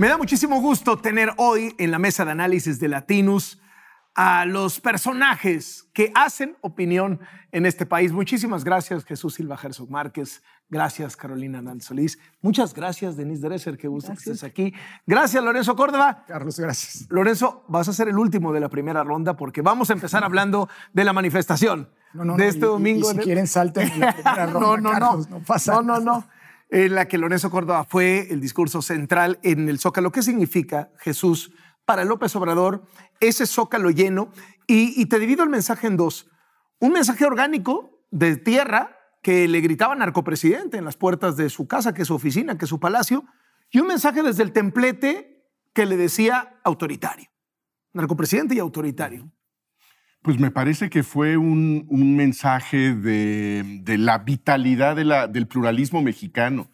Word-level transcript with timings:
Me 0.00 0.08
da 0.08 0.16
muchísimo 0.16 0.62
gusto 0.62 0.96
tener 0.96 1.30
hoy 1.36 1.74
en 1.76 1.90
la 1.90 1.98
mesa 1.98 2.24
de 2.24 2.30
análisis 2.30 2.80
de 2.80 2.88
Latinus 2.88 3.60
a 4.14 4.46
los 4.46 4.80
personajes 4.80 5.90
que 5.92 6.10
hacen 6.14 6.56
opinión 6.62 7.20
en 7.52 7.66
este 7.66 7.84
país. 7.84 8.10
Muchísimas 8.10 8.64
gracias, 8.64 9.04
Jesús 9.04 9.34
Silva 9.34 9.58
Herzog 9.62 9.90
Márquez. 9.90 10.42
Gracias, 10.70 11.18
Carolina 11.18 11.60
Nan 11.60 11.82
Solís. 11.82 12.18
Muchas 12.40 12.72
gracias, 12.72 13.18
Denise 13.18 13.46
Dresser, 13.46 13.76
que 13.76 13.88
gusto 13.88 14.12
que 14.12 14.18
estés 14.20 14.42
aquí. 14.42 14.72
Gracias, 15.06 15.44
Lorenzo 15.44 15.76
Córdoba. 15.76 16.24
Carlos, 16.26 16.58
gracias. 16.58 17.06
Lorenzo, 17.10 17.66
vas 17.68 17.86
a 17.88 17.92
ser 17.92 18.08
el 18.08 18.16
último 18.16 18.54
de 18.54 18.60
la 18.60 18.70
primera 18.70 19.04
ronda 19.04 19.36
porque 19.36 19.60
vamos 19.60 19.90
a 19.90 19.92
empezar 19.92 20.24
hablando 20.24 20.70
de 20.94 21.04
la 21.04 21.12
manifestación 21.12 21.90
de 22.14 22.48
este 22.48 22.64
domingo. 22.64 23.12
Y, 23.12 23.16
si 23.16 23.20
quieren, 23.20 23.46
salten 23.46 23.92
en 23.92 24.00
la 24.00 24.14
primera 24.14 24.46
ronda, 24.50 24.60
no, 24.60 24.76
no, 24.78 24.90
Carlos, 24.92 25.28
no. 25.28 25.40
no 25.40 25.44
pasa 25.44 25.74
No, 25.74 25.82
no, 25.82 26.00
no. 26.00 26.39
En 26.70 26.94
la 26.94 27.08
que 27.08 27.18
Lorenzo 27.18 27.50
Córdoba 27.50 27.84
fue 27.84 28.28
el 28.30 28.40
discurso 28.40 28.80
central 28.80 29.38
en 29.42 29.68
el 29.68 29.78
Zócalo. 29.78 30.12
¿Qué 30.12 30.22
significa, 30.22 30.90
Jesús, 30.98 31.52
para 31.84 32.04
López 32.04 32.34
Obrador 32.36 32.84
ese 33.18 33.46
Zócalo 33.46 33.90
lleno? 33.90 34.30
Y, 34.66 35.00
y 35.00 35.06
te 35.06 35.18
divido 35.18 35.42
el 35.42 35.50
mensaje 35.50 35.88
en 35.88 35.96
dos. 35.96 36.30
Un 36.78 36.92
mensaje 36.92 37.24
orgánico 37.24 38.04
de 38.10 38.36
tierra 38.36 38.96
que 39.22 39.48
le 39.48 39.60
gritaba 39.60 39.94
narcopresidente 39.96 40.78
en 40.78 40.84
las 40.84 40.96
puertas 40.96 41.36
de 41.36 41.50
su 41.50 41.66
casa, 41.66 41.92
que 41.92 42.02
es 42.02 42.08
su 42.08 42.14
oficina, 42.14 42.56
que 42.56 42.64
es 42.64 42.68
su 42.68 42.80
palacio, 42.80 43.24
y 43.70 43.80
un 43.80 43.88
mensaje 43.88 44.22
desde 44.22 44.42
el 44.42 44.52
templete 44.52 45.46
que 45.72 45.86
le 45.86 45.96
decía 45.96 46.60
autoritario. 46.64 47.28
Narcopresidente 47.92 48.54
y 48.54 48.58
autoritario. 48.58 49.30
Pues 50.22 50.38
me 50.38 50.50
parece 50.50 50.90
que 50.90 51.02
fue 51.02 51.38
un, 51.38 51.86
un 51.88 52.14
mensaje 52.14 52.94
de, 52.94 53.80
de, 53.82 53.96
la 53.96 54.18
vitalidad 54.18 54.94
del 55.30 55.46
pluralismo 55.46 56.02
mexicano. 56.02 56.68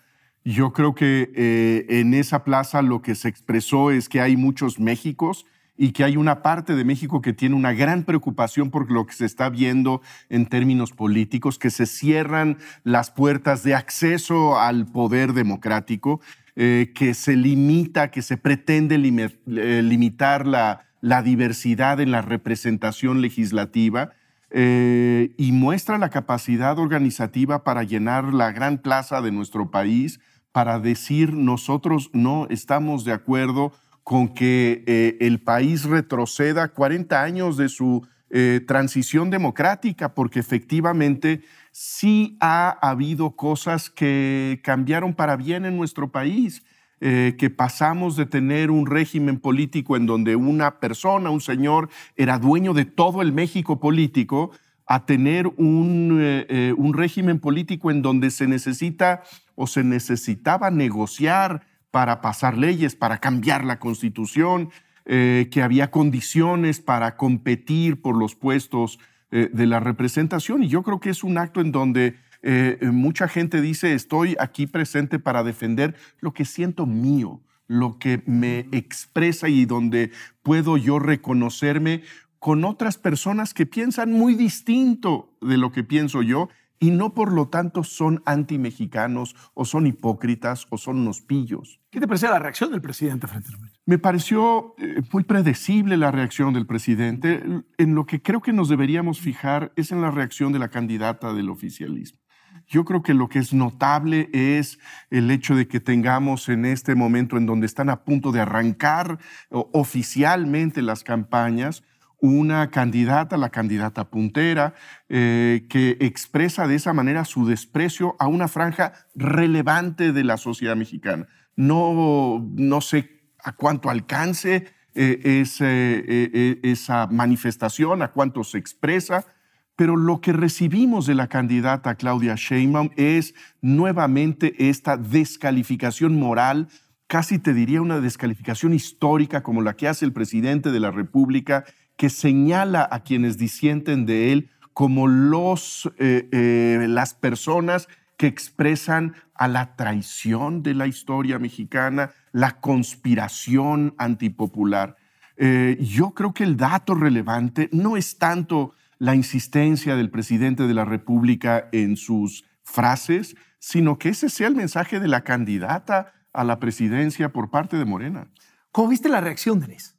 Yo 0.44 0.72
creo 0.72 0.96
que 0.96 1.30
eh, 1.34 1.86
en 1.88 2.14
esa 2.14 2.42
plaza 2.42 2.82
lo 2.82 3.02
que 3.02 3.14
se 3.14 3.28
expresó 3.28 3.92
es 3.92 4.08
que 4.08 4.20
hay 4.20 4.36
muchos 4.36 4.80
Méxicos 4.80 5.46
y 5.76 5.92
que 5.92 6.02
hay 6.02 6.16
una 6.16 6.42
parte 6.42 6.74
de 6.74 6.84
México 6.84 7.20
que 7.20 7.32
tiene 7.32 7.54
una 7.54 7.72
gran 7.72 8.02
preocupación 8.02 8.70
por 8.70 8.90
lo 8.90 9.06
que 9.06 9.12
se 9.12 9.26
está 9.26 9.48
viendo 9.48 10.00
en 10.28 10.46
términos 10.46 10.90
políticos, 10.90 11.58
que 11.58 11.70
se 11.70 11.86
cierran 11.86 12.58
las 12.82 13.12
puertas 13.12 13.62
de 13.62 13.74
acceso 13.74 14.58
al 14.58 14.86
poder 14.86 15.34
democrático, 15.34 16.20
eh, 16.56 16.92
que 16.94 17.14
se 17.14 17.36
limita, 17.36 18.10
que 18.10 18.22
se 18.22 18.36
pretende 18.36 18.96
eh, 18.96 19.82
limitar 19.82 20.46
la, 20.46 20.86
la 21.06 21.22
diversidad 21.22 22.00
en 22.00 22.10
la 22.10 22.20
representación 22.20 23.20
legislativa 23.20 24.10
eh, 24.50 25.36
y 25.38 25.52
muestra 25.52 25.98
la 25.98 26.10
capacidad 26.10 26.80
organizativa 26.80 27.62
para 27.62 27.84
llenar 27.84 28.34
la 28.34 28.50
gran 28.50 28.78
plaza 28.78 29.22
de 29.22 29.30
nuestro 29.30 29.70
país, 29.70 30.18
para 30.50 30.80
decir 30.80 31.32
nosotros 31.32 32.10
no 32.12 32.48
estamos 32.50 33.04
de 33.04 33.12
acuerdo 33.12 33.72
con 34.02 34.34
que 34.34 34.82
eh, 34.88 35.16
el 35.20 35.40
país 35.40 35.84
retroceda 35.84 36.72
40 36.72 37.22
años 37.22 37.56
de 37.56 37.68
su 37.68 38.04
eh, 38.30 38.60
transición 38.66 39.30
democrática, 39.30 40.12
porque 40.12 40.40
efectivamente 40.40 41.42
sí 41.70 42.36
ha 42.40 42.70
habido 42.82 43.36
cosas 43.36 43.90
que 43.90 44.60
cambiaron 44.64 45.14
para 45.14 45.36
bien 45.36 45.66
en 45.66 45.76
nuestro 45.76 46.10
país. 46.10 46.64
Eh, 46.98 47.34
que 47.38 47.50
pasamos 47.50 48.16
de 48.16 48.24
tener 48.24 48.70
un 48.70 48.86
régimen 48.86 49.38
político 49.38 49.98
en 49.98 50.06
donde 50.06 50.34
una 50.34 50.80
persona, 50.80 51.28
un 51.28 51.42
señor, 51.42 51.90
era 52.16 52.38
dueño 52.38 52.72
de 52.72 52.86
todo 52.86 53.20
el 53.20 53.34
México 53.34 53.78
político, 53.80 54.50
a 54.86 55.04
tener 55.04 55.46
un, 55.58 56.18
eh, 56.18 56.46
eh, 56.48 56.74
un 56.74 56.94
régimen 56.94 57.38
político 57.38 57.90
en 57.90 58.00
donde 58.00 58.30
se 58.30 58.46
necesita 58.46 59.24
o 59.56 59.66
se 59.66 59.84
necesitaba 59.84 60.70
negociar 60.70 61.66
para 61.90 62.22
pasar 62.22 62.56
leyes, 62.56 62.94
para 62.94 63.18
cambiar 63.18 63.64
la 63.64 63.78
constitución, 63.78 64.70
que 65.04 65.62
había 65.62 65.92
condiciones 65.92 66.80
para 66.80 67.16
competir 67.16 68.02
por 68.02 68.16
los 68.16 68.34
puestos 68.34 68.98
de 69.30 69.66
la 69.66 69.78
representación. 69.78 70.64
Y 70.64 70.68
yo 70.68 70.82
creo 70.82 70.98
que 70.98 71.10
es 71.10 71.22
un 71.22 71.38
acto 71.38 71.60
en 71.60 71.70
donde 71.70 72.16
eh, 72.48 72.78
mucha 72.92 73.26
gente 73.26 73.60
dice, 73.60 73.92
estoy 73.92 74.36
aquí 74.38 74.68
presente 74.68 75.18
para 75.18 75.42
defender 75.42 75.96
lo 76.20 76.32
que 76.32 76.44
siento 76.44 76.86
mío, 76.86 77.40
lo 77.66 77.98
que 77.98 78.22
me 78.24 78.68
expresa 78.70 79.48
y 79.48 79.64
donde 79.64 80.12
puedo 80.44 80.76
yo 80.76 81.00
reconocerme 81.00 82.02
con 82.38 82.64
otras 82.64 82.98
personas 82.98 83.52
que 83.52 83.66
piensan 83.66 84.12
muy 84.12 84.36
distinto 84.36 85.36
de 85.40 85.56
lo 85.56 85.72
que 85.72 85.82
pienso 85.82 86.22
yo 86.22 86.48
y 86.78 86.92
no 86.92 87.14
por 87.14 87.32
lo 87.32 87.48
tanto 87.48 87.82
son 87.82 88.22
anti-mexicanos 88.26 89.34
o 89.54 89.64
son 89.64 89.88
hipócritas 89.88 90.68
o 90.70 90.78
son 90.78 90.98
unos 90.98 91.22
pillos. 91.22 91.80
¿Qué 91.90 91.98
te 91.98 92.06
pareció 92.06 92.30
la 92.30 92.38
reacción 92.38 92.70
del 92.70 92.80
presidente 92.80 93.26
frente 93.26 93.48
a 93.48 93.58
Me 93.86 93.98
pareció 93.98 94.76
eh, 94.78 95.02
muy 95.12 95.24
predecible 95.24 95.96
la 95.96 96.12
reacción 96.12 96.54
del 96.54 96.66
presidente. 96.66 97.42
En 97.76 97.94
lo 97.96 98.06
que 98.06 98.22
creo 98.22 98.40
que 98.40 98.52
nos 98.52 98.68
deberíamos 98.68 99.18
fijar 99.20 99.72
es 99.74 99.90
en 99.90 100.00
la 100.00 100.12
reacción 100.12 100.52
de 100.52 100.60
la 100.60 100.68
candidata 100.68 101.32
del 101.32 101.50
oficialismo. 101.50 102.20
Yo 102.68 102.84
creo 102.84 103.02
que 103.02 103.14
lo 103.14 103.28
que 103.28 103.38
es 103.38 103.52
notable 103.52 104.28
es 104.32 104.78
el 105.10 105.30
hecho 105.30 105.54
de 105.54 105.68
que 105.68 105.78
tengamos 105.78 106.48
en 106.48 106.64
este 106.64 106.94
momento 106.94 107.36
en 107.36 107.46
donde 107.46 107.66
están 107.66 107.90
a 107.90 108.04
punto 108.04 108.32
de 108.32 108.40
arrancar 108.40 109.18
oficialmente 109.50 110.82
las 110.82 111.04
campañas, 111.04 111.84
una 112.18 112.70
candidata, 112.70 113.36
la 113.36 113.50
candidata 113.50 114.10
puntera, 114.10 114.74
eh, 115.08 115.66
que 115.68 115.96
expresa 116.00 116.66
de 116.66 116.74
esa 116.74 116.92
manera 116.92 117.24
su 117.24 117.46
desprecio 117.46 118.16
a 118.18 118.26
una 118.26 118.48
franja 118.48 118.92
relevante 119.14 120.12
de 120.12 120.24
la 120.24 120.36
sociedad 120.36 120.76
mexicana. 120.76 121.28
No, 121.54 122.44
no 122.54 122.80
sé 122.80 123.20
a 123.44 123.52
cuánto 123.52 123.90
alcance 123.90 124.66
eh, 124.94 125.44
eh, 125.60 126.60
esa 126.62 127.06
manifestación, 127.06 128.02
a 128.02 128.12
cuánto 128.12 128.44
se 128.44 128.58
expresa, 128.58 129.26
pero 129.76 129.96
lo 129.96 130.20
que 130.20 130.32
recibimos 130.32 131.06
de 131.06 131.14
la 131.14 131.28
candidata 131.28 131.94
Claudia 131.94 132.34
Sheinbaum 132.34 132.90
es 132.96 133.34
nuevamente 133.60 134.68
esta 134.70 134.96
descalificación 134.96 136.18
moral, 136.18 136.68
casi 137.06 137.38
te 137.38 137.52
diría 137.52 137.82
una 137.82 138.00
descalificación 138.00 138.72
histórica 138.72 139.42
como 139.42 139.62
la 139.62 139.76
que 139.76 139.86
hace 139.86 140.06
el 140.06 140.12
presidente 140.12 140.72
de 140.72 140.80
la 140.80 140.90
República, 140.90 141.64
que 141.96 142.08
señala 142.08 142.88
a 142.90 143.00
quienes 143.00 143.38
disienten 143.38 144.06
de 144.06 144.32
él 144.32 144.50
como 144.72 145.06
los, 145.06 145.90
eh, 145.98 146.28
eh, 146.32 146.86
las 146.88 147.14
personas 147.14 147.88
que 148.16 148.26
expresan 148.26 149.14
a 149.34 149.48
la 149.48 149.76
traición 149.76 150.62
de 150.62 150.74
la 150.74 150.86
historia 150.86 151.38
mexicana, 151.38 152.12
la 152.32 152.60
conspiración 152.60 153.94
antipopular. 153.98 154.96
Eh, 155.36 155.78
yo 155.80 156.12
creo 156.12 156.32
que 156.32 156.44
el 156.44 156.56
dato 156.56 156.94
relevante 156.94 157.68
no 157.72 157.96
es 157.96 158.16
tanto 158.18 158.74
la 158.98 159.14
insistencia 159.14 159.96
del 159.96 160.10
presidente 160.10 160.66
de 160.66 160.74
la 160.74 160.84
República 160.84 161.68
en 161.72 161.96
sus 161.96 162.44
frases, 162.62 163.36
sino 163.58 163.98
que 163.98 164.10
ese 164.10 164.28
sea 164.28 164.48
el 164.48 164.54
mensaje 164.56 165.00
de 165.00 165.08
la 165.08 165.22
candidata 165.22 166.12
a 166.32 166.44
la 166.44 166.58
presidencia 166.58 167.32
por 167.32 167.50
parte 167.50 167.76
de 167.76 167.84
Morena. 167.84 168.30
¿Cómo 168.72 168.88
viste 168.88 169.08
la 169.08 169.20
reacción, 169.20 169.60
Denise? 169.60 169.94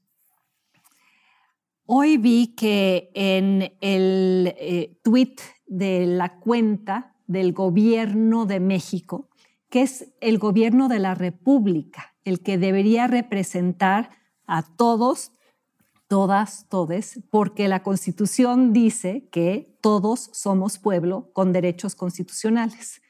Hoy 1.85 2.17
vi 2.17 2.53
que 2.55 3.09
en 3.13 3.73
el 3.81 4.53
eh, 4.57 4.99
tweet 5.03 5.35
de 5.67 6.05
la 6.05 6.37
cuenta 6.39 7.15
del 7.27 7.53
gobierno 7.53 8.45
de 8.45 8.59
México, 8.59 9.29
que 9.69 9.81
es 9.81 10.13
el 10.21 10.37
gobierno 10.37 10.89
de 10.89 10.99
la 10.99 11.15
República, 11.15 12.15
el 12.23 12.41
que 12.41 12.57
debería 12.57 13.07
representar 13.07 14.11
a 14.45 14.63
todos 14.63 15.31
todas, 16.07 16.67
todes, 16.69 17.19
porque 17.29 17.67
la 17.67 17.83
Constitución 17.83 18.73
dice 18.73 19.27
que 19.31 19.77
todos 19.81 20.29
somos 20.33 20.79
pueblo 20.79 21.29
con 21.33 21.51
derechos 21.51 21.95
constitucionales. 21.95 23.01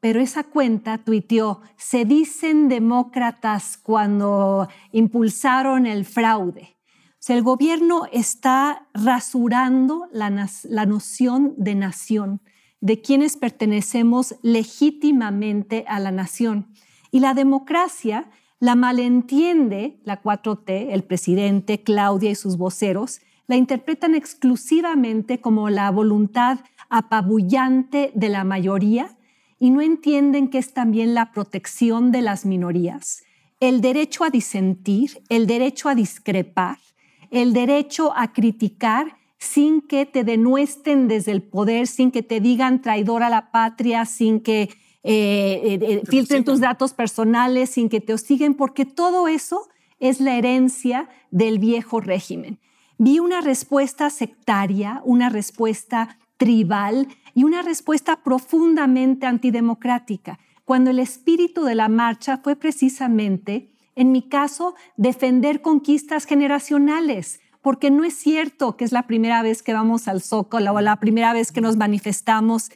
Pero 0.00 0.20
esa 0.20 0.44
cuenta 0.44 0.98
tuiteó, 0.98 1.62
se 1.76 2.04
dicen 2.04 2.68
demócratas 2.68 3.76
cuando 3.76 4.68
impulsaron 4.92 5.86
el 5.86 6.04
fraude. 6.04 6.76
O 7.12 7.26
sea, 7.26 7.36
el 7.36 7.42
gobierno 7.42 8.06
está 8.12 8.86
rasurando 8.94 10.06
la, 10.12 10.48
la 10.64 10.86
noción 10.86 11.54
de 11.56 11.74
nación, 11.74 12.40
de 12.80 13.00
quienes 13.00 13.36
pertenecemos 13.36 14.36
legítimamente 14.42 15.84
a 15.88 15.98
la 15.98 16.12
nación. 16.12 16.68
Y 17.10 17.20
la 17.20 17.34
democracia 17.34 18.30
la 18.58 18.74
malentiende 18.74 20.00
la 20.04 20.22
4T, 20.22 20.88
el 20.90 21.04
presidente, 21.04 21.82
Claudia 21.82 22.30
y 22.30 22.34
sus 22.34 22.56
voceros, 22.56 23.20
la 23.46 23.56
interpretan 23.56 24.14
exclusivamente 24.14 25.40
como 25.40 25.70
la 25.70 25.90
voluntad 25.90 26.60
apabullante 26.88 28.10
de 28.14 28.28
la 28.28 28.44
mayoría 28.44 29.16
y 29.58 29.70
no 29.70 29.80
entienden 29.80 30.48
que 30.48 30.58
es 30.58 30.74
también 30.74 31.14
la 31.14 31.32
protección 31.32 32.12
de 32.12 32.22
las 32.22 32.44
minorías, 32.44 33.22
el 33.60 33.80
derecho 33.80 34.24
a 34.24 34.30
disentir, 34.30 35.22
el 35.28 35.46
derecho 35.46 35.88
a 35.88 35.94
discrepar, 35.94 36.78
el 37.30 37.52
derecho 37.52 38.12
a 38.16 38.32
criticar 38.32 39.16
sin 39.38 39.80
que 39.80 40.06
te 40.06 40.24
denuesten 40.24 41.08
desde 41.08 41.32
el 41.32 41.42
poder, 41.42 41.86
sin 41.86 42.10
que 42.10 42.22
te 42.22 42.40
digan 42.40 42.82
traidor 42.82 43.22
a 43.22 43.30
la 43.30 43.50
patria, 43.50 44.04
sin 44.04 44.40
que 44.40 44.70
eh, 45.08 45.78
eh, 45.80 46.02
filtren 46.04 46.42
tus 46.42 46.58
datos 46.58 46.92
personales, 46.92 47.70
sin 47.70 47.88
que 47.88 48.00
te 48.00 48.12
hostiguen, 48.12 48.54
porque 48.54 48.84
todo 48.84 49.28
eso 49.28 49.68
es 50.00 50.20
la 50.20 50.34
herencia 50.34 51.08
del 51.30 51.60
viejo 51.60 52.00
régimen. 52.00 52.58
Vi 52.98 53.20
una 53.20 53.40
respuesta 53.40 54.10
sectaria, 54.10 55.00
una 55.04 55.28
respuesta 55.28 56.18
tribal 56.38 57.06
y 57.34 57.44
una 57.44 57.62
respuesta 57.62 58.16
profundamente 58.24 59.26
antidemocrática, 59.26 60.40
cuando 60.64 60.90
el 60.90 60.98
espíritu 60.98 61.62
de 61.62 61.76
la 61.76 61.88
marcha 61.88 62.38
fue 62.38 62.56
precisamente, 62.56 63.70
en 63.94 64.10
mi 64.10 64.22
caso, 64.22 64.74
defender 64.96 65.62
conquistas 65.62 66.24
generacionales, 66.24 67.38
porque 67.62 67.92
no 67.92 68.02
es 68.02 68.14
cierto 68.14 68.76
que 68.76 68.84
es 68.84 68.90
la 68.90 69.06
primera 69.06 69.42
vez 69.42 69.62
que 69.62 69.72
vamos 69.72 70.08
al 70.08 70.20
Zócalo 70.20 70.72
o 70.72 70.80
la 70.80 70.96
primera 70.96 71.32
vez 71.32 71.52
que 71.52 71.60
nos 71.60 71.76
manifestamos. 71.76 72.70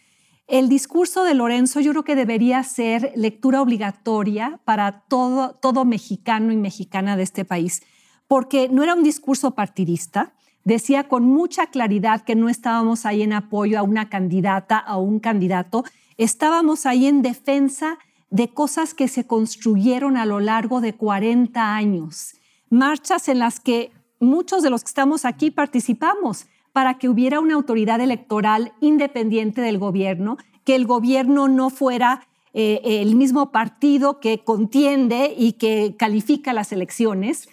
El 0.51 0.69
discurso 0.69 1.23
de 1.23 1.35
Lorenzo 1.35 1.79
yo 1.79 1.93
creo 1.93 2.03
que 2.03 2.17
debería 2.17 2.61
ser 2.65 3.13
lectura 3.15 3.63
obligatoria 3.63 4.59
para 4.65 5.03
todo, 5.03 5.53
todo 5.55 5.85
mexicano 5.85 6.51
y 6.53 6.57
mexicana 6.57 7.17
de 7.17 7.23
este 7.23 7.45
país, 7.45 7.85
porque 8.27 8.69
no 8.69 8.83
era 8.83 8.95
un 8.95 9.05
discurso 9.05 9.53
partidista, 9.53 10.33
decía 10.65 11.07
con 11.07 11.23
mucha 11.23 11.69
claridad 11.69 12.23
que 12.23 12.35
no 12.35 12.49
estábamos 12.49 13.07
ahí 13.07 13.23
en 13.23 13.33
apoyo 13.33 13.79
a 13.79 13.85
una 13.85 14.09
candidata, 14.09 14.77
a 14.77 14.97
un 14.97 15.21
candidato, 15.21 15.85
estábamos 16.17 16.85
ahí 16.85 17.07
en 17.07 17.23
defensa 17.23 17.99
de 18.29 18.49
cosas 18.49 18.93
que 18.93 19.07
se 19.07 19.29
construyeron 19.29 20.17
a 20.17 20.27
lo 20.27 20.41
largo 20.41 20.81
de 20.81 20.95
40 20.95 21.77
años, 21.77 22.35
marchas 22.71 23.29
en 23.29 23.39
las 23.39 23.61
que 23.61 23.93
muchos 24.19 24.65
de 24.65 24.71
los 24.71 24.83
que 24.83 24.89
estamos 24.89 25.25
aquí 25.25 25.53
participamos 25.53 26.49
para 26.73 26.99
que 26.99 27.09
hubiera 27.09 27.41
una 27.41 27.55
autoridad 27.55 28.01
electoral 28.01 28.73
independiente 28.81 29.61
del 29.61 29.79
gobierno, 29.79 30.37
que 30.65 30.75
el 30.75 30.87
gobierno 30.87 31.49
no 31.49 31.71
fuera 31.71 32.27
eh, 32.53 32.81
el 32.85 33.15
mismo 33.17 33.51
partido 33.51 34.21
que 34.21 34.43
contiende 34.45 35.35
y 35.37 35.53
que 35.53 35.95
califica 35.97 36.53
las 36.53 36.73
elecciones, 36.73 37.49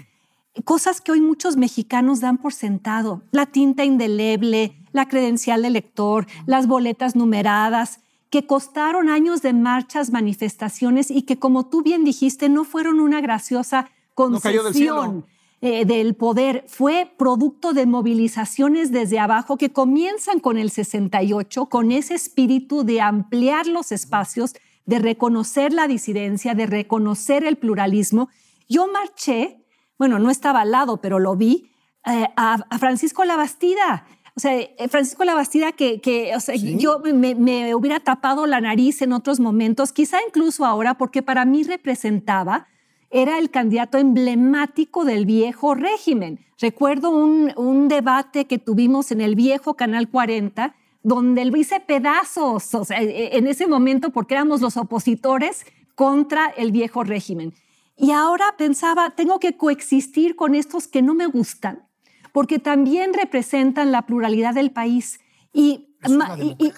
cosas 0.64 1.02
que 1.02 1.12
hoy 1.12 1.22
muchos 1.22 1.56
mexicanos 1.58 2.19
dan 2.19 2.38
por 2.38 2.54
sentado, 2.54 3.22
la 3.31 3.46
tinta 3.46 3.86
indeleble, 3.86 4.75
la 4.92 5.08
credencial 5.08 5.62
de 5.62 5.68
elector, 5.68 6.25
las 6.46 6.68
boletas 6.68 7.16
numeradas, 7.16 8.00
que 8.30 8.46
costaron 8.46 9.10
años 9.10 9.42
de 9.42 9.54
marchas, 9.54 10.12
manifestaciones 10.12 11.12
y 11.12 11.22
que, 11.22 11.40
como 11.40 11.68
tú 11.68 11.81
bien 11.81 12.04
dijiste, 12.04 12.50
no 12.50 12.66
fueron 12.66 13.00
una 13.00 13.22
graciosa 13.22 13.90
concesión. 14.16 15.25
Eh, 15.59 15.86
del 15.86 16.15
poder 16.15 16.65
fue 16.68 17.12
producto 17.18 17.74
de 17.74 17.88
movilizaciones 17.88 18.92
desde 18.92 19.18
abajo 19.18 19.57
que 19.57 19.71
comienzan 19.71 20.39
con 20.39 20.57
el 20.57 20.69
68, 20.69 21.65
con 21.65 21.92
ese 21.92 22.13
espíritu 22.13 22.83
de 22.83 23.01
ampliar 23.01 23.65
los 23.65 23.92
espacios, 23.92 24.54
de 24.86 25.00
reconocer 25.00 25.74
la 25.74 25.88
disidencia, 25.88 26.54
de 26.54 26.68
reconocer 26.68 27.44
el 27.44 27.57
pluralismo. 27.57 28.30
Yo 28.69 28.88
marché 28.88 29.63
bueno, 29.98 30.19
no 30.19 30.30
estaba 30.30 30.62
al 30.62 30.71
lado, 30.71 30.98
pero 30.98 31.19
lo 31.19 31.36
vi, 31.36 31.71
eh, 32.06 32.27
a, 32.36 32.57
Francisco 32.77 33.25
Labastida. 33.25 34.06
O 34.36 34.39
sea, 34.39 34.56
eh, 34.56 34.75
Francisco 34.89 35.24
Labastida 35.24 35.71
que, 35.71 36.00
que 36.00 36.36
o 36.36 36.39
sea, 36.39 36.56
yo 36.56 37.00
me, 37.00 37.33
me, 37.33 37.74
hubiera 37.74 38.00
tapado 38.00 38.45
la 38.45 38.62
nariz 38.62 39.01
en 39.01 39.13
otros 39.13 39.39
momentos, 39.39 39.92
quizá 39.92 40.19
incluso 40.27 40.65
ahora, 40.65 40.95
porque 40.95 41.24
para 41.24 41.45
mí 41.45 41.63
representaba, 41.63 42.68
era 43.09 43.39
el 43.39 43.50
candidato 43.50 43.98
emblemático 43.98 45.06
del 45.06 45.25
viejo 45.25 45.75
régimen. 45.75 46.39
Recuerdo 46.59 47.09
un, 47.09 47.54
un 47.56 47.88
debate 47.88 48.45
que 48.45 48.59
tuvimos 48.59 49.12
en 49.12 49.21
el 49.21 49.36
viejo 49.36 49.75
Canal 49.75 50.09
40, 50.09 50.75
donde 51.04 51.42
él 51.42 51.56
hice 51.56 51.80
pedazos, 51.80 52.74
o 52.75 52.83
sea, 52.83 53.01
e, 53.01 53.38
en 53.38 53.48
ese 53.48 53.68
momento, 53.68 54.09
porque 54.09 54.33
éramos 54.33 54.62
los 54.62 54.75
opositores 54.75 55.65
contra 55.95 56.48
el 56.48 56.71
viejo 56.71 57.04
régimen. 57.04 57.54
Y 57.98 58.12
ahora 58.12 58.45
pensaba, 58.57 59.12
tengo 59.12 59.39
que 59.39 59.57
coexistir 59.57 60.36
con 60.36 60.54
estos 60.54 60.88
que 60.88 61.01
no 61.01 61.15
me 61.15 61.25
gustan, 61.25 61.88
porque 62.31 62.59
también 62.59 63.13
representan 63.13 63.92
la 63.92 64.06
pluralidad 64.06 64.54
del 64.54 64.71
país. 64.71 65.19
Y, 65.54 65.88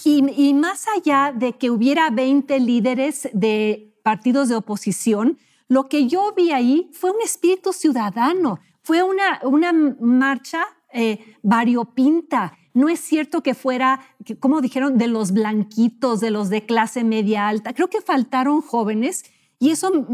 y, 0.06 0.54
más 0.54 0.86
allá 0.96 1.34
de 1.36 1.54
que 1.54 1.70
hubiera 1.70 2.10
20 2.10 2.60
líderes 2.62 3.30
de 3.34 3.94
partidos 4.04 4.48
de 4.48 4.56
oposición, 4.56 5.38
lo 5.70 5.88
que 5.88 6.08
yo 6.08 6.34
vi 6.36 6.52
ahí 6.52 6.90
fue 6.92 7.12
un 7.12 7.22
espíritu 7.24 7.72
ciudadano, 7.72 8.60
fue 8.82 9.04
una, 9.04 9.40
una 9.44 9.72
marcha 9.72 10.66
eh, 10.92 11.36
variopinta. 11.44 12.58
No 12.74 12.90
es 12.90 13.00
cierto 13.00 13.44
que 13.44 13.54
fuera, 13.54 14.02
como 14.40 14.62
dijeron, 14.62 14.98
de 14.98 15.08
los 15.08 15.32
blanquitos, 15.32 16.20
de 16.20 16.32
los 16.32 16.50
de 16.50 16.66
clase 16.66 17.04
media 17.04 17.48
alta. 17.48 17.74
Creo 17.74 17.88
que 17.88 18.02
faltaron 18.02 18.62
jóvenes 18.62 19.24
y 19.60 19.70
eso 19.70 20.08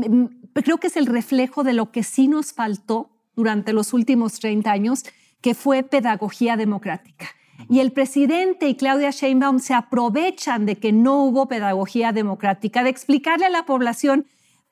creo 0.53 0.77
que 0.77 0.87
es 0.87 0.97
el 0.97 1.05
reflejo 1.05 1.63
de 1.63 1.73
lo 1.73 1.91
que 1.91 2.03
sí 2.03 2.27
nos 2.27 2.51
faltó 2.51 3.11
durante 3.35 3.71
los 3.71 3.93
últimos 3.93 4.39
30 4.39 4.71
años, 4.71 5.05
que 5.41 5.53
fue 5.53 5.83
pedagogía 5.83 6.57
democrática. 6.57 7.27
Y 7.69 7.79
el 7.79 7.91
presidente 7.91 8.67
y 8.67 8.75
Claudia 8.75 9.11
Sheinbaum 9.11 9.59
se 9.59 9.73
aprovechan 9.73 10.65
de 10.65 10.77
que 10.77 10.91
no 10.91 11.23
hubo 11.23 11.47
pedagogía 11.47 12.11
democrática, 12.11 12.83
de 12.83 12.89
explicarle 12.89 13.45
a 13.45 13.49
la 13.49 13.65
población, 13.65 14.25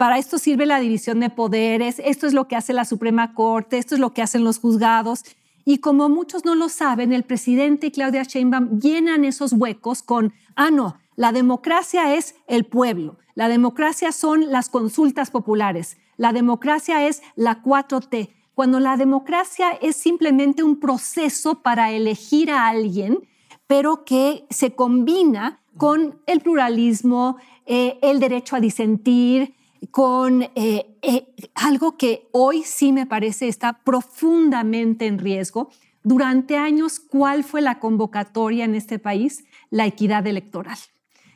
para 0.04 0.18
esto 0.18 0.38
sirve 0.38 0.66
la 0.66 0.82
división 0.82 1.22
de 1.22 1.30
poderes, 1.30 2.02
esto 2.04 2.28
es 2.28 2.34
lo 2.34 2.50
que 2.50 2.58
hace 2.58 2.74
la 2.74 2.84
Suprema 2.84 3.34
Corte, 3.34 3.78
esto 3.78 3.96
es 3.96 4.02
lo 4.02 4.14
que 4.14 4.22
hacen 4.22 4.44
los 4.44 4.60
juzgados. 4.60 5.24
Y 5.64 5.78
como 5.78 6.10
muchos 6.10 6.44
no 6.44 6.56
lo 6.56 6.68
saben, 6.68 7.14
el 7.14 7.24
presidente 7.24 7.88
y 7.88 7.92
Claudia 7.92 8.24
Sheinbaum 8.24 8.82
llenan 8.82 9.24
esos 9.24 9.54
huecos 9.54 10.04
con, 10.04 10.34
ah, 10.58 10.72
no, 10.72 10.98
la 11.16 11.32
democracia 11.32 12.16
es 12.16 12.36
el 12.48 12.66
pueblo, 12.66 13.18
la 13.34 13.48
democracia 13.48 14.12
son 14.12 14.52
las 14.52 14.68
consultas 14.68 15.32
populares, 15.32 15.96
la 16.18 16.34
democracia 16.34 17.08
es 17.08 17.22
la 17.38 17.64
4T, 17.64 18.34
cuando 18.56 18.82
la 18.82 18.98
democracia 18.98 19.72
es 19.72 19.96
simplemente 19.96 20.64
un 20.64 20.82
proceso 20.82 21.62
para 21.62 21.92
elegir 21.92 22.52
a 22.52 22.68
alguien, 22.68 23.20
pero 23.68 24.04
que 24.04 24.46
se 24.50 24.76
combina 24.76 25.62
con 25.78 26.20
el 26.26 26.42
pluralismo, 26.42 27.38
eh, 27.66 28.00
el 28.02 28.20
derecho 28.20 28.58
a 28.58 28.60
disentir, 28.60 29.56
con 29.92 30.44
eh, 30.44 30.98
eh, 31.02 31.36
algo 31.56 31.98
que 31.98 32.30
hoy 32.32 32.64
sí 32.64 32.92
me 32.92 33.06
parece 33.06 33.48
está 33.48 33.82
profundamente 33.84 35.08
en 35.08 35.20
riesgo. 35.20 35.70
Durante 36.04 36.58
años, 36.58 37.00
¿cuál 37.00 37.44
fue 37.44 37.62
la 37.62 37.80
convocatoria 37.80 38.66
en 38.66 38.76
este 38.76 39.00
país? 39.00 39.46
La 39.70 39.86
equidad 39.86 40.28
electoral 40.28 40.78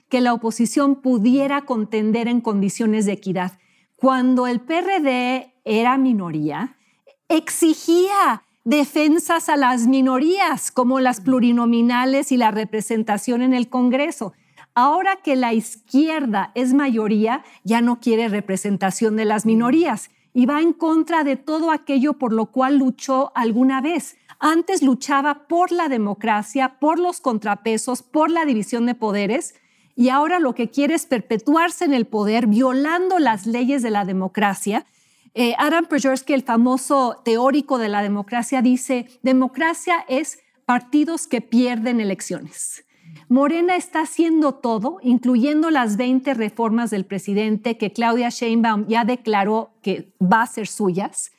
que 0.09 0.21
la 0.21 0.33
oposición 0.33 1.01
pudiera 1.01 1.63
contender 1.63 2.27
en 2.27 2.41
condiciones 2.41 3.05
de 3.05 3.13
equidad. 3.13 3.59
Cuando 3.95 4.47
el 4.47 4.61
PRD 4.61 5.53
era 5.65 5.97
minoría, 5.97 6.77
exigía 7.27 8.43
defensas 8.63 9.49
a 9.49 9.57
las 9.57 9.87
minorías, 9.87 10.71
como 10.71 10.99
las 10.99 11.21
plurinominales 11.21 12.31
y 12.31 12.37
la 12.37 12.51
representación 12.51 13.41
en 13.41 13.53
el 13.53 13.69
Congreso. 13.69 14.33
Ahora 14.79 15.15
que 15.15 15.35
la 15.35 15.55
izquierda 15.55 16.51
es 16.53 16.75
mayoría, 16.75 17.43
ya 17.63 17.81
no 17.81 17.99
quiere 17.99 18.27
representación 18.27 19.15
de 19.15 19.25
las 19.25 19.43
minorías 19.43 20.11
y 20.35 20.45
va 20.45 20.61
en 20.61 20.71
contra 20.71 21.23
de 21.23 21.35
todo 21.35 21.71
aquello 21.71 22.13
por 22.13 22.31
lo 22.31 22.51
cual 22.51 22.77
luchó 22.77 23.31
alguna 23.33 23.81
vez. 23.81 24.17
Antes 24.37 24.83
luchaba 24.83 25.47
por 25.47 25.71
la 25.71 25.89
democracia, 25.89 26.77
por 26.79 26.99
los 26.99 27.21
contrapesos, 27.21 28.03
por 28.03 28.29
la 28.29 28.45
división 28.45 28.85
de 28.85 28.93
poderes 28.93 29.55
y 29.95 30.09
ahora 30.09 30.37
lo 30.37 30.53
que 30.53 30.69
quiere 30.69 30.93
es 30.93 31.07
perpetuarse 31.07 31.83
en 31.83 31.95
el 31.95 32.05
poder 32.05 32.45
violando 32.45 33.17
las 33.17 33.47
leyes 33.47 33.81
de 33.81 33.89
la 33.89 34.05
democracia. 34.05 34.85
Eh, 35.33 35.55
Adam 35.57 35.87
Przeworski, 35.87 36.33
el 36.33 36.43
famoso 36.43 37.19
teórico 37.25 37.79
de 37.79 37.89
la 37.89 38.03
democracia, 38.03 38.61
dice, 38.61 39.07
democracia 39.23 40.05
es 40.07 40.37
partidos 40.67 41.25
que 41.25 41.41
pierden 41.41 41.99
elecciones. 41.99 42.83
Morena 43.29 43.75
está 43.75 44.01
haciendo 44.01 44.53
todo, 44.53 44.99
incluyendo 45.01 45.69
las 45.69 45.97
20 45.97 46.33
reformas 46.33 46.89
del 46.89 47.05
presidente 47.05 47.77
que 47.77 47.91
Claudia 47.91 48.29
Sheinbaum 48.29 48.87
ya 48.87 49.03
declaró 49.03 49.73
que 49.81 50.13
va 50.21 50.43
a 50.43 50.47
ser 50.47 50.67
suyas, 50.67 51.31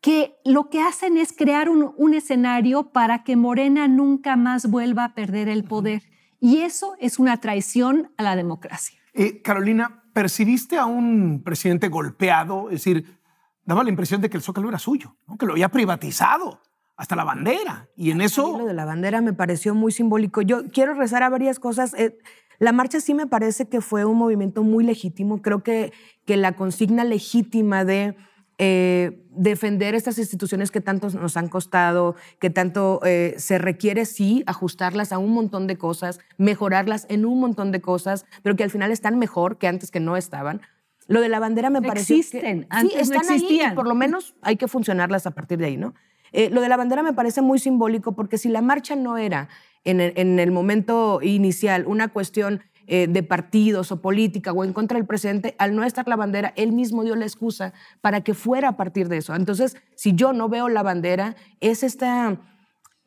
que 0.00 0.36
lo 0.44 0.70
que 0.70 0.80
hacen 0.80 1.18
es 1.18 1.34
crear 1.34 1.68
un, 1.68 1.92
un 1.96 2.14
escenario 2.14 2.90
para 2.90 3.22
que 3.22 3.36
Morena 3.36 3.86
nunca 3.86 4.36
más 4.36 4.70
vuelva 4.70 5.04
a 5.04 5.14
perder 5.14 5.48
el 5.48 5.64
poder. 5.64 6.04
Y 6.40 6.58
eso 6.58 6.94
es 7.00 7.18
una 7.18 7.38
traición 7.38 8.12
a 8.16 8.22
la 8.22 8.34
democracia. 8.34 8.98
Eh, 9.12 9.42
Carolina, 9.42 10.04
¿percibiste 10.14 10.78
a 10.78 10.86
un 10.86 11.42
presidente 11.44 11.88
golpeado? 11.88 12.70
Es 12.70 12.84
decir, 12.84 13.18
daba 13.64 13.84
la 13.84 13.90
impresión 13.90 14.22
de 14.22 14.30
que 14.30 14.38
el 14.38 14.42
Zócalo 14.42 14.68
era 14.70 14.78
suyo, 14.78 15.16
que 15.38 15.44
lo 15.44 15.52
había 15.52 15.68
privatizado 15.70 16.60
hasta 16.96 17.16
la 17.16 17.24
bandera. 17.24 17.88
Y 17.96 18.10
en 18.10 18.20
eso... 18.20 18.58
lo 18.58 18.66
de 18.66 18.74
la 18.74 18.84
bandera 18.84 19.20
me 19.20 19.32
pareció 19.32 19.74
muy 19.74 19.92
simbólico. 19.92 20.42
Yo 20.42 20.68
quiero 20.68 20.94
rezar 20.94 21.22
a 21.22 21.28
varias 21.28 21.58
cosas. 21.58 21.94
Eh, 21.94 22.18
la 22.58 22.72
marcha 22.72 23.00
sí 23.00 23.14
me 23.14 23.26
parece 23.26 23.68
que 23.68 23.80
fue 23.80 24.04
un 24.04 24.16
movimiento 24.16 24.62
muy 24.62 24.84
legítimo. 24.84 25.42
Creo 25.42 25.62
que, 25.62 25.92
que 26.24 26.36
la 26.36 26.52
consigna 26.52 27.04
legítima 27.04 27.84
de 27.84 28.16
eh, 28.58 29.22
defender 29.30 29.94
estas 29.94 30.18
instituciones 30.18 30.70
que 30.70 30.80
tanto 30.80 31.10
nos 31.10 31.36
han 31.36 31.48
costado, 31.48 32.16
que 32.38 32.48
tanto 32.48 33.00
eh, 33.04 33.34
se 33.36 33.58
requiere, 33.58 34.06
sí, 34.06 34.42
ajustarlas 34.46 35.12
a 35.12 35.18
un 35.18 35.34
montón 35.34 35.66
de 35.66 35.76
cosas, 35.76 36.20
mejorarlas 36.38 37.04
en 37.10 37.26
un 37.26 37.38
montón 37.38 37.70
de 37.70 37.82
cosas, 37.82 38.24
pero 38.42 38.56
que 38.56 38.64
al 38.64 38.70
final 38.70 38.90
están 38.90 39.18
mejor 39.18 39.58
que 39.58 39.68
antes 39.68 39.90
que 39.90 40.00
no 40.00 40.16
estaban. 40.16 40.62
Lo 41.06 41.20
de 41.20 41.28
la 41.28 41.38
bandera 41.38 41.68
me 41.68 41.82
parece 41.82 42.16
existen, 42.16 42.66
antes 42.70 42.92
sí, 42.92 42.96
no 42.96 43.02
están 43.02 43.32
ahí 43.32 43.40
y 43.40 43.42
existían. 43.42 43.74
por 43.74 43.86
lo 43.86 43.94
menos 43.94 44.34
hay 44.40 44.56
que 44.56 44.68
funcionarlas 44.68 45.26
a 45.26 45.32
partir 45.32 45.58
de 45.58 45.66
ahí, 45.66 45.76
¿no? 45.76 45.94
Eh, 46.32 46.50
lo 46.50 46.60
de 46.60 46.68
la 46.68 46.76
bandera 46.76 47.02
me 47.02 47.12
parece 47.12 47.42
muy 47.42 47.58
simbólico 47.58 48.12
porque 48.14 48.38
si 48.38 48.48
la 48.48 48.62
marcha 48.62 48.96
no 48.96 49.16
era 49.18 49.48
en 49.84 50.00
el, 50.00 50.12
en 50.16 50.38
el 50.38 50.50
momento 50.50 51.20
inicial 51.22 51.84
una 51.86 52.08
cuestión 52.08 52.62
eh, 52.88 53.08
de 53.08 53.22
partidos 53.24 53.90
o 53.90 54.00
política 54.00 54.52
o 54.52 54.62
en 54.64 54.72
contra 54.72 54.96
del 54.98 55.06
presidente, 55.06 55.54
al 55.58 55.74
no 55.74 55.82
estar 55.84 56.06
la 56.06 56.14
bandera, 56.16 56.52
él 56.56 56.72
mismo 56.72 57.02
dio 57.02 57.16
la 57.16 57.24
excusa 57.24 57.72
para 58.00 58.20
que 58.22 58.32
fuera 58.34 58.68
a 58.68 58.76
partir 58.76 59.08
de 59.08 59.16
eso. 59.18 59.34
Entonces, 59.34 59.76
si 59.96 60.14
yo 60.14 60.32
no 60.32 60.48
veo 60.48 60.68
la 60.68 60.82
bandera, 60.82 61.34
es 61.60 61.82
esta 61.82 62.38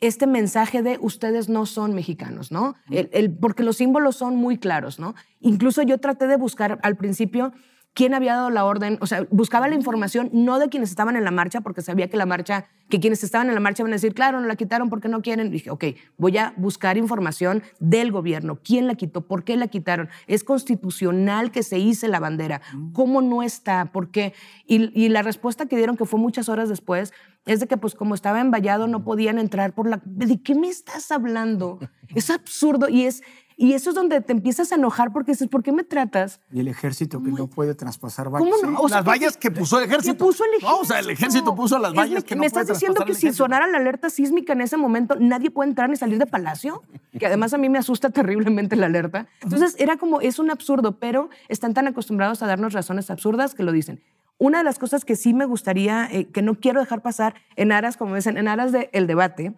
este 0.02 0.28
mensaje 0.28 0.82
de 0.82 0.98
ustedes 1.02 1.50
no 1.50 1.66
son 1.66 1.94
mexicanos, 1.94 2.54
¿no? 2.54 2.76
El- 2.90 3.10
el- 3.12 3.38
porque 3.38 3.64
los 3.64 3.76
símbolos 3.76 4.16
son 4.16 4.38
muy 4.38 4.58
claros, 4.58 4.98
¿no? 4.98 5.14
Incluso 5.42 5.82
yo 5.82 5.98
traté 5.98 6.26
de 6.28 6.38
buscar 6.38 6.80
al 6.84 6.96
principio 6.96 7.52
quién 7.94 8.14
había 8.14 8.36
dado 8.36 8.50
la 8.50 8.66
orden, 8.66 8.98
o 9.02 9.08
sea, 9.08 9.26
buscaba 9.30 9.68
la 9.68 9.76
información 9.76 10.30
no 10.32 10.60
de 10.60 10.70
quienes 10.70 10.90
estaban 10.90 11.16
en 11.16 11.24
la 11.24 11.32
marcha, 11.32 11.62
porque 11.62 11.82
sabía 11.82 12.10
que 12.10 12.18
la 12.18 12.26
marcha, 12.26 12.68
que 12.90 13.00
quienes 13.00 13.24
estaban 13.24 13.48
en 13.50 13.56
la 13.56 13.60
marcha 13.60 13.84
iban 13.84 13.92
a 13.92 13.96
decir, 13.96 14.14
claro, 14.14 14.40
no 14.40 14.48
la 14.48 14.56
quitaron 14.56 14.90
porque 14.90 15.10
no 15.10 15.22
quieren. 15.22 15.52
dije, 15.52 15.70
ok, 15.70 15.86
voy 16.18 16.38
a 16.38 16.54
buscar 16.58 16.98
información 16.98 17.64
del 17.80 18.12
gobierno, 18.12 18.60
quién 18.64 18.88
la 18.88 18.96
quitó, 18.96 19.22
por 19.22 19.44
qué 19.44 19.58
la 19.58 19.68
quitaron, 19.68 20.10
es 20.28 20.44
constitucional 20.44 21.52
que 21.52 21.64
se 21.64 21.80
hice 21.80 22.08
la 22.08 22.20
bandera, 22.20 22.62
cómo 22.94 23.22
no 23.22 23.44
está, 23.44 23.92
por 23.92 24.12
qué. 24.12 24.34
Y, 24.66 24.92
y 25.00 25.10
la 25.10 25.22
respuesta 25.22 25.66
que 25.66 25.76
dieron, 25.76 25.98
que 25.98 26.06
fue 26.06 26.20
muchas 26.20 26.48
horas 26.50 26.70
después, 26.70 27.14
es 27.46 27.60
de 27.60 27.68
que 27.68 27.78
pues 27.78 27.96
como 27.96 28.16
estaba 28.16 28.40
en 28.42 28.52
vallado 28.52 28.88
no 28.88 29.04
podían 29.04 29.40
entrar 29.40 29.74
por 29.74 29.90
la... 29.90 30.02
¿De 30.06 30.42
qué 30.42 30.56
me 30.56 30.68
estás 30.68 31.12
hablando? 31.12 31.80
Es 32.14 32.30
absurdo 32.30 32.90
y 32.90 33.06
es... 33.06 33.24
Y 33.62 33.74
eso 33.74 33.90
es 33.90 33.96
donde 33.96 34.22
te 34.22 34.32
empiezas 34.32 34.72
a 34.72 34.76
enojar 34.76 35.12
porque 35.12 35.34
dices, 35.34 35.50
¿por 35.50 35.64
qué 35.64 35.74
me 35.74 35.84
tratas? 35.84 36.40
Y 36.50 36.62
el 36.62 36.70
ejército 36.70 37.22
que 37.22 37.30
no 37.30 37.48
puede 37.48 37.76
traspasar 37.76 38.30
vallas. 38.30 38.48
¿Cómo 38.62 38.72
no? 38.72 38.80
O 38.80 38.88
sea, 38.88 39.00
las 39.00 39.06
vallas 39.06 39.36
que 39.36 39.52
puso 39.52 39.80
el 39.80 39.86
ejército. 39.90 40.14
que 40.14 40.18
puso 40.24 40.46
el 40.46 40.50
ejército. 40.52 40.72
No, 40.72 40.80
o 40.80 40.86
sea, 40.86 41.00
el 41.00 41.10
ejército 41.10 41.56
puso 41.56 41.78
las 41.78 41.92
Es 41.92 41.98
vallas 41.98 42.16
me- 42.16 42.24
que 42.24 42.36
no 42.36 42.40
Me 42.40 42.46
estás 42.48 42.64
puede 42.64 42.74
diciendo 42.76 43.04
que 43.04 43.14
si 43.16 43.34
sonara 43.34 43.68
la 43.68 43.78
alerta 43.78 44.10
sísmica 44.10 44.54
en 44.54 44.62
ese 44.62 44.78
momento, 44.78 45.18
nadie 45.20 45.52
puede 45.52 45.72
entrar 45.72 45.90
ni 45.90 45.98
salir 45.98 46.18
de 46.20 46.26
palacio, 46.26 46.84
que 47.20 47.26
además 47.26 47.54
a 47.54 47.58
mí 47.58 47.68
me 47.68 47.80
asusta 47.80 48.12
terriblemente 48.12 48.78
la 48.78 48.86
alerta. 48.86 49.28
Entonces 49.42 49.76
era 49.78 49.98
como, 49.98 50.22
es 50.22 50.40
un 50.40 50.52
absurdo, 50.52 50.98
pero 50.98 51.30
están 51.50 51.74
tan 51.74 51.86
acostumbrados 51.86 52.42
a 52.42 52.48
darnos 52.48 52.72
razones 52.72 53.12
absurdas 53.12 53.56
que 53.56 53.64
lo 53.64 53.74
dicen. 53.74 54.02
Una 54.38 54.60
de 54.60 54.64
las 54.64 54.80
cosas 54.80 55.04
que 55.04 55.18
sí 55.18 55.34
me 55.34 55.44
gustaría, 55.44 56.08
eh, 56.10 56.28
que 56.32 56.42
no 56.42 56.56
quiero 56.56 56.80
dejar 56.80 57.02
pasar 57.02 57.36
en 57.58 57.74
aras, 57.74 57.98
como 57.98 58.16
dicen, 58.16 58.38
en 58.38 58.48
aras 58.48 58.72
del 58.72 59.06
debate, 59.06 59.54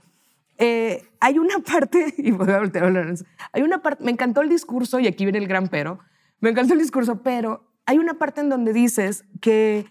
eh, 0.62 1.10
hay 1.20 1.39
una 1.39 1.58
parte, 1.72 2.13
y 2.18 2.32
voy 2.32 2.50
a 2.51 2.60
voltear 2.60 2.86
a 2.86 2.88
hablar, 2.88 3.13
hay 3.51 3.63
una 3.63 3.82
parte, 3.82 4.03
me 4.03 4.12
encantó 4.12 4.41
el 4.41 4.50
discurso, 4.50 5.00
y 5.00 5.08
aquí 5.08 5.25
viene 5.25 5.39
el 5.39 5.48
gran 5.48 5.68
pero, 5.68 6.00
me 6.39 6.51
encantó 6.51 6.74
el 6.74 6.80
discurso, 6.80 7.22
pero 7.24 7.68
hay 7.86 7.98
una 7.98 8.13
parte 8.13 8.41
en 8.41 8.50
donde 8.50 8.72
dices 8.72 9.25
que 9.41 9.88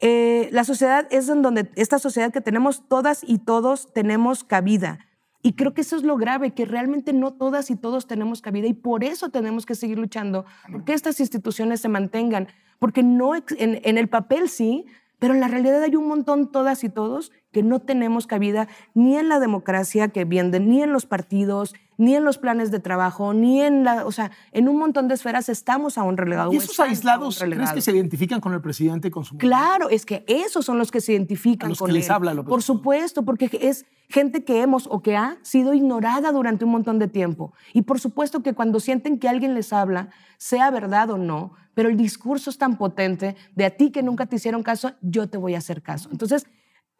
eh, 0.00 0.48
la 0.50 0.64
sociedad 0.64 1.06
es 1.10 1.28
en 1.28 1.42
donde, 1.42 1.70
esta 1.76 1.98
sociedad 1.98 2.32
que 2.32 2.40
tenemos 2.40 2.88
todas 2.88 3.22
y 3.22 3.38
todos 3.38 3.92
tenemos 3.92 4.44
cabida. 4.44 4.98
Y 5.42 5.52
creo 5.52 5.72
que 5.72 5.82
eso 5.82 5.96
es 5.96 6.02
lo 6.02 6.16
grave, 6.16 6.52
que 6.52 6.64
realmente 6.64 7.12
no 7.12 7.34
todas 7.34 7.70
y 7.70 7.76
todos 7.76 8.06
tenemos 8.06 8.40
cabida 8.40 8.66
y 8.66 8.72
por 8.72 9.04
eso 9.04 9.28
tenemos 9.28 9.66
que 9.66 9.74
seguir 9.74 9.98
luchando, 9.98 10.46
porque 10.72 10.94
estas 10.94 11.20
instituciones 11.20 11.80
se 11.80 11.88
mantengan, 11.88 12.48
porque 12.78 13.02
no 13.02 13.34
en, 13.34 13.44
en 13.58 13.98
el 13.98 14.08
papel 14.08 14.48
sí, 14.48 14.86
pero 15.18 15.34
en 15.34 15.40
la 15.40 15.48
realidad 15.48 15.82
hay 15.82 15.96
un 15.96 16.08
montón 16.08 16.50
todas 16.50 16.82
y 16.84 16.88
todos 16.88 17.30
que 17.58 17.64
no 17.64 17.80
tenemos 17.80 18.28
cabida 18.28 18.68
ni 18.94 19.16
en 19.16 19.28
la 19.28 19.40
democracia 19.40 20.06
que 20.06 20.24
venden, 20.24 20.68
ni 20.68 20.80
en 20.80 20.92
los 20.92 21.06
partidos, 21.06 21.74
ni 21.96 22.14
en 22.14 22.22
los 22.22 22.38
planes 22.38 22.70
de 22.70 22.78
trabajo, 22.78 23.34
ni 23.34 23.60
en 23.62 23.82
la, 23.82 24.06
o 24.06 24.12
sea, 24.12 24.30
en 24.52 24.68
un 24.68 24.78
montón 24.78 25.08
de 25.08 25.14
esferas 25.14 25.48
estamos 25.48 25.98
aún 25.98 26.16
relegados. 26.16 26.54
¿Y 26.54 26.58
esos 26.58 26.78
aislados 26.78 27.40
crees 27.40 27.72
que 27.72 27.80
se 27.80 27.90
identifican 27.90 28.40
con 28.40 28.54
el 28.54 28.60
presidente 28.60 29.08
y 29.08 29.10
con 29.10 29.24
su 29.24 29.36
Claro, 29.38 29.90
es 29.90 30.06
que 30.06 30.24
esos 30.28 30.64
son 30.64 30.78
los 30.78 30.92
que 30.92 31.00
se 31.00 31.14
identifican 31.14 31.66
A 31.66 31.70
los 31.70 31.80
con 31.80 31.88
que 31.88 31.94
les 31.94 32.06
él. 32.06 32.12
habla 32.12 32.32
López 32.32 32.48
Por 32.48 32.62
supuesto, 32.62 33.24
porque 33.24 33.50
es 33.60 33.86
gente 34.08 34.44
que 34.44 34.62
hemos 34.62 34.86
o 34.86 35.02
que 35.02 35.16
ha 35.16 35.38
sido 35.42 35.74
ignorada 35.74 36.30
durante 36.30 36.64
un 36.64 36.70
montón 36.70 37.00
de 37.00 37.08
tiempo. 37.08 37.52
Y 37.72 37.82
por 37.82 37.98
supuesto 37.98 38.44
que 38.44 38.54
cuando 38.54 38.78
sienten 38.78 39.18
que 39.18 39.28
alguien 39.28 39.54
les 39.54 39.72
habla, 39.72 40.10
sea 40.36 40.70
verdad 40.70 41.10
o 41.10 41.18
no, 41.18 41.54
pero 41.74 41.88
el 41.88 41.96
discurso 41.96 42.50
es 42.50 42.58
tan 42.58 42.78
potente 42.78 43.34
de 43.56 43.64
a 43.64 43.70
ti 43.70 43.90
que 43.90 44.04
nunca 44.04 44.26
te 44.26 44.36
hicieron 44.36 44.62
caso, 44.62 44.92
yo 45.02 45.28
te 45.28 45.38
voy 45.38 45.56
a 45.56 45.58
hacer 45.58 45.82
caso. 45.82 46.08
Entonces, 46.12 46.46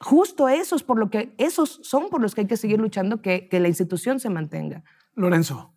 justo 0.00 0.48
esos 0.48 0.82
por 0.82 0.98
lo 0.98 1.10
que 1.10 1.34
esos 1.38 1.80
son 1.82 2.08
por 2.08 2.20
los 2.20 2.34
que 2.34 2.42
hay 2.42 2.46
que 2.46 2.56
seguir 2.56 2.80
luchando 2.80 3.20
que, 3.22 3.48
que 3.48 3.60
la 3.60 3.68
institución 3.68 4.20
se 4.20 4.30
mantenga. 4.30 4.84
Lorenzo, 5.14 5.74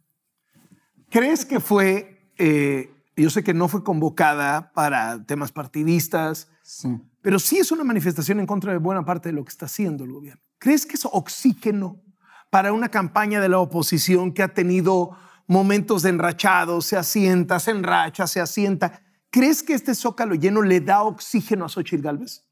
¿crees 1.10 1.46
que 1.46 1.60
fue, 1.60 2.32
eh, 2.38 2.92
yo 3.16 3.30
sé 3.30 3.44
que 3.44 3.54
no 3.54 3.68
fue 3.68 3.84
convocada 3.84 4.72
para 4.74 5.24
temas 5.26 5.52
partidistas, 5.52 6.50
Sí. 6.64 6.90
pero 7.22 7.40
sí 7.40 7.58
es 7.58 7.72
una 7.72 7.84
manifestación 7.84 8.40
en 8.40 8.46
contra 8.46 8.72
de 8.72 8.78
buena 8.78 9.04
parte 9.04 9.30
de 9.30 9.34
lo 9.34 9.44
que 9.44 9.50
está 9.50 9.66
haciendo 9.66 10.04
el 10.04 10.12
gobierno? 10.12 10.42
¿Crees 10.60 10.86
que 10.86 10.96
es 10.96 11.06
oxígeno 11.06 12.02
para 12.50 12.72
una 12.74 12.90
campaña 12.90 13.42
de 13.42 13.50
la 13.50 13.60
oposición 13.60 14.32
que 14.34 14.44
ha 14.44 14.54
tenido 14.54 15.18
momentos 15.48 16.04
de 16.04 16.10
enrachado, 16.10 16.82
se 16.82 16.96
asienta, 16.98 17.60
se 17.60 17.72
enracha, 17.72 18.28
se 18.28 18.40
asienta? 18.40 19.02
¿Crees 19.32 19.64
que 19.64 19.74
este 19.74 19.96
zócalo 19.96 20.36
lleno 20.36 20.62
le 20.62 20.80
da 20.82 21.02
oxígeno 21.04 21.66
a 21.66 21.70
Xochitl 21.70 22.04
Gálvez? 22.04 22.46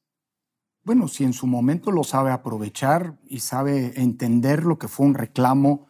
Bueno, 0.83 1.07
si 1.07 1.24
en 1.24 1.33
su 1.33 1.45
momento 1.45 1.91
lo 1.91 2.03
sabe 2.03 2.31
aprovechar 2.31 3.17
y 3.27 3.39
sabe 3.39 3.93
entender 4.01 4.63
lo 4.63 4.79
que 4.79 4.88
fue 4.88 5.05
un 5.05 5.13
reclamo 5.13 5.88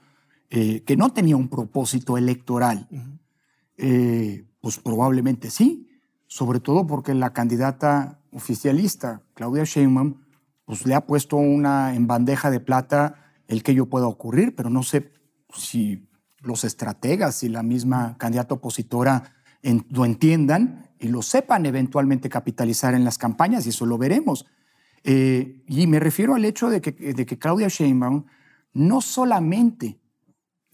eh, 0.50 0.84
que 0.84 0.98
no 0.98 1.12
tenía 1.13 1.38
un 1.38 1.48
propósito 1.48 2.17
electoral, 2.17 2.88
eh, 3.77 4.46
pues 4.62 4.79
probablemente 4.79 5.51
sí, 5.51 5.88
sobre 6.27 6.60
todo 6.60 6.86
porque 6.88 7.13
la 7.13 7.34
candidata 7.34 8.19
oficialista, 8.31 9.22
Claudia 9.36 9.63
Sheinbaum, 9.63 10.15
pues 10.65 10.86
le 10.86 10.96
ha 10.96 11.05
puesto 11.05 11.38
una 11.38 11.96
en 11.96 12.08
bandeja 12.08 12.51
de 12.51 12.60
plata 12.60 13.34
el 13.48 13.63
que 13.63 13.72
ello 13.72 13.88
pueda 13.88 14.08
ocurrir, 14.08 14.55
pero 14.55 14.69
no 14.69 14.84
sé 14.84 15.12
si 15.53 16.08
los 16.41 16.63
estrategas 16.63 17.43
y 17.43 17.50
la 17.50 17.63
misma 17.63 18.17
candidata 18.17 18.55
opositora 18.55 19.34
en- 19.62 19.86
lo 19.89 20.05
entiendan 20.05 20.89
y 21.00 21.08
lo 21.08 21.22
sepan 21.22 21.65
eventualmente 21.65 22.29
capitalizar 22.29 22.93
en 22.93 23.03
las 23.03 23.17
campañas, 23.17 23.65
y 23.65 23.69
eso 23.69 23.86
lo 23.86 23.98
veremos. 23.98 24.46
Eh, 25.03 25.63
y 25.68 25.88
me 25.88 26.00
refiero 26.00 26.36
al 26.36 26.46
hecho 26.46 26.70
de 26.70 26.82
que, 26.82 26.91
de 26.91 27.25
que 27.25 27.38
Claudia 27.38 27.68
Sheinbaum 27.68 28.25
no 28.74 29.01
solamente, 29.01 30.00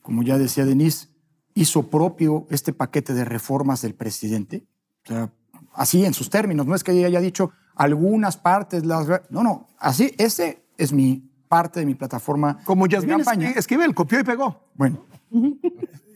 como 0.01 0.23
ya 0.23 0.37
decía 0.37 0.65
Denise, 0.65 1.09
hizo 1.53 1.89
propio 1.89 2.47
este 2.49 2.73
paquete 2.73 3.13
de 3.13 3.25
reformas 3.25 3.81
del 3.81 3.95
presidente, 3.95 4.65
o 5.05 5.07
sea, 5.07 5.31
así 5.73 6.05
en 6.05 6.13
sus 6.13 6.29
términos, 6.29 6.65
no 6.65 6.75
es 6.75 6.83
que 6.83 6.91
ella 6.91 7.07
haya 7.07 7.21
dicho 7.21 7.51
algunas 7.75 8.37
partes, 8.37 8.85
las... 8.85 9.07
No, 9.29 9.43
no, 9.43 9.67
así, 9.79 10.13
ese 10.17 10.63
es 10.77 10.91
mi 10.91 11.31
parte 11.47 11.79
de 11.79 11.85
mi 11.85 11.95
plataforma 11.95 12.59
Como 12.65 12.87
Yasmín 12.87 13.21
Esquivel, 13.55 13.93
copió 13.93 14.19
y 14.19 14.23
pegó. 14.23 14.63
Bueno, 14.73 15.05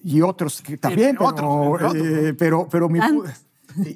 y 0.03 0.21
otros 0.21 0.61
que 0.61 0.77
también, 0.77 1.15
pero, 1.17 1.29
otros, 1.29 1.95
eh, 1.95 2.35
pero, 2.37 2.67
pero 2.69 2.89
mi 2.89 2.99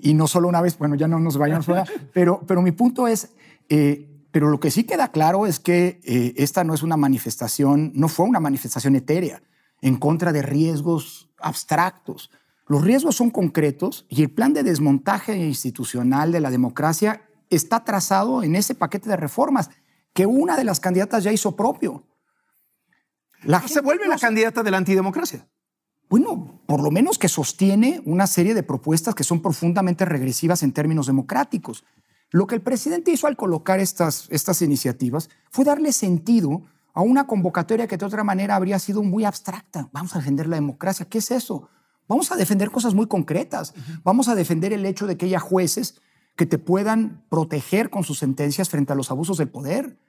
y 0.02 0.14
no 0.14 0.28
solo 0.28 0.48
una 0.48 0.62
vez, 0.62 0.78
bueno, 0.78 0.96
ya 0.96 1.08
no 1.08 1.20
nos 1.20 1.38
vayamos 1.38 1.66
fuera, 1.66 1.84
pero, 2.14 2.42
pero 2.46 2.62
mi 2.62 2.72
punto 2.72 3.08
es, 3.08 3.34
eh, 3.70 4.14
pero 4.32 4.50
lo 4.50 4.60
que 4.60 4.72
sí 4.72 4.84
queda 4.84 5.12
claro 5.12 5.46
es 5.46 5.60
que 5.60 6.02
eh, 6.04 6.34
esta 6.38 6.64
no 6.64 6.74
es 6.74 6.82
una 6.82 6.98
manifestación, 6.98 7.92
no 7.94 8.08
fue 8.08 8.26
una 8.26 8.40
manifestación 8.40 8.96
etérea 8.96 9.44
en 9.82 9.98
contra 9.98 10.32
de 10.34 10.42
riesgos 10.42 11.30
abstractos. 11.38 12.32
Los 12.66 12.84
riesgos 12.84 13.16
son 13.16 13.30
concretos 13.30 14.06
y 14.10 14.24
el 14.24 14.32
plan 14.32 14.54
de 14.54 14.64
desmontaje 14.64 15.38
institucional 15.38 16.32
de 16.32 16.40
la 16.40 16.50
democracia 16.50 17.30
está 17.52 17.84
trazado 17.84 18.42
en 18.42 18.56
ese 18.56 18.74
paquete 18.74 19.10
de 19.10 19.18
reformas 19.18 19.70
que 20.14 20.26
una 20.26 20.58
de 20.58 20.64
las 20.64 20.80
candidatas 20.80 21.24
ya 21.24 21.32
hizo 21.32 21.56
propio. 21.56 22.04
La 23.44 23.62
Se 23.68 23.82
vuelve 23.82 24.08
la 24.08 24.18
candidata 24.18 24.64
de 24.64 24.72
la 24.72 24.78
antidemocracia. 24.78 25.48
bueno, 26.10 26.62
por 26.66 26.82
lo 26.82 26.92
menos 26.92 27.20
que 27.20 27.28
sostiene 27.28 28.02
una 28.06 28.26
serie 28.26 28.54
de 28.54 28.64
propuestas 28.64 29.16
que 29.16 29.24
son 29.24 29.42
profundamente 29.42 30.06
regresivas 30.06 30.64
en 30.64 30.72
términos 30.72 31.08
democráticos. 31.08 31.84
Lo 32.34 32.48
que 32.48 32.56
el 32.56 32.62
presidente 32.62 33.12
hizo 33.12 33.28
al 33.28 33.38
colocar 33.38 33.80
estas, 33.80 34.26
estas 34.32 34.64
iniciativas 34.64 35.30
fue 35.52 35.64
darle 35.64 35.94
sentido 35.94 36.64
a 36.96 37.02
una 37.02 37.28
convocatoria 37.28 37.86
que 37.88 37.96
de 37.96 38.08
otra 38.08 38.24
manera 38.24 38.56
habría 38.56 38.80
sido 38.80 39.04
muy 39.04 39.24
abstracta. 39.24 39.88
Vamos 39.94 40.16
a 40.16 40.18
defender 40.18 40.48
la 40.48 40.56
democracia. 40.56 41.08
¿Qué 41.08 41.20
es 41.20 41.30
eso? 41.30 41.70
Vamos 42.08 42.32
a 42.32 42.36
defender 42.36 42.72
cosas 42.72 42.96
muy 42.96 43.06
concretas. 43.06 43.76
Vamos 44.04 44.30
a 44.30 44.36
defender 44.36 44.74
el 44.74 44.84
hecho 44.88 45.06
de 45.06 45.16
que 45.16 45.28
haya 45.28 45.40
jueces 45.40 46.02
que 46.36 46.48
te 46.48 46.58
puedan 46.58 47.24
proteger 47.30 47.92
con 47.92 48.04
sus 48.04 48.18
sentencias 48.18 48.68
frente 48.68 48.94
a 48.94 48.96
los 48.96 49.12
abusos 49.12 49.38
del 49.38 49.50
poder. 49.50 50.00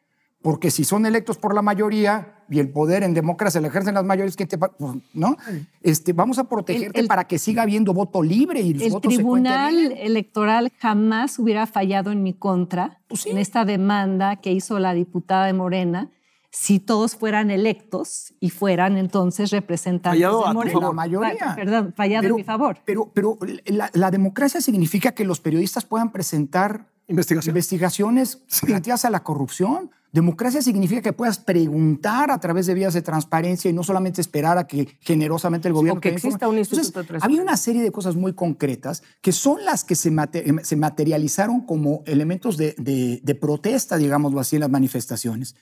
Porque 0.44 0.70
si 0.70 0.84
son 0.84 1.06
electos 1.06 1.38
por 1.38 1.54
la 1.54 1.62
mayoría 1.62 2.44
y 2.50 2.58
el 2.60 2.68
poder 2.68 3.02
en 3.02 3.14
democracia 3.14 3.62
lo 3.62 3.68
ejercen 3.68 3.94
las 3.94 4.04
mayorías, 4.04 4.36
¿qué 4.36 4.44
te 4.44 4.58
pues, 4.58 4.72
¿no? 5.14 5.38
Este, 5.80 6.12
vamos 6.12 6.38
a 6.38 6.44
protegerte 6.44 6.98
El- 7.00 7.04
el- 7.06 7.08
para 7.08 7.24
que 7.24 7.38
siga 7.38 7.62
habiendo 7.62 7.94
voto 7.94 8.22
libre 8.22 8.60
y 8.60 8.74
los 8.74 8.82
El 8.82 8.90
votos 8.92 9.14
tribunal 9.14 9.92
electoral 9.92 10.70
jamás 10.78 11.38
hubiera 11.38 11.66
fallado 11.66 12.12
en 12.12 12.22
mi 12.22 12.34
contra 12.34 13.00
Pues 13.08 13.22
sí. 13.22 13.30
en 13.30 13.38
esta 13.38 13.64
demanda 13.64 14.36
que 14.36 14.52
hizo 14.52 14.78
la 14.78 14.92
diputada 14.92 15.46
de 15.46 15.54
Morena 15.54 16.10
si 16.50 16.78
todos 16.78 17.16
fueran 17.16 17.50
electos 17.50 18.34
y 18.38 18.50
fueran 18.50 18.98
entonces 18.98 19.50
representantes 19.50 20.20
Fallado 20.20 20.40
de 20.40 20.44
a 20.44 20.48
tu 20.50 20.54
Morena. 20.54 20.72
favor. 20.74 20.88
La 20.90 20.94
mayoría. 20.94 21.36
Fa- 21.38 21.54
Perdón, 21.56 21.94
fallado 21.96 22.22
Pero- 22.22 22.34
en 22.34 22.36
mi 22.36 22.44
favor. 22.44 22.76
Pero, 22.84 23.10
pero 23.14 23.38
la, 23.64 23.90
la 23.94 24.10
democracia 24.10 24.60
significa 24.60 25.12
que 25.12 25.24
los 25.24 25.40
periodistas 25.40 25.84
puedan 25.86 26.12
presentar 26.12 26.90
Investigación. 27.08 27.52
investigaciones 27.54 28.44
relativas 28.62 29.04
a 29.06 29.10
la 29.10 29.22
corrupción. 29.24 29.90
Democracia 30.14 30.62
significa 30.62 31.02
que 31.02 31.12
puedas 31.12 31.38
preguntar 31.40 32.30
a 32.30 32.38
través 32.38 32.66
de 32.66 32.75
vías 32.75 32.94
de 32.94 33.02
transparencia 33.02 33.68
y 33.68 33.75
no 33.75 33.83
solamente 33.83 34.21
esperar 34.21 34.59
a 34.59 34.66
que 34.68 34.97
generosamente 35.00 35.66
el 35.66 35.75
gobierno 35.75 35.99
O 35.99 36.00
que 36.00 36.11
exista 36.11 36.47
un 36.47 36.56
instituto 36.56 36.92
transparencia. 37.04 37.26
Había 37.26 37.42
una 37.42 37.56
serie 37.56 37.83
de 37.83 37.90
cosas 37.90 38.14
muy 38.14 38.33
concretas 38.33 39.02
que 39.21 39.33
son 39.33 39.64
las 39.64 39.83
que 39.83 39.97
se, 39.97 40.12
mate- 40.12 40.49
em, 40.49 40.61
se 40.62 40.76
materializaron 40.76 41.66
como 41.66 42.04
elementos 42.06 42.56
de, 42.56 42.76
de- 42.78 43.21
de 43.25 43.35
protesta, 43.35 43.97
digámoslo 43.97 44.38
así, 44.38 44.54
en 44.54 44.61
las 44.61 44.71
manifestaciones. 44.71 45.56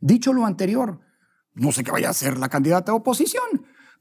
Dicho 0.00 0.32
lo 0.32 0.46
anterior, 0.46 0.98
no 1.54 1.70
sé 1.70 1.84
qué 1.84 1.92
vaya 1.92 2.10
a 2.10 2.12
ser 2.12 2.38
la 2.38 2.48
candidata 2.48 2.90
a 2.90 2.96
oposición, 2.96 3.44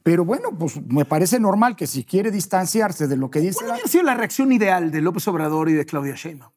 pero 0.02 0.26
bueno, 0.26 0.50
pues 0.58 0.82
me 0.84 1.06
parece 1.06 1.40
normal 1.40 1.76
que 1.76 1.86
si 1.86 2.04
quiere 2.06 2.32
distanciarse 2.32 3.08
de 3.08 3.18
lo 3.18 3.30
que 3.30 3.40
dice 3.40 3.54
¿Cuál 3.58 3.68
la- 3.68 3.74
hubiera 3.76 3.88
sido 3.88 4.04
la 4.06 4.16
reacción 4.16 4.52
ideal 4.52 4.90
de 4.90 5.00
López 5.02 5.28
Obrador 5.28 5.70
y 5.70 5.74
de 5.74 5.86
Claudia 5.86 6.16
Sheinbaum? 6.16 6.52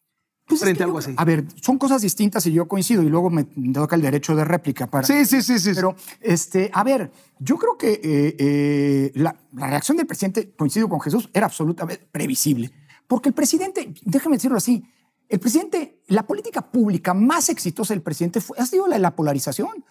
Pues 0.47 0.61
es 0.61 0.65
frente 0.65 0.83
a 0.83 0.87
algo 0.87 0.99
así. 0.99 1.15
A 1.17 1.25
ver, 1.25 1.47
son 1.61 1.79
cosas 1.79 2.03
distintas 2.03 2.45
y 2.47 2.53
yo 2.53 2.69
coincido 2.69 3.03
y 3.03 3.09
luego 3.09 3.31
me 3.31 3.45
toca 3.45 3.97
el 3.97 4.03
derecho 4.03 4.37
de 4.37 4.45
réplica 4.45 4.87
para. 4.87 5.07
Sí, 5.07 5.25
sí, 5.25 5.41
sí, 5.43 5.59
sí. 5.59 5.73
Pero, 5.75 5.97
este, 6.21 6.71
a 6.73 6.85
ver, 6.85 7.11
yo 7.39 7.57
creo 7.57 7.79
que 7.79 7.93
eh, 7.93 8.37
eh, 8.39 9.13
la, 9.15 9.37
la 9.53 9.69
reacción 9.69 9.97
del 9.97 10.07
presidente, 10.07 10.53
coincido 10.55 10.89
con 10.89 11.01
Jesús, 11.01 11.31
era 11.33 11.47
absolutamente 11.47 12.07
previsible. 12.11 12.71
Porque 13.07 13.31
el 13.31 13.35
presidente, 13.35 13.95
déjame 14.03 14.37
decirlo 14.37 14.59
así, 14.59 14.85
el 15.29 15.41
presidente, 15.41 16.03
la 16.09 16.27
política 16.27 16.71
pública 16.71 17.15
más 17.15 17.49
exitosa 17.49 17.95
del 17.95 18.03
presidente 18.03 18.41
fue, 18.41 18.59
ha 18.59 18.67
sido 18.67 18.87
la 18.87 18.97
de 18.97 19.01
la 19.01 19.17
polarización. 19.17 19.85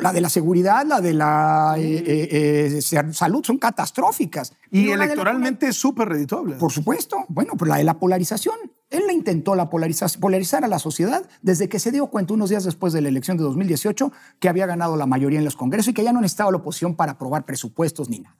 La 0.00 0.12
de 0.14 0.20
la 0.22 0.30
seguridad, 0.30 0.86
la 0.86 1.00
de 1.02 1.12
la 1.12 1.74
eh, 1.76 2.02
eh, 2.06 2.78
eh, 2.78 3.12
salud 3.12 3.44
son 3.44 3.58
catastróficas. 3.58 4.54
y 4.70 4.86
Pero 4.86 5.02
electoralmente 5.02 5.66
es 5.68 5.76
súper 5.76 6.08
redituable. 6.08 6.56
por 6.56 6.72
supuesto. 6.72 7.18
Bueno, 7.28 7.52
pues 7.58 7.68
la 7.68 7.76
de 7.76 7.84
la 7.84 7.98
polarización. 7.98 8.54
Él 8.88 9.02
la 9.06 9.12
intentó 9.12 9.54
la 9.54 9.68
polariza- 9.68 10.18
polarizar 10.18 10.64
a 10.64 10.68
la 10.68 10.78
sociedad 10.78 11.28
desde 11.42 11.68
que 11.68 11.78
se 11.78 11.90
dio 11.92 12.06
cuenta 12.06 12.32
unos 12.32 12.48
días 12.48 12.64
después 12.64 12.92
de 12.94 13.02
la 13.02 13.08
elección 13.08 13.36
de 13.36 13.42
2018 13.44 14.10
que 14.40 14.48
había 14.48 14.64
ganado 14.66 14.96
la 14.96 15.04
mayoría 15.06 15.38
en 15.38 15.44
los 15.44 15.56
congresos 15.56 15.88
y 15.88 15.94
que 15.94 16.04
ya 16.04 16.12
no 16.12 16.20
necesitaba 16.22 16.50
la 16.50 16.58
oposición 16.58 16.94
para 16.94 17.12
aprobar 17.12 17.44
presupuestos 17.44 18.08
ni 18.08 18.20
nada. 18.20 18.36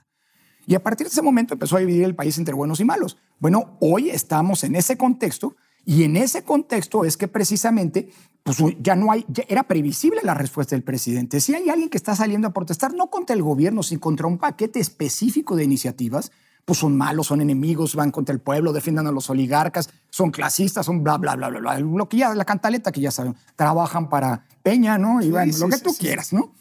Y 0.66 0.74
a 0.76 0.82
partir 0.82 1.06
de 1.06 1.10
ese 1.12 1.20
momento 1.20 1.52
empezó 1.54 1.76
a 1.76 1.80
dividir 1.80 2.04
el 2.04 2.14
país 2.14 2.38
entre 2.38 2.54
buenos 2.54 2.80
y 2.80 2.84
malos. 2.86 3.18
Bueno, 3.38 3.76
hoy 3.80 4.08
estamos 4.08 4.64
en 4.64 4.76
ese 4.76 4.96
contexto 4.96 5.56
y 5.84 6.04
en 6.04 6.16
ese 6.16 6.44
contexto 6.44 7.04
es 7.04 7.16
que 7.16 7.28
precisamente 7.28 8.10
pues 8.42 8.58
ya 8.80 8.94
no 8.94 9.10
hay, 9.10 9.24
ya 9.28 9.44
era 9.48 9.62
previsible 9.62 10.20
la 10.22 10.34
respuesta 10.34 10.76
del 10.76 10.82
presidente. 10.82 11.40
Si 11.40 11.54
hay 11.54 11.70
alguien 11.70 11.88
que 11.88 11.96
está 11.96 12.14
saliendo 12.14 12.48
a 12.48 12.52
protestar, 12.52 12.92
no 12.92 13.08
contra 13.08 13.34
el 13.34 13.42
gobierno, 13.42 13.82
sino 13.82 14.00
contra 14.00 14.26
un 14.26 14.36
paquete 14.36 14.80
específico 14.80 15.56
de 15.56 15.64
iniciativas, 15.64 16.30
pues 16.66 16.78
son 16.78 16.96
malos, 16.96 17.26
son 17.28 17.40
enemigos, 17.40 17.94
van 17.94 18.10
contra 18.10 18.34
el 18.34 18.40
pueblo, 18.40 18.72
defiendan 18.72 19.06
a 19.06 19.12
los 19.12 19.30
oligarcas, 19.30 19.90
son 20.10 20.30
clasistas, 20.30 20.86
son 20.86 21.02
bla, 21.02 21.16
bla, 21.16 21.36
bla, 21.36 21.48
bla, 21.48 21.60
bla. 21.60 21.78
Lo 21.78 22.08
que 22.08 22.18
ya, 22.18 22.34
la 22.34 22.44
cantaleta 22.44 22.92
que 22.92 23.00
ya 23.00 23.10
saben, 23.10 23.34
trabajan 23.56 24.08
para 24.08 24.46
Peña, 24.62 24.98
¿no? 24.98 25.22
Y 25.22 25.30
bueno, 25.30 25.52
sí, 25.52 25.60
lo 25.60 25.68
que 25.68 25.76
sí, 25.76 25.82
tú 25.82 25.94
quieras, 25.98 26.32
¿no? 26.32 26.52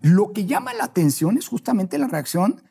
Lo 0.00 0.32
que 0.32 0.46
llama 0.46 0.72
la 0.74 0.84
atención 0.84 1.36
es 1.38 1.48
justamente 1.48 1.98
la 1.98 2.06
reacción 2.06 2.62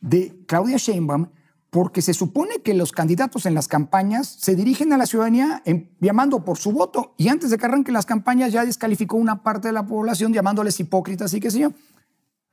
de 0.00 0.42
Claudia 0.46 0.76
Sheinbaum, 0.76 1.28
porque 1.70 2.02
se 2.02 2.14
supone 2.14 2.62
que 2.62 2.74
los 2.74 2.92
candidatos 2.92 3.46
en 3.46 3.54
las 3.54 3.68
campañas 3.68 4.26
se 4.26 4.56
dirigen 4.56 4.92
a 4.92 4.96
la 4.96 5.06
ciudadanía 5.06 5.62
llamando 6.00 6.44
por 6.44 6.58
su 6.58 6.72
voto 6.72 7.14
y 7.16 7.28
antes 7.28 7.50
de 7.50 7.58
que 7.58 7.66
arranquen 7.66 7.94
las 7.94 8.06
campañas 8.06 8.52
ya 8.52 8.64
descalificó 8.64 9.16
una 9.16 9.42
parte 9.42 9.68
de 9.68 9.72
la 9.72 9.86
población 9.86 10.32
llamándoles 10.32 10.78
hipócritas 10.80 11.32
y 11.34 11.40
qué 11.40 11.50
sé 11.50 11.60
yo. 11.60 11.72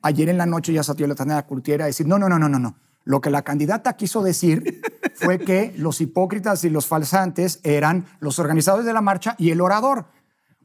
Ayer 0.03 0.29
en 0.29 0.37
la 0.37 0.45
noche 0.45 0.71
ya 0.71 0.83
salió 0.83 1.07
la 1.07 1.15
Tania 1.15 1.41
Curtiera 1.41 1.85
a 1.85 1.87
decir, 1.87 2.07
no, 2.07 2.19
no, 2.19 2.29
no, 2.29 2.37
no, 2.37 2.47
no, 2.47 2.59
no. 2.59 2.77
Lo 3.03 3.21
que 3.21 3.31
la 3.31 3.41
candidata 3.41 3.95
quiso 3.95 4.21
decir 4.21 4.81
fue 5.15 5.39
que 5.39 5.73
los 5.77 6.01
hipócritas 6.01 6.63
y 6.65 6.69
los 6.69 6.85
falsantes 6.85 7.59
eran 7.63 8.05
los 8.19 8.37
organizadores 8.37 8.85
de 8.85 8.93
la 8.93 9.01
marcha 9.01 9.35
y 9.39 9.49
el 9.49 9.61
orador. 9.61 10.05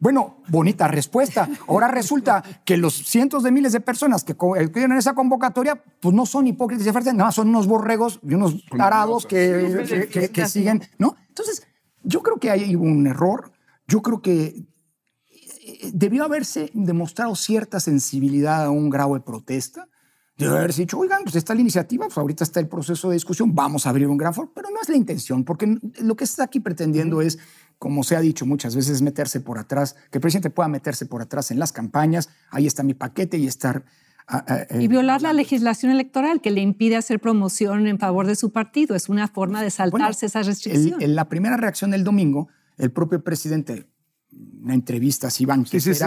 Bueno, 0.02 0.38
bonita 0.48 0.88
respuesta. 0.88 1.48
Ahora 1.68 1.86
resulta 1.86 2.42
que 2.64 2.76
los 2.76 2.92
cientos 2.92 3.44
de 3.44 3.52
miles 3.52 3.72
de 3.72 3.78
personas 3.78 4.24
que 4.24 4.34
co- 4.34 4.56
escriben 4.56 4.90
en 4.90 4.98
esa 4.98 5.14
convocatoria, 5.14 5.80
pues 6.00 6.12
no 6.12 6.26
son 6.26 6.48
hipócritas 6.48 6.84
y 6.84 6.90
nada 6.90 7.12
más 7.26 7.36
son 7.36 7.50
unos 7.50 7.68
borregos 7.68 8.18
y 8.28 8.34
unos 8.34 8.66
tarados 8.66 9.26
que, 9.26 9.84
que- 9.88 10.08
que- 10.08 10.28
que 10.30 10.48
siguen, 10.48 10.82
¿no? 10.98 11.14
Entonces, 11.28 11.62
yo 12.02 12.20
creo 12.20 12.38
que 12.38 12.50
hay 12.50 12.74
un 12.74 13.06
error. 13.06 13.52
Yo 13.86 14.02
creo 14.02 14.20
que 14.20 14.66
eh, 15.30 15.90
debió 15.94 16.24
haberse 16.24 16.72
demostrado 16.74 17.36
cierta 17.36 17.78
sensibilidad 17.78 18.64
a 18.64 18.70
un 18.70 18.90
grado 18.90 19.14
de 19.14 19.20
protesta. 19.20 19.86
Debe 20.36 20.58
haberse 20.58 20.80
dicho, 20.80 20.98
oigan, 20.98 21.22
pues 21.22 21.36
está 21.36 21.54
la 21.54 21.60
iniciativa, 21.60 22.06
pues 22.06 22.18
ahorita 22.18 22.42
está 22.42 22.58
el 22.58 22.66
proceso 22.66 23.08
de 23.10 23.14
discusión, 23.14 23.54
vamos 23.54 23.86
a 23.86 23.90
abrir 23.90 24.08
un 24.08 24.16
gran 24.16 24.34
foro, 24.34 24.50
pero 24.52 24.68
no 24.70 24.80
es 24.82 24.88
la 24.88 24.96
intención, 24.96 25.44
porque 25.44 25.78
lo 26.00 26.16
que 26.16 26.24
está 26.24 26.42
aquí 26.42 26.58
pretendiendo 26.58 27.20
es, 27.22 27.38
como 27.78 28.04
se 28.04 28.16
ha 28.16 28.20
dicho 28.20 28.46
muchas 28.46 28.74
veces, 28.76 29.02
meterse 29.02 29.40
por 29.40 29.58
atrás, 29.58 29.94
que 30.10 30.18
el 30.18 30.22
presidente 30.22 30.50
pueda 30.50 30.68
meterse 30.68 31.06
por 31.06 31.22
atrás 31.22 31.50
en 31.50 31.58
las 31.58 31.72
campañas, 31.72 32.28
ahí 32.50 32.66
está 32.66 32.82
mi 32.82 32.94
paquete 32.94 33.38
y 33.38 33.46
estar... 33.46 33.84
ah, 34.28 34.44
ah, 34.48 34.56
eh, 34.70 34.82
Y 34.82 34.88
violar 34.88 35.22
la 35.22 35.32
legislación 35.32 35.90
electoral 35.92 36.40
que 36.40 36.50
le 36.50 36.60
impide 36.60 36.96
hacer 36.96 37.20
promoción 37.20 37.86
en 37.86 37.98
favor 37.98 38.26
de 38.26 38.36
su 38.36 38.50
partido. 38.52 38.94
Es 38.94 39.08
una 39.08 39.28
forma 39.28 39.62
de 39.62 39.70
saltarse 39.70 40.26
esa 40.26 40.40
el- 40.40 40.46
restricción. 40.46 41.02
en 41.02 41.14
la 41.14 41.28
primera 41.28 41.56
reacción 41.56 41.90
del 41.90 42.04
domingo, 42.04 42.48
el 42.78 42.90
propio 42.92 43.22
presidente, 43.22 43.86
una 44.62 44.74
entrevista 44.74 45.26
así, 45.26 45.42
Iván, 45.44 45.66
Sí, 45.66 45.80
sí, 45.80 45.94
sí, 45.94 46.04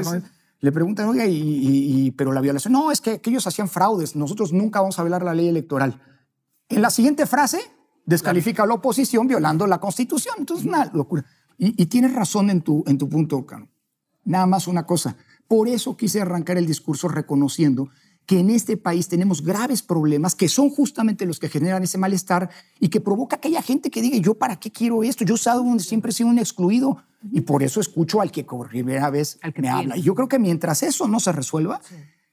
le 0.62 0.71
preguntan, 0.71 1.08
oiga, 1.10 1.25
y, 1.25 1.36
y- 1.38 2.06
y- 2.08 2.12
pero 2.12 2.32
la 2.32 2.41
violación, 2.41 2.71
no, 2.73 2.91
es 2.91 2.99
que, 3.01 3.19
que 3.19 3.30
ellos 3.30 3.45
hacían 3.45 3.67
fraudes, 3.67 4.15
nosotros 4.15 4.51
nunca 4.54 4.80
vamos 4.80 4.97
a 4.97 5.04
violar 5.04 5.21
la 5.23 5.34
ley 5.36 5.47
electoral. 5.49 6.01
En 6.69 6.82
la 6.82 6.89
siguiente 6.89 7.25
frase, 7.28 7.60
descalifica 8.06 8.63
a 8.63 8.65
la 8.65 8.75
oposición 8.75 9.28
violando 9.28 9.67
la 9.67 9.80
constitución. 9.80 10.36
Entonces, 10.39 10.65
una 10.65 10.86
locura. 10.93 11.25
Y, 11.57 11.81
y 11.81 11.85
tienes 11.87 12.13
razón 12.13 12.49
en 12.49 12.61
tu, 12.61 12.83
en 12.87 12.97
tu 12.97 13.09
punto, 13.09 13.45
Cano. 13.45 13.67
Nada 14.23 14.45
más 14.45 14.67
una 14.67 14.85
cosa. 14.85 15.15
Por 15.47 15.67
eso 15.67 15.95
quise 15.95 16.21
arrancar 16.21 16.57
el 16.57 16.65
discurso 16.65 17.07
reconociendo 17.07 17.89
que 18.25 18.39
en 18.39 18.49
este 18.49 18.77
país 18.77 19.07
tenemos 19.07 19.43
graves 19.43 19.81
problemas 19.83 20.35
que 20.35 20.49
son 20.49 20.69
justamente 20.69 21.25
los 21.25 21.39
que 21.39 21.49
generan 21.49 21.83
ese 21.83 21.97
malestar 21.97 22.49
y 22.79 22.89
que 22.89 22.99
provoca 22.99 23.37
que 23.37 23.49
haya 23.49 23.61
gente 23.61 23.91
que 23.91 24.01
diga, 24.01 24.17
yo 24.17 24.33
para 24.33 24.55
qué 24.55 24.71
quiero 24.71 25.03
esto, 25.03 25.23
yo 25.23 25.35
donde 25.43 25.83
siempre 25.83 26.09
he 26.09 26.13
sido 26.13 26.29
un 26.29 26.39
excluido 26.39 26.97
y 27.31 27.41
por 27.41 27.63
eso 27.63 27.79
escucho 27.79 28.21
al 28.21 28.31
que 28.31 28.43
por 28.43 28.69
primera 28.69 29.09
vez 29.09 29.37
Al 29.41 29.53
que 29.53 29.61
me 29.61 29.69
habla. 29.69 29.97
Y 29.97 30.01
yo 30.01 30.15
creo 30.15 30.27
que 30.27 30.39
mientras 30.39 30.83
eso 30.83 31.07
no 31.07 31.19
se 31.19 31.31
resuelva, 31.31 31.81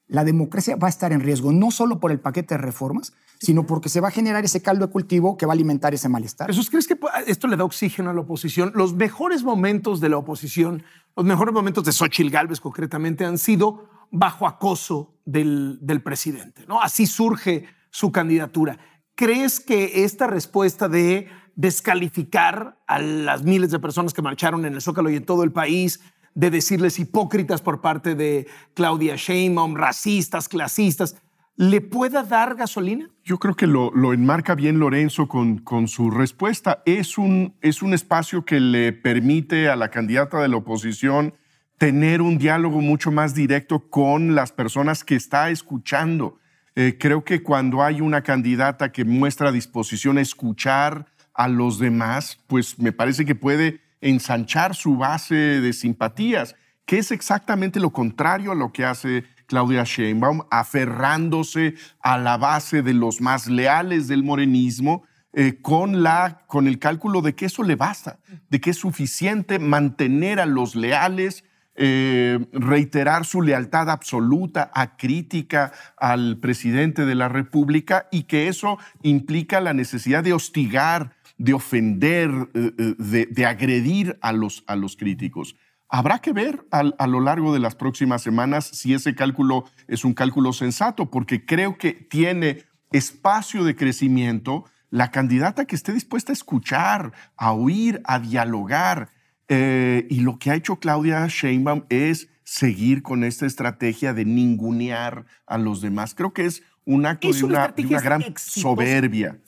la 0.08 0.24
democracia 0.24 0.76
va 0.76 0.87
a 0.87 0.90
estar 0.90 1.12
en 1.12 1.20
riesgo, 1.20 1.52
no 1.52 1.70
solo 1.70 2.00
por 2.00 2.11
el 2.11 2.20
paquete 2.20 2.54
de 2.54 2.58
reformas, 2.58 3.12
sino 3.42 3.66
porque 3.66 3.88
se 3.88 4.00
va 4.00 4.09
a 4.09 4.11
generar 4.12 4.44
ese 4.44 4.62
caldo 4.62 4.87
de 4.87 4.92
cultivo 4.92 5.37
que 5.37 5.46
va 5.46 5.52
a 5.52 5.55
alimentar 5.55 5.92
ese 5.92 6.09
malestar. 6.09 6.46
Jesús, 6.46 6.70
¿crees 6.70 6.87
que 6.87 6.96
esto 7.26 7.48
le 7.48 7.57
da 7.57 7.64
oxígeno 7.64 8.11
a 8.11 8.14
la 8.14 8.20
oposición? 8.20 8.70
Los 8.76 8.94
mejores 8.94 9.42
momentos 9.42 10.00
de 10.00 10.09
la 10.09 10.16
oposición, 10.16 10.85
los 11.16 11.26
mejores 11.26 11.52
momentos 11.52 11.83
de 11.85 11.90
Xochitl 11.90 12.31
Gálvez 12.31 12.61
concretamente, 12.61 13.24
han 13.24 13.38
sido 13.38 13.88
bajo 14.12 14.46
acoso 14.46 15.16
del, 15.24 15.78
del 15.81 16.02
presidente. 16.02 16.64
¿no? 16.68 16.81
Así 16.81 17.07
surge 17.07 17.66
su 17.90 18.12
candidatura. 18.12 18.78
¿Crees 19.16 19.59
que 19.59 20.05
esta 20.05 20.28
respuesta 20.28 20.88
de 20.88 21.28
descalificar 21.57 22.78
a 22.87 23.00
las 23.00 23.42
miles 23.42 23.72
de 23.72 23.81
personas 23.81 24.14
que 24.14 24.22
marcharon 24.22 24.64
en 24.66 24.74
el 24.74 24.81
Zócalo 24.81 25.11
y 25.11 25.16
en 25.16 25.26
todo 25.26 25.42
el 25.42 25.50
país, 25.50 25.98
de 26.35 26.50
decirles 26.50 26.98
hipócritas 27.00 27.61
por 27.61 27.81
parte 27.81 28.14
de 28.14 28.46
Claudia 28.74 29.16
Sheinbaum, 29.16 29.74
racistas, 29.74 30.48
clasistas, 30.48 31.16
le 31.57 31.81
pueda 31.81 32.23
dar 32.23 32.55
gasolina? 32.55 33.09
Yo 33.25 33.38
creo 33.38 33.55
que 33.55 33.67
lo, 33.67 34.12
enmarca 34.12 34.55
bien 34.55 34.79
Lorenzo 34.79 35.29
con, 35.29 35.59
con 35.59 35.88
su 35.88 36.11
respuesta. 36.11 36.83
Es 36.87 37.19
un, 37.19 37.55
es 37.61 37.83
un 37.83 37.95
espacio 37.95 38.45
que 38.45 38.61
le 38.61 38.93
permite 38.93 39.69
a 39.69 39.77
la 39.77 39.91
candidata 39.91 40.41
de 40.41 40.49
la 40.49 40.57
oposición 40.57 41.35
tener 41.79 42.23
un 42.23 42.38
diálogo 42.38 42.81
mucho 42.81 43.11
más 43.11 43.35
directo 43.35 43.91
con 43.91 44.35
las 44.35 44.53
personas 44.53 45.05
que 45.05 45.17
está 45.17 45.51
escuchando. 45.51 46.38
Eh, 46.75 46.97
creo 46.99 47.25
que 47.25 47.43
cuando 47.43 47.83
hay 47.83 48.01
una 48.01 48.23
candidata 48.23 48.93
que 48.93 49.05
muestra 49.05 49.53
disposición 49.53 50.17
a 50.17 50.23
escuchar 50.23 51.07
a 51.35 51.49
los 51.49 51.79
demás, 51.79 52.38
pues 52.47 52.79
me 52.79 52.93
parece 52.93 53.25
que 53.25 53.35
puede 53.35 53.81
ensanchar 54.01 54.75
su 54.75 54.97
base 54.97 55.35
de 55.35 55.73
simpatías, 55.73 56.57
que 56.87 56.99
es 56.99 57.11
exactamente 57.11 57.79
lo 57.79 57.91
contrario 57.91 58.53
a 58.53 58.57
lo 58.57 58.73
que 58.73 58.85
hace 58.85 59.25
Claudia 59.53 59.85
Sheinbaum, 59.85 60.45
aferrándose 60.51 61.75
a 62.01 62.17
la 62.17 62.38
base 62.38 62.81
de 62.81 62.95
los 62.95 63.21
más 63.21 63.49
leales 63.49 64.09
del 64.09 64.23
morenismo, 64.23 65.03
eh, 65.35 65.59
con, 65.61 66.03
la, 66.03 66.47
con 66.47 66.67
el 66.67 66.79
cálculo 66.79 67.21
de 67.21 67.35
que 67.35 67.45
eso 67.45 67.62
le 67.62 67.77
basta, 67.77 68.19
de 68.49 68.62
que 68.62 68.71
es 68.71 68.79
suficiente 68.79 69.59
mantener 69.59 70.41
a 70.41 70.47
los 70.47 70.75
leales, 70.75 71.45
eh, 71.75 72.38
reiterar 72.55 73.27
su 73.27 73.43
lealtad 73.43 73.91
absoluta, 73.91 74.71
acrítica 74.73 75.73
al 75.99 76.38
presidente 76.38 77.05
de 77.05 77.15
la 77.15 77.29
República 77.29 78.09
y 78.11 78.23
que 78.23 78.49
eso 78.49 78.79
implica 79.03 79.61
la 79.61 79.75
necesidad 79.75 80.25
de 80.25 80.33
hostigar, 80.33 81.12
de 81.37 81.53
ofender, 81.53 82.31
eh, 82.55 82.95
de, 82.97 83.27
de 83.27 83.45
agredir 83.45 84.19
a 84.23 84.33
los, 84.33 84.65
a 84.67 84.77
los 84.77 84.97
críticos. 84.97 85.57
Habrá 85.94 86.20
que 86.20 86.33
ver 86.33 86.66
a 86.70 87.07
lo 87.07 87.20
largo 87.20 87.52
de 87.52 87.61
las 87.61 87.74
próximas 87.74 88.22
semanas 88.22 88.64
si 88.64 88.94
ese 88.94 89.14
cálculo 89.14 89.66
es 89.88 90.07
un 90.07 90.14
cálculo 90.14 90.55
sensato, 90.55 91.11
porque 91.11 91.44
creo 91.44 91.76
que 91.76 91.92
tiene 91.92 92.64
espacio 92.92 93.62
de 93.62 93.76
crecimiento 93.76 94.64
la 94.88 95.11
candidata 95.11 95.66
que 95.66 95.76
esté 95.76 95.92
dispuesta 95.92 96.33
a 96.33 96.35
escuchar, 96.35 97.12
a 97.37 97.52
oír, 97.52 98.00
a 98.05 98.20
dialogar. 98.20 99.11
Eh, 99.48 100.07
y 100.09 100.20
lo 100.20 100.38
que 100.38 100.50
ha 100.50 100.55
hecho 100.55 100.76
Claudia 100.76 101.26
Sheinbaum 101.26 101.85
es 101.90 102.31
seguir 102.42 103.02
con 103.02 103.22
esta 103.22 103.44
estrategia 103.44 104.14
de 104.14 104.24
ningunear 104.24 105.26
a 105.46 105.59
los 105.59 105.83
demás. 105.83 106.14
Creo 106.14 106.33
que 106.33 106.46
es 106.46 106.62
un 106.87 107.05
acto 107.05 107.28
Es 107.28 107.40
de 107.40 107.44
una 107.44 107.68
de 107.68 107.83
gran 107.83 108.22
exitosa. 108.22 108.62
soberbia. 108.62 109.38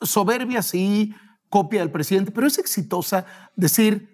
soberbia 0.00 0.62
sí, 0.62 1.14
copia 1.48 1.78
del 1.78 1.92
presidente, 1.92 2.32
pero 2.32 2.48
es 2.48 2.58
exitosa 2.58 3.24
decir 3.54 4.12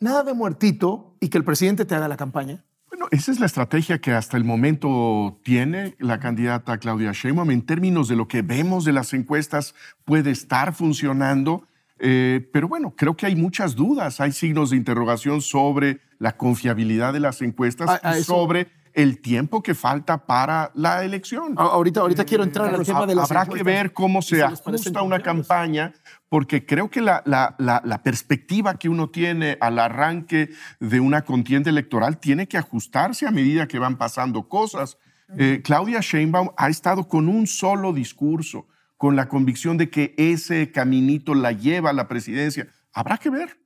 nada 0.00 0.24
de 0.24 0.34
muertito 0.34 1.14
y 1.20 1.28
que 1.28 1.38
el 1.38 1.44
presidente 1.44 1.84
te 1.84 1.94
haga 1.94 2.08
la 2.08 2.16
campaña. 2.16 2.64
Bueno, 2.88 3.06
esa 3.12 3.30
es 3.30 3.38
la 3.38 3.46
estrategia 3.46 4.00
que 4.00 4.12
hasta 4.12 4.36
el 4.36 4.44
momento 4.44 5.38
tiene 5.44 5.94
la 6.00 6.18
candidata 6.18 6.78
Claudia 6.78 7.12
Sheinbaum. 7.12 7.50
En 7.52 7.62
términos 7.62 8.08
de 8.08 8.16
lo 8.16 8.26
que 8.26 8.42
vemos 8.42 8.84
de 8.84 8.92
las 8.92 9.12
encuestas, 9.14 9.74
puede 10.04 10.30
estar 10.32 10.74
funcionando. 10.74 11.66
eh, 12.02 12.48
pero 12.52 12.66
bueno, 12.66 12.94
creo 12.96 13.14
que 13.14 13.26
hay 13.26 13.36
muchas 13.36 13.76
dudas, 13.76 14.20
hay 14.22 14.32
signos 14.32 14.70
de 14.70 14.76
interrogación 14.78 15.42
sobre 15.42 16.00
la 16.18 16.34
confiabilidad 16.36 17.12
de 17.12 17.20
las 17.20 17.42
encuestas 17.42 17.90
A- 17.90 18.00
a 18.12 18.18
y 18.18 18.22
sobre 18.24 18.68
el 18.94 19.20
tiempo 19.20 19.62
que 19.62 19.74
falta 19.74 20.26
para 20.26 20.70
la 20.74 21.04
elección. 21.04 21.54
Ahorita, 21.56 22.00
ahorita 22.00 22.24
quiero 22.24 22.44
entrar 22.44 22.74
al 22.74 22.84
tema 22.84 23.06
de 23.06 23.14
las 23.14 23.30
Habrá 23.30 23.46
que 23.46 23.62
ver 23.62 23.92
cómo 23.92 24.22
se 24.22 24.42
ajusta 24.42 25.02
una 25.02 25.20
campaña, 25.20 25.92
porque 26.28 26.64
creo 26.66 26.90
que 26.90 27.00
la, 27.00 27.22
la- 27.26 27.54
la- 27.58 27.82
la 27.84 28.02
perspectiva 28.02 28.74
que 28.78 28.88
uno 28.88 29.10
tiene 29.10 29.58
al 29.60 29.78
arranque 29.78 30.50
de 30.80 31.00
una 31.00 31.22
contienda 31.22 31.70
electoral 31.70 32.18
tiene 32.18 32.46
que 32.48 32.58
ajustarse 32.58 33.26
a 33.26 33.30
medida 33.30 33.66
que 33.68 33.78
van 33.78 33.96
pasando 33.98 34.48
cosas. 34.48 34.98
Eh, 35.38 35.60
Claudia 35.62 36.00
Sheinbaum 36.00 36.50
ha 36.56 36.68
estado 36.68 37.06
con 37.06 37.28
un 37.28 37.46
solo 37.46 37.92
discurso, 37.92 38.66
con 38.96 39.14
la 39.16 39.28
convicción 39.28 39.76
de 39.78 39.88
que 39.88 40.14
ese 40.18 40.72
caminito 40.72 41.34
la 41.34 41.52
lleva 41.52 41.90
a 41.90 41.92
la 41.92 42.08
presidencia. 42.08 42.66
Habrá 42.92 43.16
que 43.18 43.30
ver. 43.30 43.58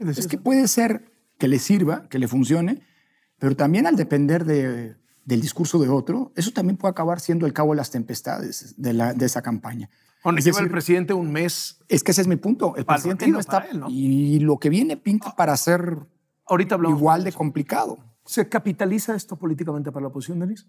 Es 0.00 0.26
que 0.28 0.38
puede 0.38 0.66
ser 0.68 1.10
que 1.38 1.48
le 1.48 1.58
sirva, 1.58 2.08
que 2.08 2.18
le 2.18 2.28
funcione, 2.28 2.82
pero 3.42 3.56
también 3.56 3.88
al 3.88 3.96
depender 3.96 4.44
de- 4.44 4.94
del 5.24 5.40
discurso 5.40 5.80
de 5.80 5.88
otro, 5.88 6.32
eso 6.36 6.52
también 6.52 6.76
puede 6.76 6.92
acabar 6.92 7.18
siendo 7.18 7.44
el 7.44 7.52
cabo 7.52 7.72
de 7.72 7.76
las 7.78 7.90
tempestades 7.90 8.74
de, 8.80 8.92
la- 8.92 9.14
de 9.14 9.26
esa 9.26 9.42
campaña. 9.42 9.90
Bueno, 10.22 10.38
Es 10.38 10.44
lleva 10.44 10.58
el 10.58 10.64
decir, 10.66 10.72
presidente 10.72 11.12
un 11.12 11.32
mes. 11.32 11.80
Es 11.88 12.04
que 12.04 12.12
ese 12.12 12.20
es 12.20 12.28
mi 12.28 12.36
punto. 12.36 12.74
El 12.76 12.80
el 12.82 12.86
presidente 12.86 13.26
no 13.26 13.40
está. 13.40 13.58
él, 13.70 13.80
¿no? 13.80 13.88
Y 13.90 14.38
lo 14.38 14.58
que 14.58 14.68
viene 14.70 14.96
pinta 14.96 15.34
para 15.34 15.56
ser 15.56 15.98
Ahorita 16.46 16.76
hablamos. 16.76 16.98
igual 16.98 17.24
de 17.24 17.32
complicado. 17.32 17.98
¿Se 18.24 18.48
capitaliza 18.48 19.16
esto 19.16 19.34
políticamente 19.34 19.90
para 19.90 20.02
la 20.02 20.08
oposición, 20.10 20.38
Denise? 20.38 20.66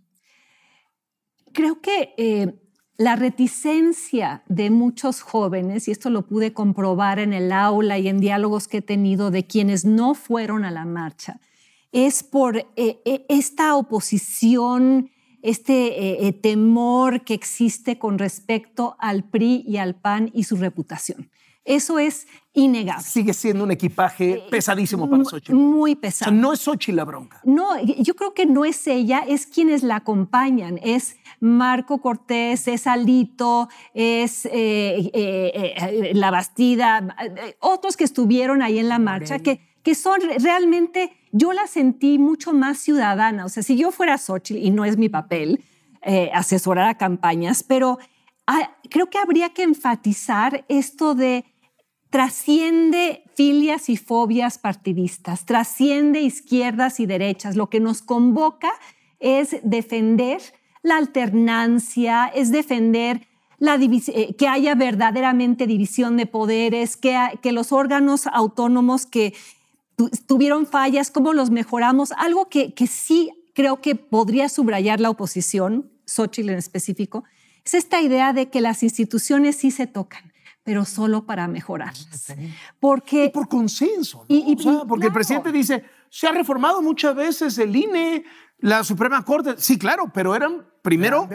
Creo 1.54 1.82
que 1.82 2.16
eh, 2.18 2.60
la 2.98 3.16
reticencia 3.16 4.44
de 4.48 4.72
muchos 4.72 5.22
jóvenes, 5.22 5.88
y 5.88 5.92
esto 5.92 6.10
lo 6.10 6.26
pude 6.26 6.54
comprobar 6.54 7.20
en 7.20 7.34
el 7.34 7.52
aula 7.52 8.00
y 8.00 8.08
en 8.08 8.20
diálogos 8.20 8.68
que 8.68 8.78
he 8.78 8.82
tenido 8.82 9.30
de 9.30 9.46
quienes 9.46 9.86
no 9.86 10.16
fueron 10.16 10.66
a 10.66 10.72
la 10.72 10.86
marcha, 10.86 11.40
es 11.94 12.24
por 12.24 12.58
eh, 12.58 12.68
eh, 13.06 13.26
esta 13.30 13.76
oposición, 13.76 15.10
este 15.42 16.28
eh, 16.28 16.34
temor 16.34 17.24
que 17.24 17.34
existe 17.34 17.98
con 17.98 18.18
respecto 18.18 18.98
al 19.00 19.24
PRI 19.24 19.64
y 19.66 19.78
al 19.78 19.96
PAN 19.96 20.30
y 20.34 20.44
su 20.44 20.58
reputación. 20.58 21.30
Eso 21.66 21.98
es 21.98 22.28
innegable. 22.52 23.04
Sigue 23.04 23.34
siendo 23.34 23.64
un 23.64 23.72
equipaje 23.72 24.44
pesadísimo 24.50 25.10
para 25.10 25.24
Xochitl. 25.24 25.54
Muy 25.56 25.94
O 25.94 26.00
pesado. 26.00 26.32
sea, 26.32 26.38
no 26.38 26.52
es 26.52 26.60
Xochitl 26.60 26.98
la 26.98 27.06
bronca. 27.06 27.40
No, 27.46 27.82
yo 27.82 28.16
creo 28.16 28.34
que 28.34 28.46
no 28.46 28.66
es 28.66 28.86
ella, 28.86 29.24
es 29.26 29.46
quienes 29.46 29.82
la 29.82 29.98
acompañan. 29.98 30.78
Es 30.84 31.16
Marco 31.40 32.00
Cortés, 32.00 32.68
es 32.68 32.86
Alito, 32.86 33.70
es 33.94 34.46
eh, 34.46 34.52
eh, 35.14 35.74
eh, 35.78 36.12
La 36.14 36.32
Bastida, 36.32 37.16
otros 37.60 37.96
que 37.96 38.04
estuvieron 38.04 38.62
ahí 38.62 38.78
en 38.80 38.90
la 38.90 39.00
marcha, 39.00 39.40
que, 39.40 39.62
que 39.84 39.96
son 39.96 40.20
re- 40.22 40.38
realmente, 40.40 41.12
yo 41.32 41.54
la 41.54 41.68
sentí 41.68 42.18
mucho 42.18 42.54
más 42.54 42.80
ciudadana. 42.80 43.46
O 43.46 43.50
sea, 43.50 43.64
si 43.64 43.76
yo 43.78 43.92
fuera 43.92 44.18
Xochitl, 44.18 44.60
y 44.60 44.72
no 44.72 44.86
es 44.86 44.98
mi 44.98 45.10
papel 45.10 45.64
eh, 46.02 46.32
asesorar 46.34 46.88
a 46.88 46.98
campañas, 46.98 47.64
pero 47.64 48.00
ah, 48.48 48.72
creo 48.90 49.10
que 49.10 49.18
habría 49.18 49.50
que 49.50 49.64
enfatizar 49.64 50.66
esto 50.68 51.16
de 51.16 51.46
trasciende 52.10 53.24
filias 53.36 53.90
y 53.90 53.98
fobias 53.98 54.60
partidistas, 54.60 55.46
trasciende 55.46 56.22
izquierdas 56.22 57.00
y 57.00 57.06
derechas. 57.06 57.56
Lo 57.56 57.70
que 57.70 57.80
nos 57.80 58.02
convoca 58.02 58.72
es 59.20 59.58
defender 59.64 60.42
la 60.84 60.98
alternancia, 60.98 62.28
es 62.28 62.52
defender 62.52 63.28
la 63.58 63.76
eh, 63.76 64.36
que 64.38 64.48
haya 64.48 64.76
verdaderamente 64.76 65.66
división 65.66 66.18
de 66.18 66.26
poderes, 66.28 66.98
que, 66.98 67.18
que 67.42 67.52
los 67.52 67.72
órganos 67.72 68.28
autónomos 68.28 69.06
que 69.06 69.34
tuvieron 70.28 70.66
fallas, 70.66 71.12
cómo 71.12 71.34
los 71.34 71.50
mejoramos. 71.50 72.12
Algo 72.14 72.50
que, 72.50 72.74
que 72.74 72.88
sí 72.88 73.32
creo 73.54 73.82
que 73.82 73.96
podría 73.96 74.50
subrayar 74.50 75.00
la 75.00 75.10
oposición, 75.10 75.92
Xochitl 76.06 76.50
en 76.50 76.58
específico, 76.58 77.24
es 77.66 77.74
esta 77.76 78.02
idea 78.02 78.34
de 78.34 78.50
que 78.50 78.62
las 78.62 78.84
instituciones 78.84 79.56
sí 79.58 79.72
se 79.72 79.88
tocan 79.88 80.32
pero 80.66 80.86
solo 80.86 81.26
para 81.26 81.46
mejorarlas. 81.50 82.34
Porque 82.80 83.26
Y 83.26 83.30
por 83.32 83.50
consenso. 83.50 84.20
¿no? 84.20 84.26
Y- 84.34 84.46
y- 84.54 84.56
O 84.56 84.60
sea, 84.60 84.86
porque 84.88 85.08
el 85.08 85.12
presidente 85.14 85.52
dice, 85.52 85.84
se 86.10 86.26
ha 86.26 86.32
reformado 86.32 86.82
muchas 86.82 87.14
veces 87.14 87.58
el 87.58 87.76
INE, 87.76 88.24
la 88.60 88.86
Suprema 88.86 89.26
Corte. 89.26 89.56
Sí, 89.58 89.78
claro, 89.78 90.10
pero 90.14 90.34
eran 90.34 90.66
primero 90.82 91.28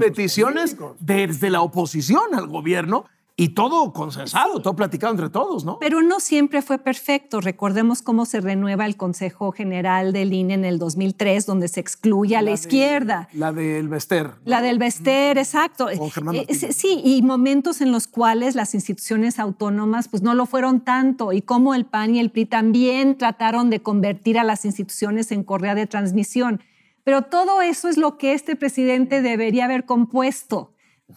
peticiones 0.00 0.74
políticos. 0.74 0.96
desde 0.98 1.50
la 1.50 1.60
oposición 1.60 2.34
al 2.34 2.46
gobierno 2.46 3.04
y 3.40 3.48
todo 3.54 3.90
consensado, 3.94 4.60
todo 4.60 4.76
platicado 4.76 5.14
entre 5.14 5.30
todos, 5.30 5.64
¿no? 5.64 5.78
Pero 5.78 6.02
no 6.02 6.20
siempre 6.20 6.60
fue 6.60 6.76
perfecto. 6.76 7.40
Recordemos 7.40 8.02
cómo 8.02 8.26
se 8.26 8.42
renueva 8.42 8.84
el 8.84 8.98
Consejo 8.98 9.50
General 9.50 10.12
del 10.12 10.34
INE 10.34 10.52
en 10.52 10.66
el 10.66 10.78
2003, 10.78 11.46
donde 11.46 11.68
se 11.68 11.80
excluye 11.80 12.36
a 12.36 12.42
la, 12.42 12.50
de- 12.50 12.54
izquierda. 12.56 13.30
La 13.32 13.50
del 13.52 13.88
Bester. 13.88 14.32
La 14.44 14.60
del 14.60 14.78
Bester, 14.78 15.38
exacto. 15.38 15.88
Eh, 15.88 15.98
sí, 16.74 17.00
y 17.02 17.22
momentos 17.22 17.80
en 17.80 17.92
los 17.92 18.06
cuales 18.08 18.54
las 18.54 18.74
instituciones 18.74 19.38
autónomas 19.38 20.08
pues 20.08 20.22
no 20.22 20.34
lo 20.34 20.44
fueron 20.44 20.82
tanto 20.82 21.32
y 21.32 21.40
como 21.40 21.74
el 21.74 21.86
PAN 21.86 22.14
y 22.16 22.20
el 22.20 22.30
PRI 22.30 22.44
también 22.44 23.16
trataron 23.16 23.70
de 23.70 23.80
convertir 23.80 24.38
a 24.38 24.44
las 24.44 24.66
instituciones 24.66 25.32
en 25.32 25.44
correa 25.44 25.74
de 25.74 25.86
transmisión. 25.86 26.60
Pero 27.04 27.22
todo 27.22 27.62
eso 27.62 27.88
es 27.88 27.96
lo 27.96 28.18
que 28.18 28.34
este 28.34 28.54
presidente 28.54 29.22
debería 29.22 29.64
haber 29.64 29.86
compuesto. 29.86 30.74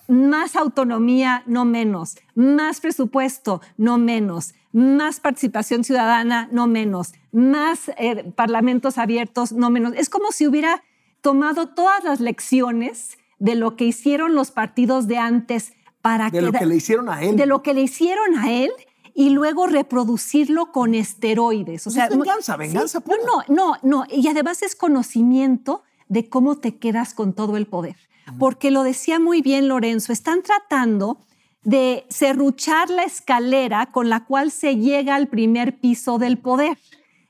Más 0.08 0.56
autonomía, 0.56 1.44
no 1.46 1.66
menos. 1.66 2.16
Más 2.36 2.80
presupuesto, 2.82 3.62
no 3.78 3.98
menos. 3.98 4.54
Más 4.72 5.20
participación 5.20 5.84
ciudadana, 5.84 6.50
no 6.52 6.68
menos. 6.68 7.14
Más 7.32 7.90
eh, 7.98 8.32
parlamentos 8.36 8.98
abiertos, 8.98 9.52
no 9.52 9.70
menos. 9.70 9.94
Es 9.96 10.10
como 10.10 10.32
si 10.32 10.48
hubiera 10.48 10.84
tomado 11.22 11.70
todas 11.70 12.04
las 12.04 12.20
lecciones 12.20 13.18
de 13.40 13.56
lo 13.56 13.76
que 13.76 13.86
hicieron 13.86 14.36
los 14.36 14.52
partidos 14.52 15.08
de 15.08 15.18
antes 15.18 15.74
para 16.02 16.30
De 16.30 16.42
lo 16.42 16.52
queda- 16.52 16.60
que 16.60 16.66
le 16.66 16.76
hicieron 16.76 17.10
a 17.10 17.22
él. 17.24 17.36
de 17.36 17.46
lo 17.46 17.62
que 17.64 17.74
le 17.74 17.82
hicieron 17.82 18.38
a 18.38 18.52
él 18.52 18.72
y 19.14 19.30
luego 19.30 19.68
reproducirlo 19.68 20.72
con 20.72 20.96
esteroides. 20.96 21.82
O 21.84 21.84
Pues 21.86 21.96
sea, 21.96 22.06
es 22.06 22.10
venganza, 22.18 22.58
venganza 22.58 23.00
Sí, 23.00 23.06
pura. 23.06 23.18
no, 23.48 23.56
no, 23.56 23.78
no. 23.84 24.06
Y 24.10 24.28
además 24.28 24.64
es 24.64 24.76
conocimiento 24.76 25.84
de 26.10 26.28
cómo 26.30 26.58
te 26.58 26.78
quedas 26.78 27.14
con 27.14 27.34
todo 27.34 27.56
el 27.58 27.68
poder. 27.68 27.96
Porque 28.40 28.72
lo 28.72 28.84
decía 28.84 29.20
muy 29.20 29.42
bien 29.42 29.68
Lorenzo, 29.68 30.14
están 30.14 30.42
tratando 30.42 31.18
de 31.64 32.06
serruchar 32.10 32.90
la 32.90 33.04
escalera 33.04 33.88
con 33.88 34.10
la 34.10 34.26
cual 34.26 34.52
se 34.52 34.76
llega 34.76 35.16
al 35.16 35.28
primer 35.28 35.80
piso 35.80 36.18
del 36.18 36.38
poder. 36.38 36.78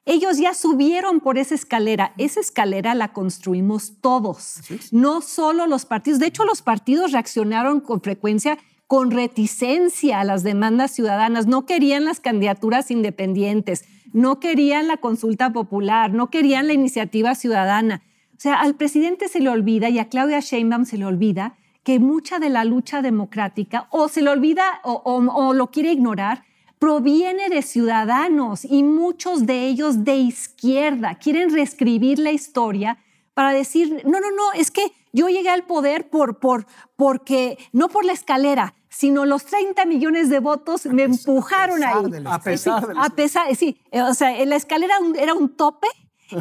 Ellos 0.05 0.37
ya 0.37 0.53
subieron 0.53 1.21
por 1.21 1.37
esa 1.37 1.55
escalera. 1.55 2.13
Esa 2.17 2.39
escalera 2.39 2.93
la 2.93 3.13
construimos 3.13 3.93
todos, 4.01 4.59
no 4.91 5.21
solo 5.21 5.65
los 5.65 5.85
partidos. 5.85 6.19
De 6.19 6.27
hecho, 6.27 6.43
los 6.43 6.61
partidos 6.61 7.11
reaccionaron 7.11 7.79
con 7.79 8.01
frecuencia 8.01 8.57
con 8.87 9.11
reticencia 9.11 10.19
a 10.19 10.23
las 10.23 10.43
demandas 10.43 10.91
ciudadanas. 10.91 11.47
No 11.47 11.65
querían 11.65 12.05
las 12.05 12.19
candidaturas 12.19 12.91
independientes, 12.91 13.85
no 14.11 14.39
querían 14.39 14.87
la 14.87 14.97
consulta 14.97 15.51
popular, 15.51 16.13
no 16.13 16.29
querían 16.29 16.67
la 16.67 16.73
iniciativa 16.73 17.33
ciudadana. 17.33 18.03
O 18.33 18.39
sea, 18.39 18.55
al 18.61 18.75
presidente 18.75 19.27
se 19.29 19.39
le 19.39 19.49
olvida 19.49 19.89
y 19.89 19.99
a 19.99 20.09
Claudia 20.09 20.39
Sheinbaum 20.39 20.85
se 20.85 20.97
le 20.97 21.05
olvida 21.05 21.55
que 21.83 21.99
mucha 21.99 22.39
de 22.39 22.49
la 22.49 22.63
lucha 22.65 23.01
democrática 23.01 23.87
o 23.91 24.07
se 24.07 24.21
le 24.21 24.29
olvida 24.29 24.63
o, 24.83 24.93
o- 25.05 25.33
o 25.47 25.53
lo 25.53 25.67
quiere 25.71 25.91
ignorar 25.91 26.43
proviene 26.79 27.47
de 27.49 27.61
ciudadanos 27.61 28.65
y 28.65 28.83
muchos 28.83 29.45
de 29.45 29.67
ellos 29.67 30.03
de 30.03 30.17
izquierda. 30.17 31.15
Quieren 31.15 31.49
reescribir 31.53 32.19
la 32.19 32.31
historia 32.31 32.97
para 33.33 33.51
decir, 33.53 34.01
no, 34.05 34.19
no, 34.19 34.31
no, 34.31 34.51
es 34.53 34.69
que 34.69 34.91
yo 35.13 35.27
llegué 35.29 35.49
al 35.49 35.63
poder 35.63 36.09
por, 36.09 36.39
por, 36.39 36.65
porque, 36.95 37.57
no 37.71 37.87
por 37.87 38.03
la 38.05 38.13
escalera, 38.13 38.73
sino 38.89 39.25
los 39.25 39.45
30 39.45 39.85
millones 39.85 40.29
de 40.29 40.39
votos 40.39 40.85
me 40.87 41.03
empujaron 41.03 41.83
ahí. 41.83 41.93
A 42.35 42.39
pesar 42.39 42.87
de 42.87 42.93
la 42.95 43.01
A 43.05 43.09
pesar, 43.11 43.55
sí, 43.55 43.77
o 43.91 44.13
sea, 44.13 44.37
en 44.37 44.49
la 44.49 44.55
escalera 44.55 44.99
un- 44.99 45.15
era 45.15 45.33
un 45.33 45.55
tope 45.55 45.87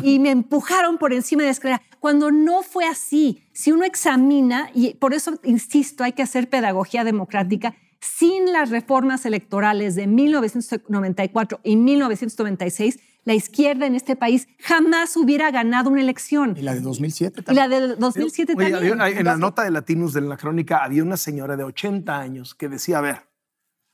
y 0.03 0.19
me 0.19 0.31
empujaron 0.31 0.99
por 0.99 1.13
encima 1.13 1.43
de 1.43 1.49
la 1.49 1.53
escalera, 1.53 1.83
cuando 2.01 2.31
no 2.31 2.63
fue 2.63 2.85
así. 2.87 3.45
Si 3.53 3.73
uno 3.73 3.85
examina, 3.85 4.71
y 4.75 4.95
por 4.95 5.15
eso 5.15 5.39
insisto, 5.45 6.05
hay 6.05 6.13
que 6.13 6.23
hacer 6.23 6.49
pedagogía 6.51 7.05
democrática, 7.05 7.75
sin 8.01 8.53
las 8.53 8.71
reformas 8.71 9.25
electorales 9.27 9.95
de 9.95 10.07
1994 10.09 11.61
y 11.63 11.77
1996, 11.77 12.99
la 13.25 13.35
izquierda 13.35 13.87
en 13.87 13.95
este 13.95 14.17
país 14.17 14.49
jamás 14.59 15.17
hubiera 15.17 15.51
ganado 15.53 15.89
una 15.91 16.01
elección. 16.01 16.57
Y 16.57 16.63
la 16.63 16.75
de 16.75 16.81
2007 16.81 17.41
Y 17.41 17.45
también. 17.45 17.71
la 17.71 17.79
de 17.81 17.95
2007 17.97 18.55
Oye, 18.59 18.71
también. 18.73 19.01
había- 19.01 19.19
en 19.21 19.25
la 19.25 19.37
nota 19.37 19.63
de 19.63 19.71
Latinos 19.71 20.13
de 20.13 20.23
la 20.23 20.37
crónica 20.37 20.83
había 20.83 21.05
una 21.05 21.17
señora 21.17 21.57
de 21.57 21.63
80 21.63 22.19
años 22.19 22.57
que 22.57 22.69
decía, 22.69 22.99
a 22.99 23.01
ver, 23.03 23.17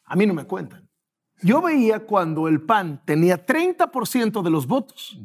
a 0.06 0.16
mí 0.16 0.24
no 0.26 0.32
me 0.32 0.44
cuentan. 0.44 0.88
Yo 1.42 1.61
veía 1.61 2.00
cuando 2.00 2.48
el 2.48 2.62
PAN 2.62 3.02
tenía 3.04 3.44
30% 3.44 4.42
de 4.42 4.50
los 4.50 4.66
votos 4.66 5.20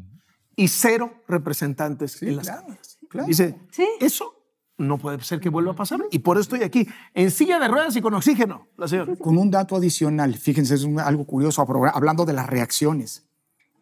y 0.55 0.67
cero 0.67 1.13
representantes 1.27 2.21
en 2.23 2.35
las 2.37 2.47
claro, 2.47 2.61
cámaras. 2.63 2.97
claro. 3.09 3.27
Dice, 3.27 3.55
Sí. 3.71 3.87
eso 3.99 4.33
no 4.77 4.97
puede 4.97 5.21
ser 5.23 5.39
que 5.39 5.49
vuelva 5.49 5.71
a 5.73 5.75
pasar 5.75 5.99
y 6.11 6.19
por 6.19 6.37
eso 6.37 6.41
estoy 6.41 6.63
aquí, 6.63 6.87
en 7.13 7.31
silla 7.31 7.59
de 7.59 7.67
ruedas 7.67 7.95
y 7.95 8.01
con 8.01 8.13
oxígeno, 8.13 8.67
la 8.77 8.87
señora. 8.87 9.15
Con 9.15 9.37
un 9.37 9.49
dato 9.51 9.75
adicional, 9.75 10.35
fíjense, 10.35 10.75
es 10.75 10.83
un- 10.83 10.99
algo 10.99 11.25
curioso, 11.25 11.61
hablando 11.93 12.25
de 12.25 12.33
las 12.33 12.47
reacciones. 12.47 13.25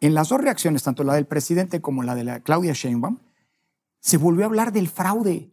En 0.00 0.14
las 0.14 0.28
dos 0.28 0.40
reacciones, 0.40 0.82
tanto 0.82 1.04
la 1.04 1.14
del 1.14 1.26
presidente 1.26 1.80
como 1.80 2.02
la 2.02 2.14
de 2.14 2.24
la 2.24 2.40
Claudia 2.40 2.72
Sheinbaum, 2.72 3.18
se 4.00 4.16
volvió 4.16 4.44
a 4.44 4.46
hablar 4.48 4.72
del 4.72 4.88
fraude. 4.88 5.50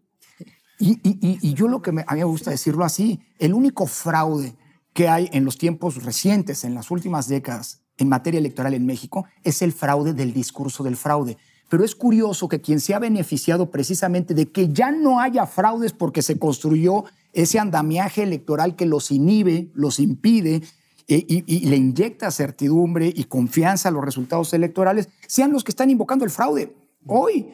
Y, 0.79 0.91
y- 1.03 1.19
y- 1.21 1.39
y 1.41 1.53
yo 1.53 1.67
lo 1.67 1.81
que 1.81 1.91
me, 1.91 2.03
a 2.07 2.13
mí 2.13 2.19
me 2.19 2.23
gusta 2.25 2.51
decirlo 2.51 2.83
así, 2.85 3.19
el 3.37 3.53
único 3.53 3.85
fraude 3.85 4.55
que 4.93 5.07
hay 5.07 5.29
en 5.33 5.45
los 5.45 5.57
tiempos 5.57 6.03
recientes, 6.03 6.63
en 6.63 6.73
las 6.73 6.89
últimas 6.89 7.27
décadas, 7.27 7.81
en 7.99 8.09
materia 8.09 8.39
electoral 8.39 8.73
en 8.73 8.85
México, 8.85 9.25
es 9.43 9.61
el 9.61 9.71
fraude 9.73 10.13
del 10.13 10.33
discurso 10.33 10.83
del 10.83 10.97
fraude. 10.97 11.37
Pero 11.69 11.83
es 11.85 11.93
curioso 11.93 12.49
que 12.49 12.61
quien 12.61 12.79
se 12.79 12.95
ha 12.95 12.99
beneficiado 12.99 13.69
precisamente 13.69 14.33
de 14.33 14.51
que 14.51 14.69
ya 14.69 14.91
no 14.91 15.19
haya 15.19 15.45
fraudes 15.45 15.93
porque 15.93 16.23
se 16.23 16.39
construyó 16.39 17.05
ese 17.33 17.59
andamiaje 17.59 18.23
electoral 18.23 18.75
que 18.75 18.87
los 18.87 19.11
inhibe, 19.11 19.69
los 19.75 19.99
impide 19.99 20.63
eh, 21.07 21.25
y, 21.27 21.67
le 21.67 21.75
inyecta 21.75 22.31
certidumbre 22.31 23.13
y 23.15 23.25
confianza 23.25 23.89
a 23.89 23.91
los 23.91 24.03
resultados 24.03 24.53
electorales, 24.53 25.09
sean 25.27 25.51
los 25.51 25.63
que 25.63 25.71
están 25.71 25.91
invocando 25.91 26.25
el 26.25 26.31
fraude 26.31 26.75
hoy. 27.05 27.47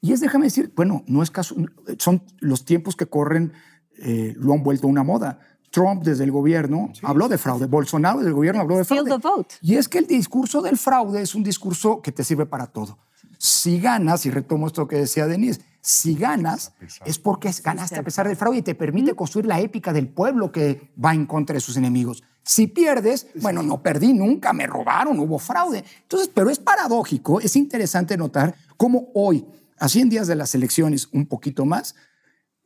Y 0.00 0.12
es, 0.12 0.20
déjame 0.20 0.46
decir, 0.46 0.72
bueno, 0.74 1.04
no 1.06 1.22
es 1.22 1.30
caso, 1.30 1.54
son 1.98 2.22
los 2.38 2.64
tiempos 2.64 2.96
que 2.96 3.06
corren, 3.06 3.52
eh, 3.98 4.34
lo 4.36 4.52
han 4.52 4.62
vuelto 4.62 4.88
una 4.88 5.04
moda. 5.04 5.38
Trump 5.70 6.02
desde 6.02 6.24
el 6.24 6.32
gobierno 6.32 6.92
habló 7.02 7.28
de 7.28 7.38
fraude, 7.38 7.66
Bolsonaro 7.66 8.18
desde 8.18 8.30
el 8.30 8.34
gobierno 8.34 8.60
habló 8.62 8.76
de 8.78 8.84
fraude. 8.84 9.10
the 9.10 9.16
vote. 9.18 9.54
Y 9.62 9.76
es 9.76 9.88
que 9.88 9.98
el 9.98 10.06
discurso 10.06 10.60
del 10.62 10.76
fraude 10.76 11.22
es 11.22 11.34
un 11.34 11.42
discurso 11.44 12.00
que 12.02 12.10
te 12.12 12.24
sirve 12.24 12.46
para 12.46 12.66
todo. 12.66 12.98
Si 13.38 13.80
ganas, 13.80 14.26
y 14.26 14.30
retomo 14.30 14.66
esto 14.66 14.86
que 14.86 14.96
decía 14.96 15.26
Denise, 15.26 15.60
si 15.80 16.14
ganas 16.14 16.72
es 17.06 17.18
porque 17.18 17.48
es- 17.48 17.62
ganaste 17.62 17.98
a 17.98 18.02
pesar 18.02 18.26
del 18.28 18.36
fraude 18.36 18.58
y 18.58 18.62
te 18.62 18.74
permite 18.74 19.14
construir 19.14 19.46
la 19.46 19.60
épica 19.60 19.92
del 19.92 20.08
pueblo 20.08 20.52
que 20.52 20.90
va 21.02 21.14
en 21.14 21.24
contra 21.24 21.54
de 21.54 21.60
sus 21.60 21.76
enemigos. 21.76 22.22
Si 22.42 22.66
pierdes, 22.66 23.28
bueno, 23.40 23.62
no 23.62 23.80
perdí 23.82 24.12
nunca, 24.12 24.52
me 24.52 24.66
robaron, 24.66 25.18
hubo 25.20 25.38
fraude. 25.38 25.84
Entonces, 26.02 26.28
pero 26.34 26.50
es 26.50 26.58
paradójico, 26.58 27.40
es 27.40 27.54
interesante 27.56 28.16
notar 28.16 28.54
cómo 28.76 29.08
hoy, 29.14 29.46
a 29.78 29.88
100 29.88 30.10
días 30.10 30.26
de 30.26 30.34
las 30.34 30.54
elecciones, 30.54 31.08
un 31.12 31.26
poquito 31.26 31.64
más, 31.64 31.94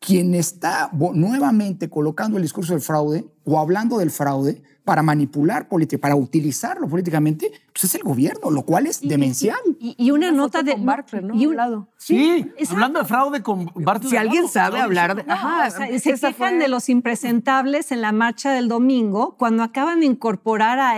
quien 0.05 0.35
está 0.35 0.91
nuevamente 0.93 1.89
colocando 1.89 2.37
el 2.37 2.43
discurso 2.43 2.75
del 2.75 2.83
fraude 2.83 3.25
o 3.45 3.59
hablando 3.59 3.99
del 3.99 4.11
fraude 4.11 4.63
para 4.85 5.03
manipular 5.03 5.67
política, 5.69 6.01
para 6.01 6.15
utilizarlo 6.15 6.87
políticamente, 6.89 7.51
pues 7.73 7.85
es 7.85 7.95
el 7.95 8.03
gobierno, 8.03 8.51
lo 8.51 8.63
cual 8.63 8.87
es 8.87 9.01
demencial. 9.01 9.57
Y, 9.81 9.95
y 9.99 10.11
una, 10.11 10.31
nota 10.31 10.63
de. 10.63 10.73
con 10.75 10.85
Bartlett, 10.87 11.25
¿no? 11.25 11.35
y 11.35 11.47
un- 11.47 11.57
lado. 11.57 11.89
Sí, 11.97 12.45
hablando 12.71 12.99
de 13.01 13.07
fraude 13.07 13.43
con 13.43 13.71
Bartlett. 13.77 14.11
Si 14.11 14.17
alguien 14.19 14.47
sabe 14.47 14.79
hablar 14.79 15.15
de... 15.17 15.23
Sheinbaum. 15.23 15.39
Ajá, 15.47 15.69
O 15.69 15.71
sea, 15.71 15.99
se 15.99 16.13
quejan 16.13 16.35
fue- 16.35 16.55
de 16.59 16.69
los 16.69 16.91
impresentables 16.91 17.93
en 17.93 18.03
la 18.03 18.13
marcha 18.13 18.53
del 18.53 18.69
domingo 18.69 19.37
cuando 19.39 19.63
acaban 19.63 20.01
de 20.01 20.07
incorporar 20.07 20.79
a, 20.79 20.97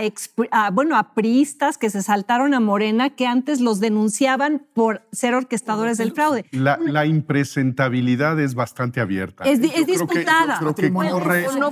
a, 0.51 0.69
bueno, 0.71 0.97
a 0.97 1.13
priistas 1.13 1.77
que 1.77 1.89
se 1.89 2.03
saltaron 2.03 2.53
a 2.53 2.59
Morena 2.59 3.11
que 3.11 3.25
antes 3.25 3.61
los 3.61 3.79
denunciaban 3.79 4.65
por 4.73 5.03
ser 5.13 5.33
orquestadores 5.33 5.97
del 5.97 6.11
fraude. 6.11 6.43
La, 6.51 6.77
la 6.77 7.05
impresentabilidad 7.05 8.37
es 8.39 8.53
bastante 8.53 8.99
abierta. 8.99 9.45
Es 9.45 9.59
Yo 9.61 9.67
es 9.67 9.71
creo 9.73 9.85
que- 9.85 9.91
disputada. 10.19 10.57
creo 10.59 10.75
que 10.75 10.81
Patrimonio 10.83 11.11
corre, 11.13 11.45
no 11.57 11.69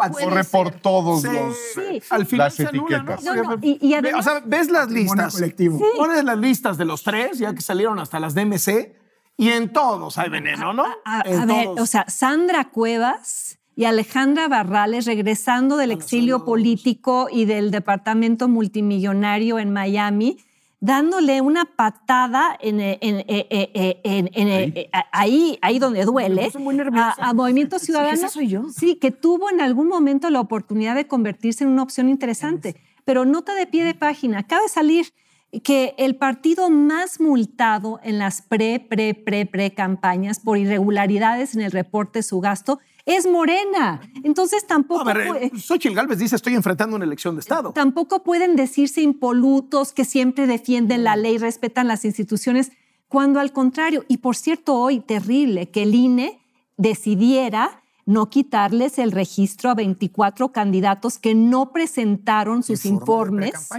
por 0.52 0.72
todos 0.72 1.22
Sí. 1.24 1.28
los... 1.28 1.56
Sí. 1.76 2.02
Al 2.10 2.26
final 2.26 2.46
Las 2.48 2.56
se 2.56 2.68
anula, 2.68 2.98
etiquetas. 2.98 3.24
¿no? 3.24 3.36
No, 3.36 3.44
no, 3.56 3.60
y- 3.62 3.78
y 3.82 3.94
además- 3.94 4.20
o 4.28 4.30
sea, 4.32 4.42
ves 4.46 4.70
las 4.70 4.90
listas. 4.90 5.34
colectivo. 5.34 5.78
Sí. 5.80 5.86
Pones 5.98 6.24
las 6.24 6.38
listas 6.38 6.78
de 6.78 6.86
los 6.86 7.04
tres, 7.04 7.38
ya 7.40 7.54
que 7.54 7.62
salieron 7.62 8.00
hasta 8.00 8.20
las 8.20 8.34
DMC, 8.36 8.96
y 9.38 9.50
en 9.50 9.74
todos 9.74 10.18
hay 10.18 10.30
veneno, 10.30 10.74
¿no? 10.74 10.86
A, 11.06 11.22
En 11.26 11.42
a 11.42 11.46
ver, 11.46 11.66
todos. 11.66 11.82
o 11.82 11.86
sea, 11.86 12.06
Sandra 12.08 12.70
Cuevas 12.70 13.60
y 13.76 13.84
Alejandra 13.86 14.48
Barrales 14.48 15.06
regresando 15.06 15.76
del 15.76 15.92
exilio 15.92 16.46
político 16.46 17.28
y 17.30 17.44
del 17.46 17.72
departamento 17.72 18.48
multimillonario 18.48 19.60
en 19.60 19.74
Miami, 19.74 20.38
dándole 20.80 21.42
una 21.42 21.66
patada 21.66 22.58
en, 22.60 22.80
en- 22.80 23.00
en- 23.02 23.26
en- 23.28 24.30
en- 24.34 24.48
en- 24.48 24.74
ahí, 25.12 25.58
ahí 25.62 25.80
donde 25.80 26.06
duele, 26.06 26.52
muy 26.60 26.80
a, 26.80 27.16
a 27.30 27.34
Movimiento 27.34 27.80
Ciudadano. 27.80 28.14
"Esa 28.14 28.30
soy 28.30 28.48
yo". 28.48 28.70
Sí, 28.70 28.96
que 28.96 29.12
tuvo 29.12 29.50
en 29.50 29.62
algún 29.62 29.88
momento 29.88 30.30
la 30.30 30.40
oportunidad 30.40 30.96
de 30.96 31.08
convertirse 31.08 31.64
en 31.64 31.70
una 31.72 31.84
opción 31.84 32.10
interesante. 32.10 32.76
Pero 33.04 33.24
nota 33.26 33.54
de 33.54 33.68
pie 33.68 33.84
de 33.84 33.94
página, 33.94 34.40
acaba 34.40 34.64
de 34.64 34.70
salir 34.70 35.14
que 35.64 35.96
el 35.98 36.16
partido 36.16 36.70
más 36.70 37.20
multado 37.20 38.00
en 38.04 38.18
las 38.20 38.42
pre, 38.42 38.80
pre, 38.80 39.14
pre, 39.14 39.46
pre 39.46 39.74
campañas 39.74 40.40
por 40.40 40.58
irregularidades 40.58 41.56
en 41.56 41.62
el 41.62 41.72
reporte 41.72 42.20
de 42.20 42.24
su 42.24 42.40
gasto 42.42 42.80
es 43.06 43.28
Morena. 43.28 44.02
Entonces 44.24 44.66
tampoco, 44.66 45.02
A 45.08 45.14
ver, 45.14 45.28
puede- 45.28 45.46
eh, 45.48 45.52
Xochitl 45.56 46.16
dice, 46.18 46.36
estoy 46.36 46.56
enfrentando 46.56 46.96
una 46.96 47.06
elección 47.06 47.36
de 47.36 47.42
Estado. 47.42 47.72
tampoco 47.74 48.24
pueden 48.24 48.56
decirse 48.56 49.02
impolutos 49.02 49.94
que 49.94 50.06
siempre 50.06 50.48
defienden 50.48 51.04
la 51.04 51.16
ley, 51.16 51.38
respetan 51.38 51.88
las 51.88 52.04
instituciones, 52.06 52.72
cuando 53.08 53.40
al 53.40 53.52
contrario, 53.54 54.04
y 54.08 54.18
por 54.18 54.36
cierto 54.36 54.74
hoy 54.76 55.00
terrible, 55.02 55.70
que 55.70 55.84
el 55.84 55.94
INE 55.94 56.40
decidiera 56.78 57.82
no 58.06 58.30
quitarles 58.30 59.00
el 59.00 59.12
registro 59.12 59.70
a 59.70 59.76
24 59.76 60.52
candidatos 60.52 61.18
que 61.18 61.34
no 61.36 61.72
presentaron 61.72 62.62
sus 62.64 62.86
Informe 62.86 63.48
informes 63.48 63.70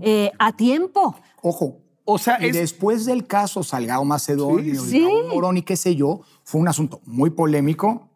eh, 0.00 0.30
a 0.38 0.52
tiempo. 0.56 1.16
Ojo. 1.42 1.78
O 2.04 2.18
sea, 2.18 2.38
y 2.40 2.46
es- 2.48 2.56
después 2.56 3.04
del 3.06 3.26
caso 3.26 3.62
Salgado 3.62 4.04
Macedonio 4.04 4.80
Sí. 4.82 4.98
y 4.98 5.04
Raúl 5.04 5.28
Morón 5.34 5.56
y 5.58 5.62
qué 5.62 5.76
sé 5.76 5.94
yo, 5.94 6.22
fue 6.44 6.60
un 6.60 6.68
asunto 6.68 7.00
muy 7.04 7.30
polémico 7.30 8.08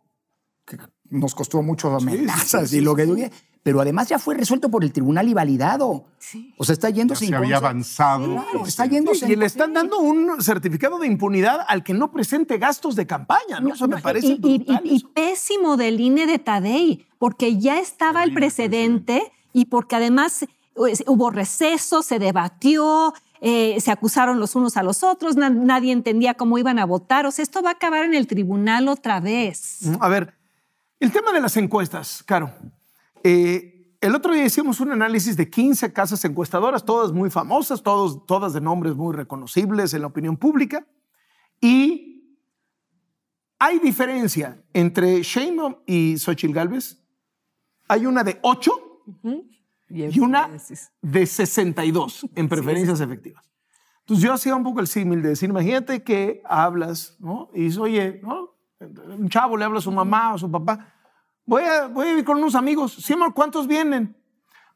que 0.64 0.76
nos 1.08 1.34
costó 1.34 1.62
mucho 1.62 1.94
amenazas 1.94 2.72
y 2.72 2.80
lo 2.80 2.94
que 2.96 3.30
pero 3.66 3.80
además 3.80 4.06
ya 4.08 4.20
fue 4.20 4.36
resuelto 4.36 4.68
por 4.70 4.84
el 4.84 4.92
tribunal 4.92 5.26
y 5.28 5.34
validado. 5.34 6.04
O 6.56 6.64
sea, 6.64 6.72
está 6.74 6.88
yendo 6.88 7.14
Ya 7.14 7.18
sin 7.18 7.30
se 7.30 7.34
había 7.34 7.56
avanzado. 7.56 8.34
Claro, 8.34 8.64
está 8.64 8.86
yéndose. 8.86 9.26
y 9.28 9.34
le 9.34 9.44
están 9.44 9.72
dando 9.72 9.98
un 9.98 10.40
certificado 10.40 11.00
de 11.00 11.08
impunidad 11.08 11.58
al 11.66 11.82
que 11.82 11.92
no 11.92 12.12
presente 12.12 12.58
gastos 12.58 12.94
de 12.94 13.08
campaña, 13.08 13.58
¿no? 13.60 13.74
Eso 13.74 13.88
me 13.88 13.96
No, 13.96 14.02
parece 14.02 14.28
y, 14.28 14.30
y- 14.40 14.58
brutal 14.58 14.82
y- 14.84 14.92
y 14.92 14.96
eso. 14.98 15.10
pésimo 15.12 15.76
del 15.76 15.98
INE 16.00 16.28
de 16.28 16.38
Tadei, 16.38 17.08
porque 17.18 17.58
ya 17.58 17.80
estaba 17.80 18.22
el 18.22 18.32
precedente 18.34 19.32
y 19.52 19.64
porque 19.64 19.96
además 19.96 20.46
pues, 20.74 21.02
hubo 21.08 21.30
receso, 21.30 22.04
se 22.04 22.20
debatió, 22.20 23.14
eh, 23.40 23.80
se 23.80 23.90
acusaron 23.90 24.38
los 24.38 24.54
unos 24.54 24.76
a 24.76 24.84
los 24.84 25.02
otros, 25.02 25.34
na- 25.34 25.50
nadie 25.50 25.90
entendía 25.90 26.34
cómo 26.34 26.56
iban 26.56 26.78
a 26.78 26.84
votar. 26.86 27.26
O 27.26 27.32
sea, 27.32 27.42
esto 27.42 27.62
va 27.62 27.70
a 27.70 27.72
acabar 27.72 28.04
en 28.04 28.14
el 28.14 28.28
tribunal 28.28 28.86
otra 28.86 29.18
vez. 29.18 29.80
A 29.98 30.08
ver, 30.08 30.34
el 31.00 31.10
tema 31.10 31.32
de 31.32 31.40
las 31.40 31.56
encuestas, 31.56 32.22
Caro. 32.24 32.52
Eh, 33.28 33.96
el 34.00 34.14
otro 34.14 34.32
día 34.32 34.44
hicimos 34.44 34.78
un 34.78 34.92
análisis 34.92 35.36
de 35.36 35.50
15 35.50 35.92
casas 35.92 36.24
encuestadoras, 36.24 36.84
todas 36.84 37.10
muy 37.10 37.28
famosas, 37.28 37.82
todos, 37.82 38.24
todas 38.24 38.52
de 38.52 38.60
nombres 38.60 38.94
muy 38.94 39.12
reconocibles 39.12 39.92
en 39.94 40.02
la 40.02 40.06
opinión 40.06 40.36
pública. 40.36 40.86
Y 41.60 42.38
hay 43.58 43.80
diferencia 43.80 44.62
entre 44.72 45.22
Sheinbaum 45.22 45.74
y 45.86 46.18
Xochitl 46.18 46.54
Galvez. 46.54 47.02
Hay 47.88 48.06
una 48.06 48.22
de 48.22 48.38
8 48.42 48.70
y 49.88 50.20
una 50.20 50.48
de 51.02 51.26
62 51.26 52.28
en 52.36 52.48
preferencias 52.48 53.00
efectivas. 53.00 53.50
Entonces 54.02 54.24
yo 54.24 54.34
hacía 54.34 54.54
un 54.54 54.62
poco 54.62 54.78
el 54.78 54.86
símil 54.86 55.20
de 55.20 55.30
decir, 55.30 55.50
imagínate 55.50 56.04
que 56.04 56.42
hablas, 56.44 57.16
¿no? 57.18 57.50
Y 57.52 57.62
dices, 57.62 57.78
oye, 57.78 58.20
¿no? 58.22 58.54
Un 58.78 59.28
chavo 59.28 59.56
le 59.56 59.64
habla 59.64 59.80
a 59.80 59.82
su 59.82 59.90
mamá 59.90 60.30
o 60.30 60.34
a 60.36 60.38
su 60.38 60.48
papá, 60.48 60.92
voy 61.46 61.62
a, 61.62 61.86
voy 61.86 62.08
a 62.08 62.18
ir 62.18 62.24
con 62.24 62.38
unos 62.38 62.54
amigos, 62.54 62.92
sí, 62.92 63.14
amor, 63.14 63.32
¿cuántos 63.32 63.66
vienen? 63.66 64.14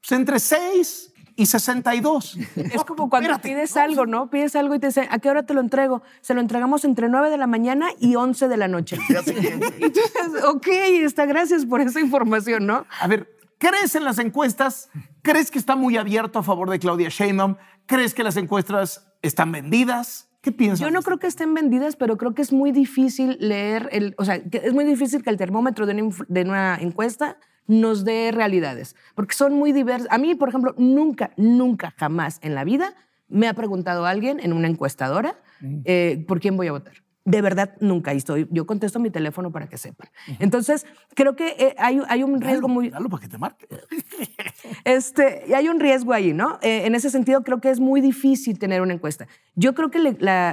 Pues 0.01 0.13
entre 0.13 0.41
6 0.41 1.13
y 1.37 1.47
62. 1.47 2.39
Es 2.57 2.85
como 2.85 3.09
cuando 3.09 3.39
pides 3.41 3.77
algo, 3.77 4.07
¿no? 4.07 4.31
Pides 4.31 4.57
algo 4.57 4.75
y 4.75 4.79
te 4.79 4.89
dicen, 4.89 5.09
¿a 5.11 5.19
qué 5.19 5.31
hora 5.31 5.45
te 5.45 5.55
lo 5.55 5.61
entrego? 5.61 6.03
Se 6.21 6.35
lo 6.35 6.41
entregamos 6.41 6.85
entre 6.85 7.09
9 7.09 7.31
de 7.31 7.39
la 7.39 7.47
mañana 7.47 7.89
y 7.99 8.15
11 8.17 8.49
de 8.49 8.57
la 8.57 8.69
noche. 8.69 8.97
y 9.09 9.91
tú 9.91 10.01
dices, 10.01 10.45
ok, 10.47 10.67
está, 11.03 11.27
gracias 11.27 11.67
por 11.67 11.81
esa 11.81 12.01
información, 12.01 12.67
¿no? 12.67 12.87
A 13.01 13.07
ver, 13.07 13.31
¿crees 13.59 13.95
en 13.95 14.05
las 14.05 14.19
encuestas? 14.19 14.91
¿Crees 15.23 15.51
que 15.51 15.59
está 15.59 15.77
muy 15.77 15.97
abierto 15.97 16.39
a 16.39 16.43
favor 16.43 16.71
de 16.71 16.79
Claudia 16.79 17.09
Sheinbaum? 17.09 17.57
¿Crees 17.87 18.15
que 18.15 18.23
las 18.23 18.37
encuestas 18.37 19.07
están 19.23 19.53
vendidas? 19.53 20.30
¿Qué 20.41 20.53
piensas? 20.53 20.81
Yo 20.81 20.91
no 20.91 21.03
creo 21.03 21.19
que 21.19 21.27
estén 21.27 21.53
vendidas, 21.55 21.97
pero 21.97 22.17
creo 22.17 22.35
que 22.35 22.43
es 22.43 22.53
muy 22.53 22.73
difícil 22.73 23.37
leer, 23.41 23.89
el, 23.93 24.15
o 24.17 24.25
sea, 24.25 24.43
que 24.43 24.59
es 24.65 24.73
muy 24.73 24.85
difícil 24.85 25.23
que 25.23 25.31
el 25.31 25.37
termómetro 25.37 25.87
de 25.87 26.03
una, 26.03 26.17
de 26.29 26.43
una 26.43 26.79
encuesta 26.81 27.37
nos 27.67 28.05
dé 28.05 28.33
realidades, 28.33 28.97
porque 29.15 29.35
son 29.35 29.55
muy 29.55 29.73
diversas. 29.73 30.09
A 30.11 30.19
mí, 30.19 30.35
por 30.35 30.49
ejemplo, 30.49 30.75
nunca, 30.79 31.33
nunca, 31.37 31.95
jamás 31.97 32.39
en 32.43 32.55
la 32.55 32.65
vida 32.65 32.95
me 33.29 33.49
ha 33.49 33.55
preguntado 33.55 34.07
alguien 34.07 34.41
en 34.41 34.53
una 34.53 34.67
encuestadora 34.67 35.39
eh, 35.85 36.25
por 36.27 36.41
quién 36.41 36.57
voy 36.57 36.69
a 36.69 36.73
votar 36.73 36.95
de 37.25 37.43
verdad 37.43 37.75
nunca. 37.81 38.15
Y 38.15 38.19
estoy, 38.19 38.49
yo 38.51 38.67
contesto 38.67 38.99
mi 38.99 39.11
teléfono 39.11 39.53
para 39.53 39.69
que 39.69 39.79
sepan. 39.79 40.09
Entonces, 40.39 40.87
creo 41.15 41.37
que 41.37 41.49
eh, 41.59 41.75
hay, 41.79 42.01
hay, 42.09 42.23
un 42.23 42.41
riesgo 42.41 42.69
muy... 42.69 42.91
Dalo 42.91 43.09
para 43.09 43.23
que 43.23 43.29
te 43.29 43.39
marque. 43.39 43.67
este, 44.85 45.55
hay 45.55 45.69
un 45.69 45.81
riesgo 45.81 46.13
ahí, 46.13 46.33
¿no? 46.33 46.59
Eh, 46.63 46.87
en 46.87 46.95
ese 46.95 47.11
sentido, 47.11 47.43
creo 47.43 47.61
que 47.61 47.71
es 47.71 47.81
muy 47.81 48.01
difícil 48.01 48.59
tener 48.59 48.81
una 48.81 48.95
encuesta. 48.95 49.27
Yo 49.55 49.75
creo 49.75 49.91
que 49.91 50.01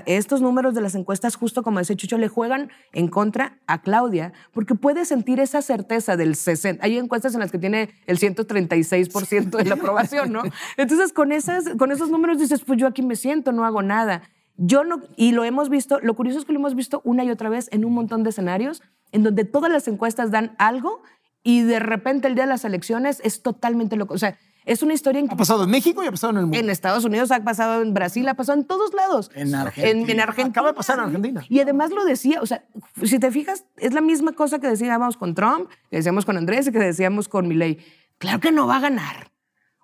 estos 0.05 0.41
números 0.41 0.75
de 0.75 0.81
las 0.81 0.95
encuestas, 0.95 1.35
justo 1.35 1.63
como 1.63 1.79
ese 1.79 1.95
Chucho, 1.95 2.17
le 2.17 2.27
juegan 2.27 2.69
en 2.91 3.07
contra 3.07 3.59
a 3.67 3.81
Claudia, 3.81 4.33
porque 4.53 4.75
puede 4.75 5.05
sentir 5.05 5.39
esa 5.39 5.61
certeza 5.61 6.17
del 6.17 6.35
60. 6.35 6.83
Hay 6.83 6.97
encuestas 6.97 7.33
en 7.33 7.39
las 7.39 7.51
que 7.51 7.59
tiene 7.59 7.89
el 8.05 8.19
136% 8.19 9.55
de 9.55 9.65
la 9.65 9.75
aprobación, 9.75 10.31
¿no? 10.33 10.43
Entonces, 10.77 11.13
con, 11.13 11.31
esas, 11.31 11.69
con 11.77 11.91
esos 11.91 12.09
números 12.09 12.39
dices, 12.39 12.61
pues 12.65 12.77
yo 12.77 12.87
aquí 12.87 13.01
me 13.01 13.15
siento, 13.15 13.51
no 13.51 13.65
hago 13.65 13.81
nada. 13.81 14.23
Yo 14.57 14.83
no, 14.83 15.01
y 15.15 15.31
lo 15.31 15.43
hemos 15.43 15.69
visto, 15.69 15.99
lo 16.01 16.15
curioso 16.15 16.39
es 16.39 16.45
que 16.45 16.51
lo 16.51 16.59
hemos 16.59 16.75
visto 16.75 17.01
una 17.03 17.23
y 17.23 17.29
otra 17.29 17.49
vez 17.49 17.69
en 17.71 17.85
un 17.85 17.93
montón 17.93 18.23
de 18.23 18.31
escenarios 18.31 18.81
en 19.11 19.23
donde 19.23 19.45
todas 19.45 19.71
las 19.71 19.87
encuestas 19.87 20.31
dan 20.31 20.55
algo 20.57 21.01
y 21.43 21.61
de 21.61 21.79
repente 21.79 22.27
el 22.27 22.35
día 22.35 22.43
de 22.43 22.49
las 22.49 22.65
elecciones 22.65 23.21
es 23.23 23.41
totalmente 23.41 23.95
loco. 23.95 24.15
O 24.15 24.17
sea, 24.17 24.37
es 24.65 24.83
una 24.83 24.93
historia... 24.93 25.21
En 25.21 25.31
ha 25.31 25.37
pasado 25.37 25.63
en 25.63 25.69
México 25.69 26.03
y 26.03 26.07
ha 26.07 26.11
pasado 26.11 26.31
en 26.31 26.37
el 26.39 26.43
mundo. 26.43 26.57
En 26.57 26.69
Estados 26.69 27.05
Unidos, 27.05 27.31
ha 27.31 27.41
pasado 27.41 27.81
en 27.81 27.93
Brasil, 27.93 28.27
ha 28.27 28.33
pasado 28.33 28.59
en 28.59 28.65
todos 28.65 28.93
lados. 28.93 29.31
En 29.33 29.55
Argentina. 29.55 30.11
En, 30.11 30.19
Argentina. 30.19 30.51
Acaba 30.51 30.67
de 30.69 30.73
pasar 30.73 30.97
en 30.97 31.05
Argentina. 31.05 31.45
Y 31.47 31.61
además 31.61 31.91
lo 31.91 32.03
decía, 32.03 32.41
o 32.41 32.45
sea, 32.45 32.65
si 33.01 33.17
te 33.17 33.31
fijas, 33.31 33.63
es 33.77 33.93
la 33.93 34.01
misma 34.01 34.33
cosa 34.33 34.59
que 34.59 34.67
decíamos 34.67 35.15
con 35.15 35.35
Trump, 35.35 35.69
que 35.89 35.97
decíamos 35.97 36.25
con 36.25 36.35
Andrés 36.35 36.67
y 36.67 36.71
que 36.73 36.79
decíamos 36.79 37.29
con 37.29 37.47
Milley. 37.47 37.77
Claro 38.17 38.41
que 38.41 38.51
no 38.51 38.67
va 38.67 38.77
a 38.77 38.79
ganar. 38.81 39.31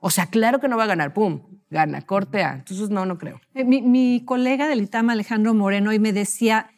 O 0.02 0.10
sea, 0.10 0.26
claro 0.26 0.60
que 0.60 0.68
no 0.68 0.76
va 0.76 0.84
a 0.84 0.88
ganar. 0.88 1.14
Pum, 1.14 1.44
gana, 1.74 2.04
corte 2.04 2.44
A. 2.44 2.54
Entonces, 2.54 2.90
no, 2.90 3.06
no 3.06 3.18
creo. 3.18 3.42
Eh, 3.54 3.66
mi, 3.66 4.24
colega 4.26 4.70
del 4.70 4.82
ITAM, 4.84 5.10
Alejandro 5.10 5.54
Moreno, 5.54 5.90
hoy 5.90 6.00
me 6.00 6.14
decía, 6.14 6.70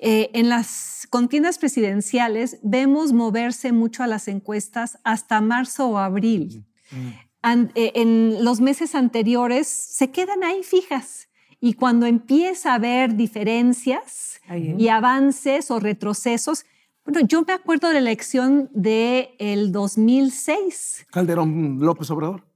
eh, 0.00 0.30
en 0.34 0.48
las 0.48 1.06
contiendas 1.10 1.58
presidenciales 1.58 2.58
vemos 2.64 3.12
moverse 3.12 3.70
mucho 3.70 4.02
a 4.02 4.08
las 4.08 4.26
encuestas 4.26 4.98
hasta 5.04 5.40
marzo 5.40 5.88
o 5.88 5.98
abril. 5.98 6.64
Eh, 6.94 7.92
en 7.94 8.44
los 8.44 8.60
meses 8.60 8.96
anteriores 8.96 9.68
se 9.68 10.10
quedan 10.10 10.42
ahí 10.42 10.64
fijas. 10.64 11.28
Y 11.60 11.74
cuando 11.74 12.06
empieza 12.06 12.72
a 12.72 12.74
haber 12.74 13.16
diferencias 13.16 14.40
y 14.48 14.88
avances 14.88 15.70
o 15.70 15.80
retrocesos, 15.80 16.64
bueno, 17.04 17.26
yo 17.26 17.42
me 17.42 17.52
acuerdo 17.52 17.88
de 17.88 17.94
la 17.94 18.00
elección 18.00 18.70
del 18.72 19.28
el 19.38 19.72
2006. 19.72 21.06
Calderón 21.10 21.78
López 21.80 22.10
Obrador. 22.10 22.47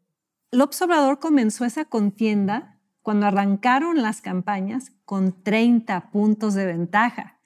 López 0.53 0.83
Obrador 0.83 1.19
comenzó 1.19 1.65
esa 1.65 1.87
contienda 1.87 2.79
cuando 3.01 3.27
arrancaron 3.27 4.03
las 4.03 4.21
campañas 4.21 4.93
con 5.07 5.43
30 5.43 6.11
puntos 6.11 6.53
de 6.53 6.67
ventaja. 6.67 7.41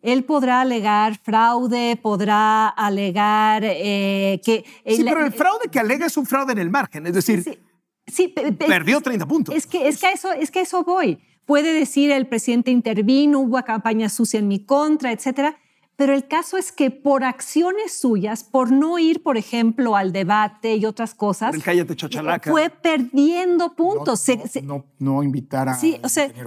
Él 0.00 0.24
podrá 0.24 0.62
alegar 0.62 1.18
fraude, 1.18 1.98
podrá 2.00 2.68
alegar 2.68 3.64
eh, 3.64 4.40
que... 4.44 4.64
Sí, 4.86 5.04
pero 5.04 5.26
el 5.26 5.32
fraude 5.32 5.68
que 5.70 5.78
alega 5.78 6.06
es 6.06 6.16
un 6.16 6.24
fraude 6.24 6.52
en 6.52 6.58
el 6.58 6.70
margen, 6.70 7.06
es 7.06 7.12
decir, 7.12 7.60
sí, 8.06 8.28
perdió 8.28 9.00
30 9.02 9.26
puntos. 9.26 9.54
Es 9.54 9.66
que, 9.66 9.86
es, 9.86 10.00
que 10.00 10.10
eso, 10.12 10.32
es 10.32 10.50
que 10.50 10.62
eso 10.62 10.84
voy. 10.84 11.18
Puede 11.44 11.72
decir 11.74 12.10
el 12.10 12.26
presidente 12.26 12.70
intervino, 12.70 13.40
hubo 13.40 13.62
campaña 13.62 14.08
sucia 14.08 14.40
en 14.40 14.48
mi 14.48 14.64
contra, 14.64 15.12
etcétera 15.12 15.58
pero 15.98 16.14
el 16.14 16.28
caso 16.28 16.56
es 16.56 16.70
que 16.70 16.92
por 16.92 17.24
acciones 17.24 17.92
suyas, 17.92 18.44
por 18.44 18.70
no 18.70 19.00
ir, 19.00 19.20
por 19.20 19.36
ejemplo, 19.36 19.96
al 19.96 20.12
debate 20.12 20.76
y 20.76 20.84
otras 20.86 21.12
cosas, 21.12 21.56
fue 22.44 22.70
perdiendo 22.70 23.74
puntos. 23.74 24.24
No, 24.62 24.84
no, 25.00 25.24
invitar 25.24 25.68
a 25.68 25.74
sí, 25.74 26.00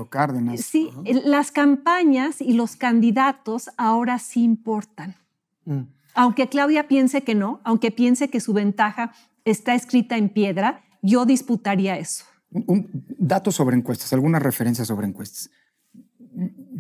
Cárdenas. 0.10 0.62
Sí, 0.62 0.90
las 1.26 1.52
campañas 1.52 2.40
y 2.40 2.54
los 2.54 2.78
candidatos 2.78 3.70
ahora 3.76 4.20
sí 4.20 4.42
importan. 4.42 5.18
Mm. 5.66 5.82
Aunque 6.14 6.48
Claudia 6.48 6.88
piense 6.88 7.24
que 7.24 7.36
no, 7.36 7.60
aunque 7.66 7.92
piense 7.92 8.30
que 8.30 8.40
su 8.40 8.54
ventaja 8.54 9.12
está 9.44 9.76
escrita 9.76 10.16
en 10.16 10.30
piedra, 10.30 10.82
yo 11.02 11.26
disputaría 11.26 11.98
eso. 11.98 12.24
Un, 12.52 12.90
dato 13.18 13.52
sobre 13.52 13.76
encuestas, 13.76 14.14
alguna 14.14 14.40
referencia 14.40 14.86
sobre 14.86 15.08
encuestas 15.08 15.50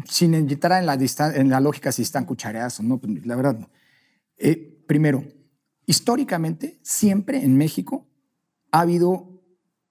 sin 0.05 0.33
entrar 0.33 0.79
en 0.79 0.85
la, 0.85 0.97
en 1.35 1.49
la 1.49 1.59
lógica 1.59 1.91
si 1.91 2.01
están 2.01 2.25
cuchareadas 2.25 2.79
o 2.79 2.83
no, 2.83 2.97
pues, 2.97 3.25
la 3.25 3.35
verdad 3.35 3.67
eh, 4.37 4.83
primero, 4.87 5.23
históricamente, 5.85 6.79
siempre 6.81 7.43
en 7.43 7.57
México 7.57 8.07
ha 8.71 8.81
habido 8.81 9.39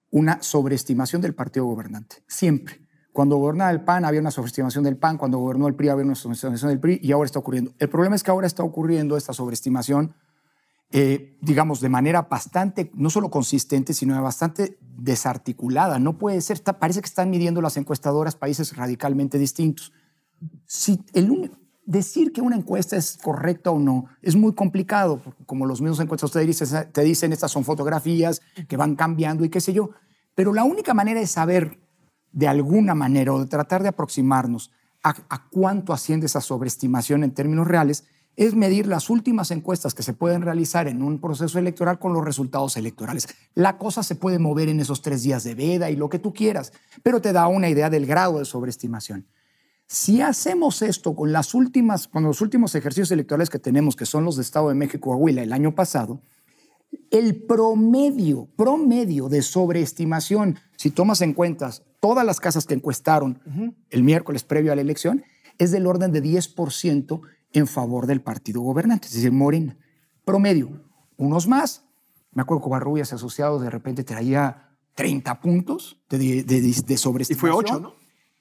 una 0.09 0.43
sobreestimación 0.43 1.21
del 1.21 1.33
partido 1.33 1.65
gobernante. 1.65 2.17
Siempre. 2.27 2.81
Cuando 3.13 3.37
gobernaba 3.37 3.71
el 3.71 3.83
PAN 3.83 4.05
había 4.05 4.19
una 4.19 4.31
sobreestimación 4.31 4.83
del 4.83 4.97
PAN, 4.97 5.17
cuando 5.17 5.37
gobernó 5.37 5.67
el 5.67 5.75
PRI 5.75 5.89
había 5.89 6.05
una 6.05 6.15
sobreestimación 6.15 6.69
del 6.69 6.79
PRI 6.79 6.99
y 7.01 7.11
ahora 7.11 7.25
está 7.25 7.39
ocurriendo. 7.39 7.73
El 7.77 7.89
problema 7.89 8.15
es 8.15 8.23
que 8.23 8.31
ahora 8.31 8.47
está 8.47 8.63
ocurriendo 8.63 9.17
esta 9.17 9.33
sobreestimación 9.33 10.13
eh, 10.91 11.37
digamos, 11.41 11.79
de 11.79 11.87
manera 11.87 12.23
bastante, 12.23 12.91
no 12.95 13.09
solo 13.09 13.29
consistente, 13.29 13.93
sino 13.93 14.21
bastante 14.21 14.77
desarticulada. 14.81 15.99
No 15.99 16.17
puede 16.17 16.41
ser, 16.41 16.61
parece 16.61 17.01
que 17.01 17.07
están 17.07 17.29
midiendo 17.29 17.61
las 17.61 17.77
encuestadoras 17.77 18.35
países 18.35 18.75
radicalmente 18.75 19.37
distintos. 19.37 19.93
Si 20.65 21.01
el, 21.13 21.51
decir 21.85 22.33
que 22.33 22.41
una 22.41 22.55
encuesta 22.55 22.97
es 22.97 23.17
correcta 23.21 23.71
o 23.71 23.79
no 23.79 24.05
es 24.21 24.35
muy 24.35 24.53
complicado, 24.53 25.21
como 25.45 25.65
los 25.65 25.81
mismos 25.81 25.99
encuestadores 25.99 26.33
te 26.33 26.45
dicen, 26.45 26.91
te 26.91 27.01
dicen, 27.03 27.31
estas 27.31 27.51
son 27.51 27.63
fotografías 27.63 28.41
que 28.67 28.77
van 28.77 28.95
cambiando 28.95 29.45
y 29.45 29.49
qué 29.49 29.61
sé 29.61 29.73
yo. 29.73 29.91
Pero 30.35 30.53
la 30.53 30.63
única 30.63 30.93
manera 30.93 31.19
de 31.19 31.27
saber 31.27 31.79
de 32.31 32.47
alguna 32.47 32.95
manera 32.95 33.33
o 33.33 33.39
de 33.39 33.47
tratar 33.47 33.81
de 33.81 33.89
aproximarnos 33.89 34.71
a, 35.03 35.15
a 35.29 35.49
cuánto 35.49 35.93
asciende 35.93 36.25
esa 36.25 36.41
sobreestimación 36.41 37.23
en 37.23 37.31
términos 37.31 37.67
reales 37.67 38.05
es 38.35 38.55
medir 38.55 38.87
las 38.87 39.09
últimas 39.09 39.51
encuestas 39.51 39.93
que 39.93 40.03
se 40.03 40.13
pueden 40.13 40.41
realizar 40.41 40.87
en 40.87 41.03
un 41.03 41.19
proceso 41.19 41.59
electoral 41.59 41.99
con 41.99 42.13
los 42.13 42.23
resultados 42.23 42.77
electorales. 42.77 43.27
La 43.53 43.77
cosa 43.77 44.03
se 44.03 44.15
puede 44.15 44.39
mover 44.39 44.69
en 44.69 44.79
esos 44.79 45.01
tres 45.01 45.23
días 45.23 45.43
de 45.43 45.55
veda 45.55 45.89
y 45.91 45.95
lo 45.95 46.09
que 46.09 46.19
tú 46.19 46.33
quieras, 46.33 46.71
pero 47.03 47.21
te 47.21 47.33
da 47.33 47.47
una 47.47 47.69
idea 47.69 47.89
del 47.89 48.05
grado 48.05 48.39
de 48.39 48.45
sobreestimación. 48.45 49.27
Si 49.85 50.21
hacemos 50.21 50.81
esto 50.81 51.15
con 51.15 51.33
las 51.33 51.53
últimas, 51.53 52.07
con 52.07 52.23
los 52.23 52.39
últimos 52.39 52.73
ejercicios 52.75 53.11
electorales 53.11 53.49
que 53.49 53.59
tenemos, 53.59 53.97
que 53.97 54.05
son 54.05 54.23
los 54.23 54.37
de 54.37 54.43
Estado 54.43 54.69
de 54.69 54.75
México 54.75 54.97
y 54.97 55.01
Coahuila 55.01 55.43
el 55.43 55.51
año 55.51 55.75
pasado, 55.75 56.21
el 57.09 57.43
promedio, 57.43 58.47
promedio 58.55 59.27
de 59.27 59.41
sobreestimación, 59.41 60.59
si 60.77 60.91
tomas 60.91 61.21
en 61.21 61.33
cuenta 61.33 61.71
todas 61.99 62.25
las 62.25 62.39
casas 62.39 62.65
que 62.65 62.73
encuestaron 62.73 63.41
el 63.89 64.03
miércoles 64.03 64.43
previo 64.43 64.71
a 64.71 64.75
la 64.75 64.81
elección, 64.81 65.23
es 65.57 65.71
del 65.71 65.85
orden 65.87 66.13
de 66.13 66.23
10% 66.23 67.21
en 67.53 67.67
favor 67.67 68.07
del 68.07 68.21
partido 68.21 68.61
gobernante, 68.61 69.07
es 69.07 69.13
decir, 69.13 69.31
Morena. 69.31 69.77
Promedio, 70.23 70.81
unos 71.17 71.47
más. 71.47 71.83
Me 72.31 72.41
acuerdo 72.41 72.63
que 72.63 72.69
Barrubias 72.69 73.11
Asociados 73.13 73.61
de 73.61 73.69
repente 73.69 74.03
traía 74.03 74.69
30 74.95 75.41
puntos 75.41 76.01
de, 76.09 76.43
de, 76.43 76.61
de, 76.61 76.97
sobreestimación. 76.97 77.35
Y 77.35 77.39
fue 77.39 77.51
8, 77.51 77.79
¿no? 77.79 77.93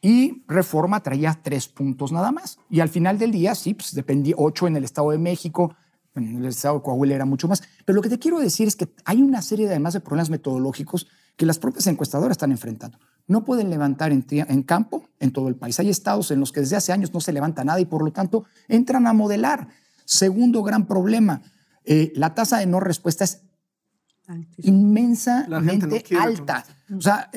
Y 0.03 0.44
Reforma 0.46 1.03
traía 1.03 1.38
3 1.42 1.68
puntos 1.68 2.12
nada 2.12 2.33
más. 2.33 2.59
Y 2.70 2.81
al 2.81 2.88
final 2.88 3.18
del 3.18 3.33
día, 3.33 3.55
sí, 3.55 3.75
pues 3.75 3.94
dependía 3.94 4.35
8 4.38 4.68
en 4.68 4.77
el 4.77 4.85
Estado 4.85 5.11
de 5.11 5.18
México, 5.18 5.75
en 6.14 6.37
el 6.37 6.46
Estado 6.46 6.77
de 6.77 6.83
Coahuila 6.83 7.14
era 7.14 7.25
mucho 7.25 7.49
más. 7.49 7.62
Pero 7.85 7.96
lo 7.96 8.03
que 8.03 8.09
te 8.09 8.18
quiero 8.18 8.38
decir 8.38 8.66
es 8.66 8.77
que 8.77 8.88
hay 9.05 9.20
una 9.20 9.42
serie 9.42 9.66
de, 9.66 9.73
además 9.73 9.94
de 9.94 10.01
problemas 10.01 10.31
metodológicos 10.31 11.07
que 11.37 11.46
las 11.46 11.59
propias 11.59 11.87
encuestadoras 11.87 12.33
están 12.33 12.51
enfrentando. 12.51 12.99
No 13.26 13.44
pueden 13.44 13.70
levantar 13.70 14.12
en, 14.12 14.62
campo 14.62 15.04
en 15.18 15.33
todo 15.33 15.48
el 15.48 15.56
país. 15.56 15.78
Hay 15.80 15.88
estados 15.88 16.30
en 16.30 16.40
los 16.40 16.52
que 16.52 16.61
desde 16.61 16.76
hace 16.76 16.92
años 16.92 17.12
no 17.12 17.20
se 17.20 17.33
levanta 17.33 17.64
nada 17.64 17.80
y 17.80 17.85
por 17.85 18.02
lo 18.04 18.12
tanto 18.12 18.44
entran 18.68 19.06
a 19.06 19.12
modelar. 19.12 19.68
Segundo 20.04 20.62
gran 20.62 20.87
problema, 20.87 21.42
eh, 21.85 22.12
la 22.16 22.35
tasa 22.35 22.58
de 22.58 22.66
no 22.66 22.81
respuesta 22.81 23.25
es 23.25 23.42
inmensamente 24.58 26.04
alta. 26.16 26.64
O 26.96 27.00
sea, 27.00 27.31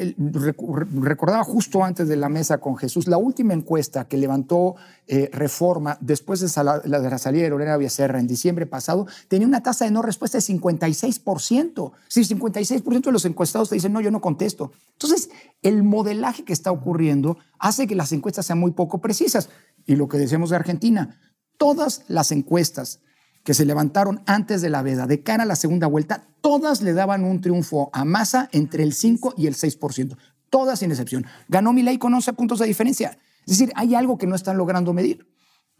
recordaba 1.01 1.43
justo 1.43 1.83
antes 1.83 2.07
de 2.07 2.15
la 2.15 2.29
mesa 2.29 2.57
con 2.57 2.75
Jesús, 2.75 3.07
la 3.07 3.17
última 3.17 3.53
encuesta 3.53 4.07
que 4.07 4.17
levantó 4.17 4.75
eh, 5.07 5.29
Reforma 5.31 5.97
después 6.01 6.39
de 6.39 6.63
la, 6.63 6.79
de 6.79 7.09
la 7.09 7.17
salida 7.17 7.43
de 7.43 7.49
Lorena 7.49 7.77
Becerra 7.77 8.19
en 8.19 8.27
diciembre 8.27 8.65
pasado, 8.65 9.05
tenía 9.27 9.47
una 9.47 9.61
tasa 9.61 9.85
de 9.85 9.91
no 9.91 10.01
respuesta 10.01 10.37
de 10.37 10.43
56%. 10.43 11.91
Sí, 12.07 12.21
56% 12.21 13.01
de 13.01 13.11
los 13.11 13.25
encuestados 13.25 13.69
te 13.69 13.75
dicen, 13.75 13.93
no, 13.93 14.01
yo 14.01 14.11
no 14.11 14.21
contesto. 14.21 14.71
Entonces, 14.93 15.29
el 15.63 15.83
modelaje 15.83 16.43
que 16.43 16.53
está 16.53 16.71
ocurriendo 16.71 17.37
hace 17.57 17.87
que 17.87 17.95
las 17.95 18.11
encuestas 18.11 18.45
sean 18.45 18.59
muy 18.59 18.71
poco 18.71 19.01
precisas. 19.01 19.49
Y 19.85 19.95
lo 19.95 20.07
que 20.07 20.17
decíamos 20.17 20.49
de 20.49 20.57
Argentina, 20.57 21.19
todas 21.57 22.03
las 22.07 22.31
encuestas 22.31 23.01
que 23.43 23.53
se 23.53 23.65
levantaron 23.65 24.21
antes 24.25 24.61
de 24.61 24.69
la 24.69 24.81
veda 24.81 25.05
de 25.05 25.23
cara 25.23 25.43
a 25.43 25.45
la 25.45 25.55
segunda 25.55 25.87
vuelta, 25.87 26.27
todas 26.41 26.81
le 26.81 26.93
daban 26.93 27.23
un 27.23 27.41
triunfo 27.41 27.89
a 27.93 28.05
Massa 28.05 28.49
entre 28.51 28.83
el 28.83 28.93
5 28.93 29.33
y 29.37 29.47
el 29.47 29.55
6%. 29.55 30.17
Todas 30.49 30.79
sin 30.79 30.91
excepción. 30.91 31.25
Ganó 31.49 31.73
Milei 31.73 31.97
con 31.97 32.13
11 32.13 32.33
puntos 32.33 32.59
de 32.59 32.67
diferencia. 32.67 33.17
Es 33.45 33.57
decir, 33.57 33.73
hay 33.75 33.95
algo 33.95 34.17
que 34.17 34.27
no 34.27 34.35
están 34.35 34.57
logrando 34.57 34.93
medir. 34.93 35.27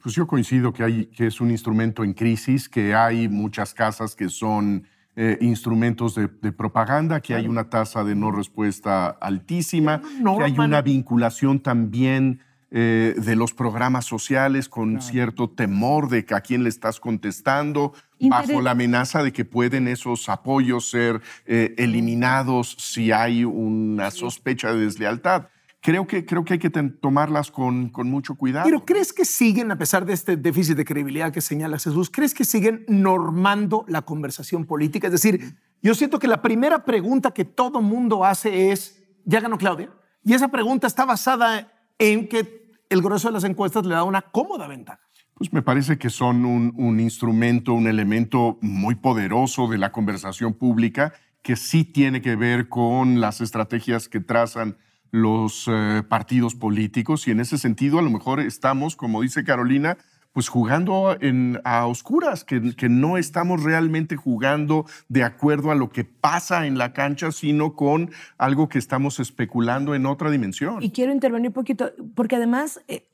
Pues 0.01 0.15
yo 0.15 0.27
coincido 0.27 0.73
que, 0.73 0.83
hay, 0.83 1.05
que 1.05 1.27
es 1.27 1.39
un 1.39 1.51
instrumento 1.51 2.03
en 2.03 2.13
crisis, 2.13 2.67
que 2.67 2.93
hay 2.93 3.29
muchas 3.29 3.73
casas 3.73 4.15
que 4.15 4.27
son 4.27 4.85
eh, 5.15 5.37
instrumentos 5.41 6.15
de, 6.15 6.27
propaganda, 6.27 7.21
que 7.21 7.35
hay 7.35 7.47
una 7.47 7.69
tasa 7.69 8.03
de 8.03 8.15
no 8.15 8.31
respuesta 8.31 9.07
altísima, 9.07 10.01
que 10.37 10.43
hay 10.43 10.57
una 10.57 10.81
vinculación 10.81 11.59
también 11.59 12.39
eh, 12.75 13.13
de 13.15 13.35
los 13.35 13.53
programas 13.53 14.05
sociales 14.05 14.67
con 14.67 14.99
cierto 14.99 15.47
temor 15.47 16.09
de 16.09 16.25
que 16.25 16.33
a 16.33 16.41
quién 16.41 16.63
le 16.63 16.69
estás 16.69 16.99
contestando, 16.99 17.93
bajo 18.19 18.63
la 18.63 18.71
amenaza 18.71 19.21
de 19.21 19.31
que 19.31 19.45
pueden 19.45 19.87
esos 19.87 20.27
apoyos 20.27 20.89
ser 20.89 21.21
eh, 21.45 21.75
eliminados 21.77 22.75
si 22.79 23.11
hay 23.11 23.43
una 23.43 24.09
sospecha 24.09 24.73
de 24.73 24.85
deslealtad. 24.85 25.49
Creo 25.83 26.07
que, 26.07 26.25
creo 26.25 26.45
que 26.45 26.53
hay 26.53 26.59
que 26.59 26.69
tomarlas 26.69 27.51
con, 27.51 27.89
con 27.89 28.09
mucho 28.09 28.35
cuidado. 28.35 28.65
Pero 28.65 28.85
¿crees 28.85 29.11
que 29.11 29.25
siguen, 29.25 29.69
a 29.69 29.77
pesar 29.77 30.05
de 30.05 30.13
este 30.13 30.37
déficit 30.37 30.77
de 30.77 30.85
credibilidad 30.85 31.33
que 31.33 31.41
señala 31.41 31.77
Jesús, 31.77 32.09
¿crees 32.09 32.33
que 32.33 32.45
siguen 32.45 32.85
normando 32.87 33.83
la 33.89 34.01
conversación 34.01 34.65
política? 34.65 35.07
Es 35.07 35.11
decir, 35.13 35.57
yo 35.81 35.93
siento 35.93 36.19
que 36.19 36.29
la 36.29 36.41
primera 36.41 36.85
pregunta 36.85 37.31
que 37.31 37.43
todo 37.43 37.81
mundo 37.81 38.23
hace 38.23 38.71
es, 38.71 39.03
¿ya 39.25 39.41
ganó 39.41 39.57
Claudia? 39.57 39.91
Y 40.23 40.33
esa 40.33 40.47
pregunta 40.47 40.87
está 40.87 41.03
basada 41.03 41.73
en 41.99 42.29
que 42.29 42.71
el 42.89 43.01
grueso 43.01 43.27
de 43.27 43.33
las 43.33 43.43
encuestas 43.43 43.85
le 43.85 43.93
da 43.93 44.05
una 44.05 44.21
cómoda 44.21 44.67
ventaja. 44.67 45.01
Pues 45.33 45.51
me 45.51 45.61
parece 45.61 45.97
que 45.97 46.09
son 46.09 46.45
un, 46.45 46.99
instrumento, 47.01 47.73
un 47.73 47.87
elemento 47.87 48.57
muy 48.61 48.95
poderoso 48.95 49.67
de 49.67 49.77
la 49.77 49.91
conversación 49.91 50.53
pública 50.53 51.11
que 51.41 51.57
sí 51.57 51.83
tiene 51.83 52.21
que 52.21 52.37
ver 52.37 52.69
con 52.69 53.19
las 53.19 53.41
estrategias 53.41 54.07
que 54.07 54.21
trazan 54.21 54.77
los 55.13 55.69
eh, 55.71 56.01
partidos 56.09 56.55
políticos 56.55 57.27
y 57.27 57.31
en 57.31 57.39
ese 57.39 57.59
sentido 57.59 57.99
a 57.99 58.01
lo 58.01 58.09
mejor 58.09 58.39
estamos, 58.39 58.95
como 58.95 59.21
dice 59.21 59.43
Carolina, 59.43 59.99
pues 60.33 60.49
jugando 60.49 61.15
en, 61.21 61.61
a 61.63 61.85
oscuras, 61.85 62.43
que, 62.43 62.75
que, 62.75 62.89
no 62.89 63.19
estamos 63.19 63.61
realmente 63.61 64.15
jugando 64.15 64.87
de 65.09 65.23
acuerdo 65.23 65.69
a 65.69 65.75
lo 65.75 65.91
que 65.91 66.03
pasa 66.03 66.65
en 66.65 66.79
la 66.79 66.93
cancha, 66.93 67.31
sino 67.31 67.75
con 67.75 68.09
algo 68.39 68.67
que 68.69 68.79
estamos 68.79 69.19
especulando 69.19 69.93
en 69.93 70.07
otra 70.07 70.31
dimensión. 70.31 70.81
Y 70.81 70.89
quiero 70.89 71.13
intervenir 71.13 71.49
un 71.49 71.53
poquito, 71.53 71.91
porque 72.15 72.37
además, 72.37 72.81
eh, 72.87 73.05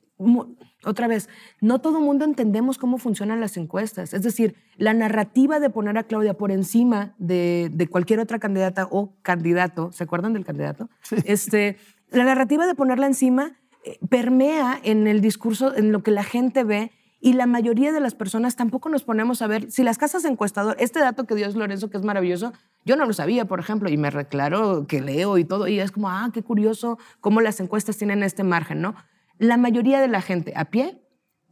otra 0.83 1.07
vez, 1.07 1.29
no 1.61 1.79
todo 1.79 1.99
mundo 1.99 2.25
entendemos 2.25 2.77
cómo 2.77 2.97
funcionan 2.97 3.39
las 3.39 3.57
encuestas. 3.57 4.13
Es 4.13 4.21
decir, 4.21 4.55
la 4.77 4.93
narrativa 4.93 5.59
de 5.59 5.69
poner 5.69 5.97
a 5.97 6.03
Claudia 6.03 6.35
por 6.35 6.51
encima 6.51 7.15
de, 7.17 7.69
de 7.73 7.87
cualquier 7.87 8.19
otra 8.19 8.39
candidata 8.39 8.87
o 8.91 9.13
candidato, 9.21 9.91
¿se 9.91 10.03
acuerdan 10.03 10.33
del 10.33 10.45
candidato? 10.45 10.89
Sí. 11.01 11.15
Este, 11.25 11.77
la 12.11 12.23
narrativa 12.23 12.67
de 12.67 12.75
ponerla 12.75 13.07
encima 13.07 13.57
eh, 13.85 13.97
permea 14.09 14.79
en 14.83 15.07
el 15.07 15.21
discurso, 15.21 15.75
en 15.75 15.91
lo 15.91 16.03
que 16.03 16.11
la 16.11 16.23
gente 16.23 16.63
ve 16.63 16.91
y 17.21 17.33
la 17.33 17.45
mayoría 17.45 17.91
de 17.91 17.99
las 17.99 18.15
personas 18.15 18.55
tampoco 18.55 18.89
nos 18.89 19.03
ponemos 19.03 19.41
a 19.41 19.47
ver 19.47 19.69
si 19.71 19.83
las 19.83 19.97
casas 19.97 20.23
encuestador, 20.25 20.75
este 20.79 20.99
dato 20.99 21.25
que 21.25 21.35
dio 21.35 21.49
Lorenzo, 21.49 21.89
que 21.89 21.97
es 21.97 22.03
maravilloso, 22.03 22.53
yo 22.85 22.95
no 22.95 23.05
lo 23.05 23.13
sabía, 23.13 23.45
por 23.45 23.59
ejemplo, 23.59 23.89
y 23.89 23.97
me 23.97 24.09
reclaro 24.09 24.87
que 24.87 25.01
leo 25.01 25.37
y 25.37 25.43
todo, 25.43 25.67
y 25.67 25.79
es 25.79 25.91
como, 25.91 26.09
ah, 26.09 26.29
qué 26.33 26.43
curioso 26.43 26.97
cómo 27.19 27.41
las 27.41 27.59
encuestas 27.59 27.97
tienen 27.97 28.23
este 28.23 28.43
margen, 28.43 28.81
¿no? 28.81 28.95
La 29.39 29.57
mayoría 29.57 29.99
de 30.01 30.07
la 30.07 30.21
gente 30.21 30.53
a 30.55 30.65
pie 30.65 31.01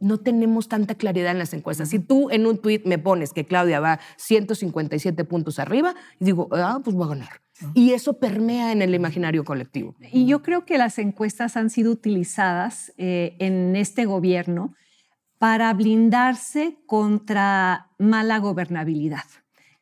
no 0.00 0.18
tenemos 0.18 0.68
tanta 0.68 0.94
claridad 0.94 1.32
en 1.32 1.38
las 1.38 1.52
encuestas. 1.52 1.88
Si 1.88 1.98
tú 1.98 2.30
en 2.30 2.46
un 2.46 2.58
tuit 2.58 2.86
me 2.86 2.98
pones 2.98 3.32
que 3.32 3.44
Claudia 3.44 3.80
va 3.80 3.98
157 4.16 5.24
puntos 5.24 5.58
arriba, 5.58 5.94
y 6.20 6.26
digo, 6.26 6.48
ah, 6.52 6.80
pues 6.84 6.96
va 6.96 7.06
a 7.06 7.08
ganar. 7.08 7.40
Y 7.74 7.92
eso 7.92 8.18
permea 8.20 8.70
en 8.70 8.82
el 8.82 8.94
imaginario 8.94 9.44
colectivo. 9.44 9.96
Y 10.12 10.26
yo 10.26 10.42
creo 10.42 10.64
que 10.64 10.78
las 10.78 10.98
encuestas 10.98 11.56
han 11.56 11.70
sido 11.70 11.90
utilizadas 11.90 12.92
eh, 12.96 13.34
en 13.40 13.74
este 13.74 14.04
gobierno 14.04 14.74
para 15.38 15.72
blindarse 15.72 16.76
contra 16.86 17.90
mala 17.98 18.38
gobernabilidad. 18.38 19.24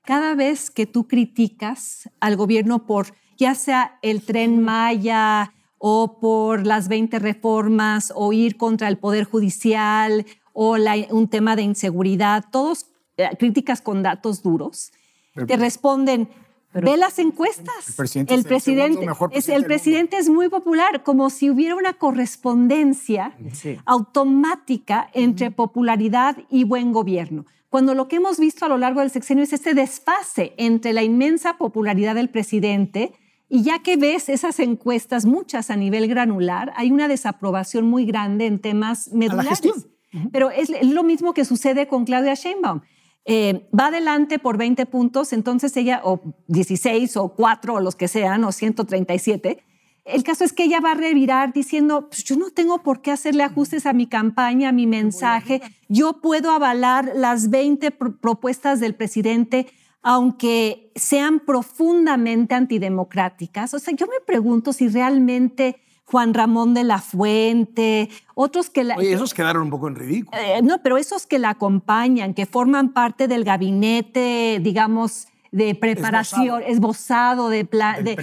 Cada 0.02 0.34
vez 0.34 0.70
que 0.70 0.86
tú 0.86 1.08
criticas 1.08 2.08
al 2.20 2.36
gobierno 2.36 2.86
por 2.86 3.08
ya 3.36 3.54
sea 3.54 3.98
el 4.02 4.22
tren 4.22 4.62
Maya 4.62 5.52
o 5.78 6.18
por 6.20 6.66
las 6.66 6.88
20 6.88 7.18
reformas 7.18 8.12
o 8.14 8.32
ir 8.32 8.56
contra 8.56 8.88
el 8.88 8.98
Poder 8.98 9.24
Judicial 9.24 10.26
o 10.52 10.76
un 11.10 11.28
tema 11.28 11.54
de 11.56 11.62
inseguridad, 11.62 12.44
todos 12.50 12.86
eh, 13.16 13.28
críticas 13.38 13.82
con 13.82 14.02
datos 14.02 14.42
duros, 14.42 14.92
te 15.46 15.56
responden, 15.56 16.28
Ve 16.82 16.96
las 16.96 17.18
encuestas. 17.18 17.88
El 17.88 17.94
presidente, 17.94 18.34
el 18.34 18.44
presidente, 18.44 19.06
es, 19.32 19.48
el 19.48 19.64
presidente 19.64 20.18
es 20.18 20.28
muy 20.28 20.48
popular, 20.48 21.02
como 21.02 21.30
si 21.30 21.48
hubiera 21.48 21.74
una 21.74 21.94
correspondencia 21.94 23.34
automática 23.86 25.08
entre 25.14 25.50
popularidad 25.50 26.36
y 26.50 26.64
buen 26.64 26.92
gobierno. 26.92 27.46
Cuando 27.70 27.94
lo 27.94 28.08
que 28.08 28.16
hemos 28.16 28.38
visto 28.38 28.64
a 28.64 28.68
lo 28.68 28.78
largo 28.78 29.00
del 29.00 29.10
sexenio 29.10 29.44
es 29.44 29.52
este 29.52 29.74
desfase 29.74 30.52
entre 30.56 30.92
la 30.92 31.02
inmensa 31.02 31.56
popularidad 31.56 32.14
del 32.14 32.28
presidente 32.28 33.12
y 33.48 33.62
ya 33.62 33.80
que 33.80 33.96
ves 33.96 34.28
esas 34.28 34.58
encuestas, 34.58 35.24
muchas 35.24 35.70
a 35.70 35.76
nivel 35.76 36.08
granular, 36.08 36.72
hay 36.76 36.90
una 36.90 37.08
desaprobación 37.08 37.86
muy 37.86 38.04
grande 38.04 38.46
en 38.46 38.58
temas 38.58 39.12
medulares. 39.12 39.60
Pero 40.32 40.50
es 40.50 40.70
lo 40.84 41.02
mismo 41.02 41.34
que 41.34 41.44
sucede 41.44 41.88
con 41.88 42.04
Claudia 42.04 42.34
Sheinbaum. 42.34 42.80
Eh, 43.24 43.68
va 43.78 43.88
adelante 43.88 44.38
por 44.38 44.56
20 44.56 44.86
puntos, 44.86 45.32
entonces 45.32 45.76
ella, 45.76 46.00
o 46.04 46.20
16 46.46 47.16
o 47.16 47.28
4 47.30 47.74
o 47.74 47.80
los 47.80 47.96
que 47.96 48.08
sean, 48.08 48.44
o 48.44 48.52
137, 48.52 49.64
el 50.06 50.22
caso 50.22 50.44
es 50.44 50.52
que 50.52 50.62
ella 50.62 50.78
va 50.80 50.92
a 50.92 50.94
revirar 50.94 51.52
diciendo, 51.52 52.08
pues 52.08 52.22
yo 52.22 52.36
no 52.36 52.50
tengo 52.50 52.84
por 52.84 53.02
qué 53.02 53.10
hacerle 53.10 53.42
ajustes 53.42 53.86
a 53.86 53.92
mi 53.92 54.06
campaña, 54.06 54.68
a 54.68 54.72
mi 54.72 54.86
mensaje, 54.86 55.60
yo 55.88 56.20
puedo 56.20 56.52
avalar 56.52 57.10
las 57.16 57.50
20 57.50 57.90
propuestas 57.90 58.78
del 58.78 58.94
presidente, 58.94 59.66
aunque 60.08 60.92
sean 60.94 61.40
profundamente 61.40 62.54
antidemocráticas. 62.54 63.74
O 63.74 63.80
sea, 63.80 63.92
yo 63.92 64.06
me 64.06 64.24
pregunto 64.24 64.72
si 64.72 64.86
realmente 64.86 65.80
Juan 66.04 66.32
Ramón 66.32 66.74
de 66.74 66.84
la 66.84 67.00
Fuente, 67.00 68.08
otros 68.36 68.70
que 68.70 68.84
la... 68.84 68.94
Oye, 68.94 69.12
esos 69.12 69.34
quedaron 69.34 69.64
un 69.64 69.70
poco 69.70 69.88
en 69.88 69.96
ridículo. 69.96 70.40
Eh, 70.40 70.62
no, 70.62 70.80
pero 70.80 70.96
esos 70.96 71.26
que 71.26 71.40
la 71.40 71.50
acompañan, 71.50 72.34
que 72.34 72.46
forman 72.46 72.92
parte 72.92 73.26
del 73.26 73.42
gabinete, 73.42 74.60
digamos, 74.62 75.26
de 75.50 75.74
preparación, 75.74 76.62
esbozado, 76.64 77.48
de 77.48 77.64
plan, 77.64 78.04
del 78.04 78.14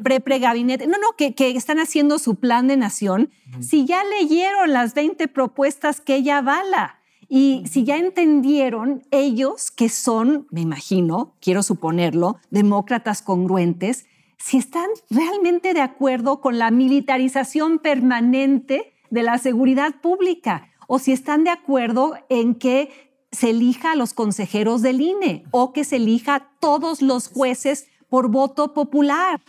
pre-pregabinete. 0.00 0.88
no, 0.88 0.98
no, 0.98 1.12
que, 1.16 1.36
que, 1.36 1.50
están 1.50 1.78
haciendo 1.78 2.18
su 2.18 2.34
plan 2.34 2.66
de 2.66 2.76
nación. 2.76 3.30
Si 3.60 3.86
ya 3.86 4.02
leyeron 4.18 4.72
las 4.72 4.94
20 4.94 5.28
propuestas 5.28 6.00
que 6.00 6.16
ella 6.16 6.38
avala 6.38 6.95
y 7.28 7.64
si 7.70 7.84
ya 7.84 7.96
entendieron 7.96 9.02
ellos 9.10 9.70
que 9.70 9.88
son, 9.88 10.46
me 10.50 10.60
imagino, 10.60 11.34
quiero 11.40 11.62
suponerlo, 11.62 12.36
demócratas 12.50 13.22
congruentes, 13.22 14.06
si 14.38 14.58
están 14.58 14.88
realmente 15.10 15.74
de 15.74 15.80
acuerdo 15.80 16.40
con 16.40 16.58
la 16.58 16.70
militarización 16.70 17.78
permanente 17.78 18.92
de 19.10 19.22
la 19.22 19.38
seguridad 19.38 20.00
pública 20.00 20.70
o 20.86 20.98
si 20.98 21.12
están 21.12 21.44
de 21.44 21.50
acuerdo 21.50 22.14
en 22.28 22.54
que 22.54 22.90
se 23.32 23.50
elija 23.50 23.92
a 23.92 23.96
los 23.96 24.14
consejeros 24.14 24.82
del 24.82 25.00
INE 25.00 25.44
o 25.50 25.72
que 25.72 25.84
se 25.84 25.96
elija 25.96 26.34
a 26.36 26.50
todos 26.60 27.02
los 27.02 27.28
jueces 27.28 27.88
por 28.08 28.30
voto 28.30 28.72
popular. 28.72 29.40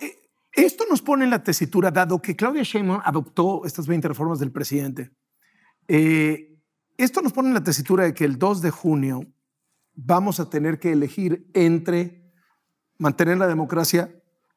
Eh, 0.00 0.16
esto 0.52 0.84
nos 0.88 1.02
pone 1.02 1.24
en 1.24 1.30
la 1.30 1.42
tesitura, 1.42 1.90
dado 1.90 2.22
que 2.22 2.36
Claudia 2.36 2.62
Sheinbaum 2.62 3.00
adoptó 3.04 3.64
estas 3.64 3.86
20 3.88 4.06
reformas 4.08 4.38
del 4.38 4.52
presidente. 4.52 5.10
Eh, 5.88 6.53
esto 6.96 7.20
nos 7.20 7.32
pone 7.32 7.48
en 7.48 7.54
la 7.54 7.64
tesitura 7.64 8.04
de 8.04 8.14
que 8.14 8.24
el 8.24 8.38
2 8.38 8.62
de 8.62 8.70
junio 8.70 9.26
vamos 9.94 10.40
a 10.40 10.50
tener 10.50 10.78
que 10.78 10.92
elegir 10.92 11.50
entre 11.54 12.32
mantener 12.98 13.38
la 13.38 13.46
democracia 13.46 14.14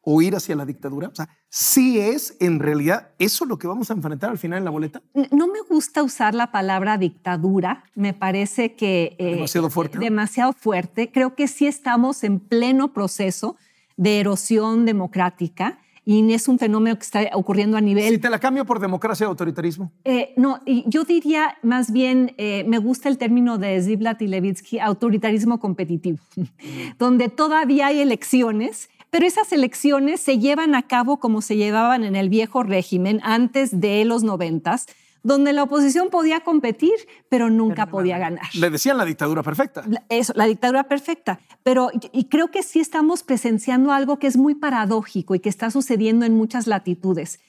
o 0.10 0.22
ir 0.22 0.36
hacia 0.38 0.56
la 0.56 0.66
dictadura? 0.66 1.10
O 1.10 1.16
sea, 1.16 1.28
¿sí 1.50 2.00
es 2.00 2.38
en 2.40 2.60
realidad 2.60 3.10
eso 3.20 3.44
lo 3.44 3.58
que 3.58 3.68
vamos 3.68 3.92
a 3.92 3.94
enfrentar 3.94 4.30
al 4.30 4.38
final 4.38 4.60
en 4.60 4.66
la 4.66 4.72
boleta? 4.72 5.02
No 5.32 5.48
me 5.48 5.60
gusta 5.68 6.02
usar 6.02 6.34
la 6.34 6.50
palabra 6.50 6.98
dictadura, 6.98 7.84
me 7.94 8.14
parece 8.14 8.76
que... 8.76 9.18
Eh, 9.20 9.36
demasiado 9.36 9.70
fuerte. 9.70 10.00
Demasiado 10.00 10.54
fuerte. 10.54 11.12
Creo 11.12 11.36
que 11.36 11.50
sí 11.50 11.68
estamos 11.68 12.24
en 12.24 12.40
pleno 12.40 12.94
proceso 12.94 13.58
de 13.98 14.22
erosión 14.22 14.86
democrática 14.86 15.80
y 16.10 16.34
es 16.34 16.47
un 16.47 16.58
fenómeno 16.58 16.95
que 16.95 17.03
está 17.03 17.30
ocurriendo 17.34 17.76
a 17.76 17.82
nivel... 17.82 18.08
Si 18.08 18.18
te 18.18 18.30
la 18.30 18.39
cambio 18.39 18.64
por 18.64 18.80
democracia 18.80 19.26
y 19.26 19.28
autoritarismo. 19.28 19.91
Eh, 20.05 20.34
no, 20.38 20.62
yo 20.66 21.03
diría 21.03 21.58
más 21.64 21.91
bien, 21.91 22.34
eh, 22.38 22.64
me 22.66 22.78
gusta 22.78 23.10
el 23.10 23.18
término 23.18 23.58
de 23.58 23.82
Ziblatt 23.84 24.22
y 24.22 24.28
Levitsky, 24.28 24.80
autoritarismo 24.80 25.60
competitivo, 25.60 26.20
donde 26.97 27.28
todavía 27.28 27.88
hay 27.88 27.99
elecciones 27.99 28.89
pero 29.10 29.26
esas 29.26 29.53
elecciones 29.53 30.20
se 30.20 30.38
llevan 30.38 30.76
a 30.76 30.84
cabo 30.84 31.18
como 31.18 31.41
se 31.41 31.55
llevaban 31.55 32.03
en 32.03 32.18
el 32.18 32.28
viejo 32.28 32.64
régimen 32.64 33.22
antes 33.24 33.80
de 33.80 34.03
los 34.03 34.22
noventas, 34.22 34.86
donde 35.28 35.51
la 35.51 35.63
oposición 35.63 36.09
podía 36.09 36.39
competir, 36.39 36.93
pero 37.28 37.49
nunca 37.49 37.88
podía 37.88 38.17
ganar. 38.17 38.47
Le 38.53 38.69
decían 38.69 38.97
la 38.97 39.03
dictadura 39.03 39.43
perfecta. 39.43 39.84
Eso, 40.07 40.32
la 40.38 40.45
dictadura 40.45 40.86
perfecta. 40.86 41.41
Pero 41.63 41.89
y 42.13 42.30
creo 42.30 42.49
que 42.49 42.63
sí 42.63 42.80
estamos 42.80 43.23
presenciando 43.23 43.91
algo 43.91 44.19
que 44.19 44.28
es 44.28 44.38
muy 44.38 44.55
paradójico 44.55 45.36
y 45.36 45.41
que 45.41 45.49
está 45.49 45.69
sucediendo 45.69 46.25
en 46.25 46.34
muchas 46.34 46.65
latitudes, 46.65 47.41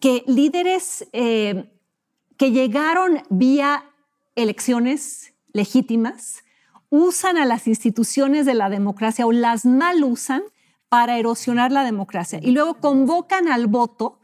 que 0.00 0.24
líderes 0.26 1.06
eh, 1.12 1.70
que 2.38 2.52
llegaron 2.52 3.22
vía 3.28 3.84
elecciones 4.34 5.34
legítimas 5.52 6.42
usan 6.88 7.36
a 7.36 7.44
las 7.44 7.66
instituciones 7.66 8.46
de 8.46 8.54
la 8.54 8.70
democracia 8.70 9.26
o 9.26 9.32
las 9.32 9.66
mal 9.66 10.02
usan 10.04 10.42
para 10.88 11.18
erosionar 11.18 11.70
la 11.70 11.84
democracia 11.84 12.40
y 12.42 12.52
luego 12.52 12.80
convocan 12.80 13.46
al 13.46 13.66
voto 13.66 14.19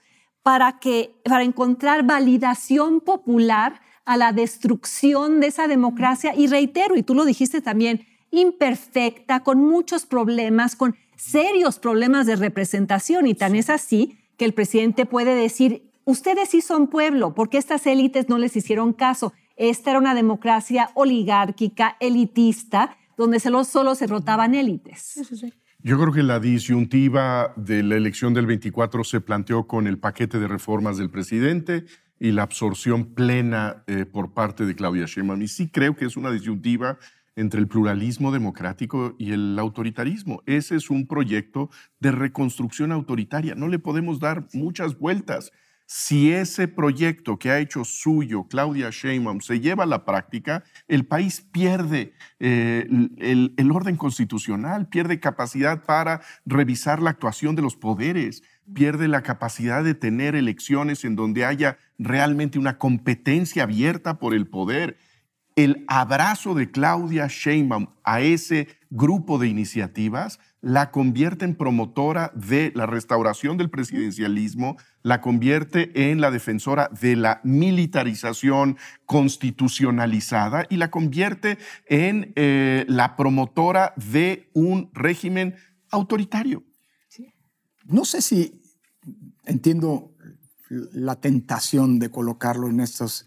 para, 0.47 0.78
que, 0.78 1.12
para 1.24 1.42
encontrar 1.42 2.05
validación 2.05 3.01
popular 3.01 3.80
a 4.05 4.16
la 4.16 4.30
destrucción 4.30 5.40
de 5.40 5.49
esa 5.49 5.66
democracia 5.66 6.36
y 6.36 6.47
reitero, 6.47 6.94
y 6.97 7.03
tú 7.03 7.16
lo 7.16 7.24
dijiste 7.24 7.61
también, 7.61 8.07
imperfecta, 8.30 9.42
con 9.42 9.59
muchos 9.59 10.07
problemas, 10.07 10.76
con 10.76 10.94
serios 11.16 11.80
problemas 11.80 12.26
de 12.26 12.36
representación 12.36 13.26
y 13.26 13.34
tan 13.34 13.57
es 13.57 13.70
así 13.70 14.18
que 14.36 14.44
el 14.44 14.55
presidente 14.55 15.05
puede 15.05 15.34
decir, 15.34 15.90
ustedes 16.05 16.51
sí 16.51 16.61
son 16.61 16.86
pueblo, 16.86 17.34
porque 17.34 17.59
estas 17.59 17.84
élites 17.84 18.28
no 18.28 18.38
les 18.38 18.55
hicieron 18.55 18.92
caso. 18.92 19.32
Esta 19.57 19.90
era 19.90 19.99
una 19.99 20.14
democracia 20.14 20.92
oligárquica, 20.94 21.97
elitista, 21.99 22.97
donde 23.16 23.40
solo, 23.40 23.64
solo 23.64 23.97
se 23.97 24.07
rotaban 24.07 24.55
élites. 24.55 25.18
Yo 25.87 25.97
creo 26.01 26.12
que 26.12 26.24
la 26.24 26.41
disyuntiva 26.41 27.55
de 27.55 27.84
la 27.84 27.95
elección 27.95 28.34
del 28.34 28.45
24 28.45 29.05
se 29.05 29.20
planteó 29.20 29.68
con 29.68 29.87
el 29.87 30.01
paquete 30.01 30.41
de 30.41 30.49
reformas 30.49 30.97
del 30.97 31.11
presidente 31.11 31.84
y 32.18 32.32
la 32.32 32.43
absorción 32.43 33.14
plena 33.14 33.84
eh, 33.87 34.05
por 34.05 34.34
parte 34.34 34.66
de 34.66 34.74
Claudia 34.74 35.07
Sheinbaum. 35.07 35.43
Y 35.43 35.47
sí 35.47 35.68
creo 35.68 35.95
que 35.95 36.07
es 36.07 36.16
una 36.16 36.32
disyuntiva 36.32 36.99
entre 37.37 37.61
el 37.61 37.68
pluralismo 37.68 38.32
democrático 38.32 39.14
y 39.16 39.30
el 39.30 39.57
autoritarismo. 39.61 40.43
Ese 40.45 40.74
es 40.74 40.91
un 40.91 41.07
proyecto 41.07 41.70
de 42.01 42.11
reconstrucción 42.11 42.91
autoritaria. 42.91 43.55
No 43.55 43.68
le 43.68 43.78
podemos 43.78 44.18
dar 44.18 44.49
muchas 44.55 44.99
vueltas. 44.99 45.53
Si 45.89 46.32
ese 46.32 46.66
proyecto 46.66 47.39
que 47.39 47.53
ha 47.53 47.61
hecho 47.61 47.84
suyo 47.84 48.49
Claudia 48.49 48.91
Sheinbaum 48.91 49.41
se 49.41 49.61
lleva 49.61 49.84
a 49.84 49.87
la 49.87 50.05
práctica, 50.05 50.64
el 50.89 51.07
país 51.07 51.41
pierde 51.41 52.12
eh, 52.41 52.89
el, 53.18 53.70
orden 53.70 53.97
constitucional, 53.97 54.89
pierde 54.89 55.20
capacidad 55.20 55.84
para 55.84 56.22
revisar 56.45 57.01
la 57.01 57.11
actuación 57.11 57.55
de 57.55 57.62
los 57.62 57.76
poderes, 57.76 58.43
pierde 58.74 59.07
la 59.07 59.22
capacidad 59.22 59.84
de 59.84 59.95
tener 59.95 60.34
elecciones 60.34 61.05
en 61.05 61.14
donde 61.14 61.45
haya 61.45 61.78
realmente 62.01 62.59
una 62.59 62.78
competencia 62.78 63.62
abierta 63.62 64.18
por 64.18 64.34
el 64.34 64.49
poder. 64.49 64.99
El 65.55 65.84
abrazo 65.87 66.57
de 66.57 66.68
Claudia 66.68 67.28
Sheinbaum 67.28 67.91
a 68.03 68.20
ese 68.20 68.66
grupo 68.91 69.39
de 69.39 69.47
iniciativas 69.47 70.41
la 70.61 70.91
convierte 70.91 71.45
en 71.45 71.55
promotora 71.55 72.33
de 72.35 72.73
la 72.75 72.87
restauración 72.87 73.57
del 73.57 73.71
presidencialismo, 73.71 74.77
la 75.03 75.21
convierte 75.21 76.11
en 76.11 76.21
la 76.21 76.31
defensora 76.31 76.91
de 77.01 77.17
la 77.17 77.41
militarización 77.45 78.77
constitucionalizada 79.05 80.67
y 80.69 80.77
la 80.77 80.91
convierte 80.91 81.59
en 81.87 82.33
eh, 82.37 82.85
la 82.89 83.17
promotora 83.17 83.95
de 83.97 84.51
un 84.55 84.91
régimen 84.93 85.55
autoritario. 85.91 86.65
No 87.85 88.05
sé 88.05 88.21
si 88.21 88.61
entiendo 89.45 90.13
la 90.69 91.21
tentación 91.21 92.01
de 92.01 92.11
colocarlo 92.11 92.69
en 92.69 92.81
estos 92.81 93.27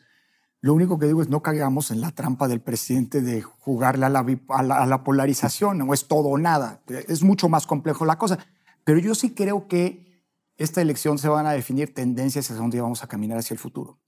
lo 0.62 0.74
único 0.74 1.00
que 1.00 1.06
digo 1.06 1.22
es 1.22 1.30
no 1.30 1.42
caigamos 1.42 1.90
en 1.92 2.02
la 2.02 2.12
trampa 2.12 2.50
del 2.50 2.60
presidente 2.60 3.22
de 3.22 3.42
jugarle 3.42 4.06
a 4.06 4.10
la, 4.10 5.04
polarización, 5.04 5.78
no 5.78 5.94
es 5.94 6.08
todo 6.08 6.28
o 6.28 6.38
nada. 6.38 6.82
Es 7.08 7.24
mucho 7.24 7.48
más 7.48 7.66
complejo 7.66 8.06
la 8.06 8.18
cosa. 8.18 8.40
Pero 8.84 9.00
yo 9.00 9.16
sí 9.16 9.34
creo 9.34 9.68
que 9.68 10.26
esta 10.58 10.82
elección 10.82 11.18
se 11.18 11.30
van 11.30 11.46
a 11.46 11.54
definir 11.54 11.94
tendencias 11.94 12.52
hacia 12.52 12.62
dónde 12.62 12.82
vamos 12.82 13.04
a 13.04 13.08
caminar 13.08 13.38
hacia 13.38 13.54
el 13.54 13.60
futuro. 13.60 14.00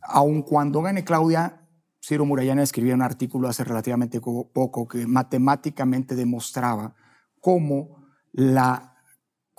Aun 0.00 0.42
cuando 0.42 0.80
gane 0.80 1.02
Claudia, 1.02 1.68
Ciro 2.00 2.24
Murayana 2.24 2.62
escribió 2.62 2.94
un 2.94 3.02
artículo 3.02 3.48
hace 3.48 3.64
relativamente 3.64 4.20
poco 4.20 4.86
que 4.86 5.08
matemáticamente 5.08 6.14
demostraba 6.14 6.94
cómo 7.40 8.06
la, 8.30 9.02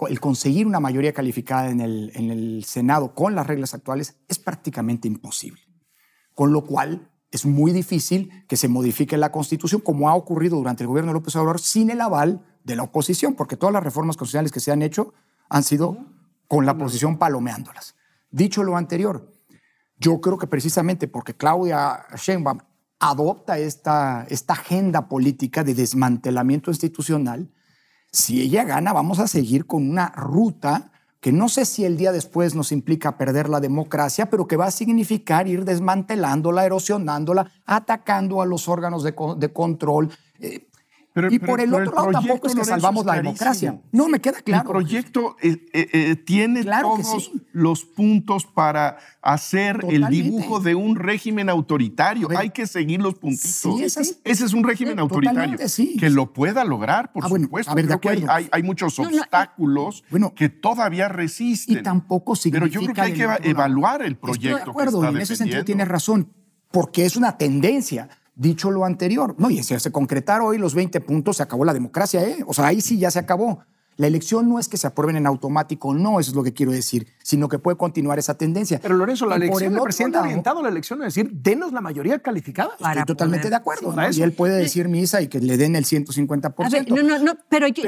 el 0.07 0.21
conseguir 0.21 0.65
una 0.65 0.79
mayoría 0.79 1.11
calificada 1.11 1.69
en 1.69 1.81
el, 1.81 2.13
en 2.15 2.31
el 2.31 2.63
Senado 2.63 3.13
con 3.13 3.35
las 3.35 3.45
reglas 3.45 3.73
actuales 3.73 4.21
es 4.29 4.39
prácticamente 4.39 5.09
imposible 5.09 5.68
con 6.39 6.53
lo 6.53 6.63
cual 6.63 7.11
es 7.31 7.45
muy 7.45 7.73
difícil 7.73 8.45
que 8.47 8.55
se 8.55 8.69
modifique 8.69 9.17
la 9.17 9.29
Constitución, 9.29 9.81
como 9.81 10.07
ha 10.07 10.15
ocurrido 10.15 10.55
durante 10.55 10.83
el 10.83 10.87
gobierno 10.87 11.11
de 11.11 11.15
López 11.15 11.35
Obrador, 11.35 11.59
sin 11.59 11.89
el 11.89 11.99
aval 11.99 12.45
de 12.63 12.77
la 12.77 12.83
oposición, 12.83 13.33
porque 13.33 13.57
todas 13.57 13.73
las 13.73 13.83
reformas 13.83 14.15
constitucionales 14.15 14.53
que 14.53 14.61
se 14.61 14.71
han 14.71 14.81
hecho 14.81 15.13
han 15.49 15.63
sido 15.63 15.97
con 16.47 16.65
la 16.65 16.71
oposición 16.71 17.17
palomeándolas. 17.17 17.95
Dicho 18.31 18.63
lo 18.63 18.77
anterior, 18.77 19.33
yo 19.97 20.21
creo 20.21 20.37
que 20.37 20.47
precisamente 20.47 21.09
porque 21.09 21.35
Claudia 21.35 22.05
Sheinbaum 22.15 22.59
adopta 22.99 23.57
esta, 23.57 24.25
esta 24.29 24.53
agenda 24.53 25.09
política 25.09 25.65
de 25.65 25.73
desmantelamiento 25.73 26.71
institucional, 26.71 27.51
si 28.13 28.41
ella 28.41 28.63
gana, 28.63 28.93
vamos 28.93 29.19
a 29.19 29.27
seguir 29.27 29.65
con 29.65 29.89
una 29.89 30.13
ruta 30.15 30.93
que 31.19 31.31
no 31.31 31.49
sé 31.49 31.65
si 31.65 31.83
el 31.83 31.97
día 31.97 32.11
después 32.11 32.55
nos 32.55 32.71
implica 32.71 33.17
perder 33.17 33.49
la 33.49 33.59
democracia, 33.59 34.29
pero 34.29 34.47
que 34.47 34.55
va 34.55 34.67
a 34.67 34.71
significar 34.71 35.47
ir 35.47 35.65
desmantelándola, 35.65 36.65
erosionándola, 36.65 37.51
atacando 37.65 38.41
a 38.41 38.45
los 38.45 38.69
órganos 38.69 39.03
de, 39.03 39.13
control. 39.53 40.09
Eh, 40.39 40.68
y 41.29 41.39
por 41.39 41.61
el 41.61 41.73
otro 41.73 41.93
lado 41.93 42.11
tampoco 42.11 42.47
es 42.47 42.55
que 42.55 42.65
salvamos 42.65 43.05
la 43.05 43.15
democracia. 43.15 43.81
No, 43.91 44.07
me 44.07 44.19
queda 44.19 44.41
claro. 44.41 44.69
El 44.69 44.69
proyecto 44.69 45.35
eh, 45.41 45.65
eh, 45.73 46.15
tiene 46.15 46.63
todos 46.63 47.31
los 47.51 47.85
puntos 47.85 48.45
para 48.45 48.97
hacer 49.21 49.85
el 49.89 50.07
dibujo 50.07 50.59
de 50.59 50.75
un 50.75 50.95
régimen 50.95 51.49
autoritario. 51.49 52.29
Hay 52.35 52.51
que 52.51 52.67
seguir 52.67 53.01
los 53.01 53.15
puntitos. 53.15 53.81
Ese 54.23 54.45
es 54.45 54.53
un 54.53 54.63
régimen 54.63 54.99
autoritario 54.99 55.57
que 55.99 56.09
lo 56.09 56.33
pueda 56.33 56.63
lograr, 56.63 57.11
por 57.11 57.25
ah, 57.25 57.29
supuesto. 57.29 57.73
hay, 58.51 58.63
muchos 58.63 58.97
obstáculos 58.99 60.03
que 60.35 60.49
todavía 60.49 61.07
resisten. 61.09 61.79
Y 61.79 61.81
tampoco 61.81 62.35
significa... 62.35 62.65
Pero 62.65 62.73
yo 62.73 62.81
creo 62.81 62.95
que 62.95 63.01
hay 63.01 63.13
que 63.13 63.49
evaluar 63.49 64.01
el 64.01 64.17
proyecto. 64.17 64.57
Estoy 64.57 64.65
de 64.65 64.71
acuerdo, 64.71 65.07
en 65.07 65.17
ese 65.17 65.35
sentido 65.35 65.63
tienes 65.65 65.87
razón, 65.87 66.31
porque 66.71 67.05
es 67.05 67.15
una 67.15 67.37
tendencia. 67.37 68.09
Dicho 68.39 68.71
lo 68.71 68.85
anterior, 68.85 69.35
no, 69.37 69.49
y 69.49 69.61
si 69.63 69.77
se 69.77 69.91
concretaron 69.91 70.47
hoy 70.47 70.57
los 70.57 70.73
20 70.73 71.01
puntos, 71.01 71.35
se 71.35 71.43
acabó 71.43 71.65
la 71.65 71.73
democracia, 71.73 72.23
¿eh? 72.23 72.37
O 72.47 72.53
sea, 72.53 72.67
ahí 72.67 72.79
sí 72.79 72.97
ya 72.97 73.11
se 73.11 73.19
acabó. 73.19 73.65
La 73.97 74.07
elección 74.07 74.47
no 74.47 74.59
es 74.59 74.69
que 74.69 74.77
se 74.77 74.87
aprueben 74.87 75.17
en 75.17 75.27
automático, 75.27 75.93
no, 75.93 76.21
eso 76.21 76.31
es 76.31 76.35
lo 76.37 76.41
que 76.41 76.53
quiero 76.53 76.71
decir, 76.71 77.05
sino 77.21 77.49
que 77.49 77.59
puede 77.59 77.75
continuar 77.75 78.17
esa 78.17 78.37
tendencia. 78.37 78.79
Pero 78.81 78.95
Lorenzo, 78.95 79.25
la 79.25 79.35
elección, 79.35 79.75
el, 79.75 79.81
presidente 79.81 80.19
ha 80.19 80.21
orientado 80.21 80.63
la 80.63 80.69
elección 80.69 81.01
a 81.01 81.05
decir, 81.05 81.29
denos 81.33 81.73
la 81.73 81.81
mayoría 81.81 82.17
calificada. 82.19 82.71
Estoy 82.79 83.03
totalmente 83.03 83.49
de 83.49 83.57
acuerdo. 83.57 83.93
y 84.09 84.21
él 84.21 84.31
puede 84.31 84.55
decir 84.55 84.87
misa 84.87 85.21
y 85.21 85.27
que 85.27 85.41
le 85.41 85.57
den 85.57 85.75
el 85.75 85.83
150%. 85.83 86.87
no, 86.87 87.03
no, 87.03 87.19
no, 87.19 87.33
pero 87.49 87.67
yo, 87.67 87.83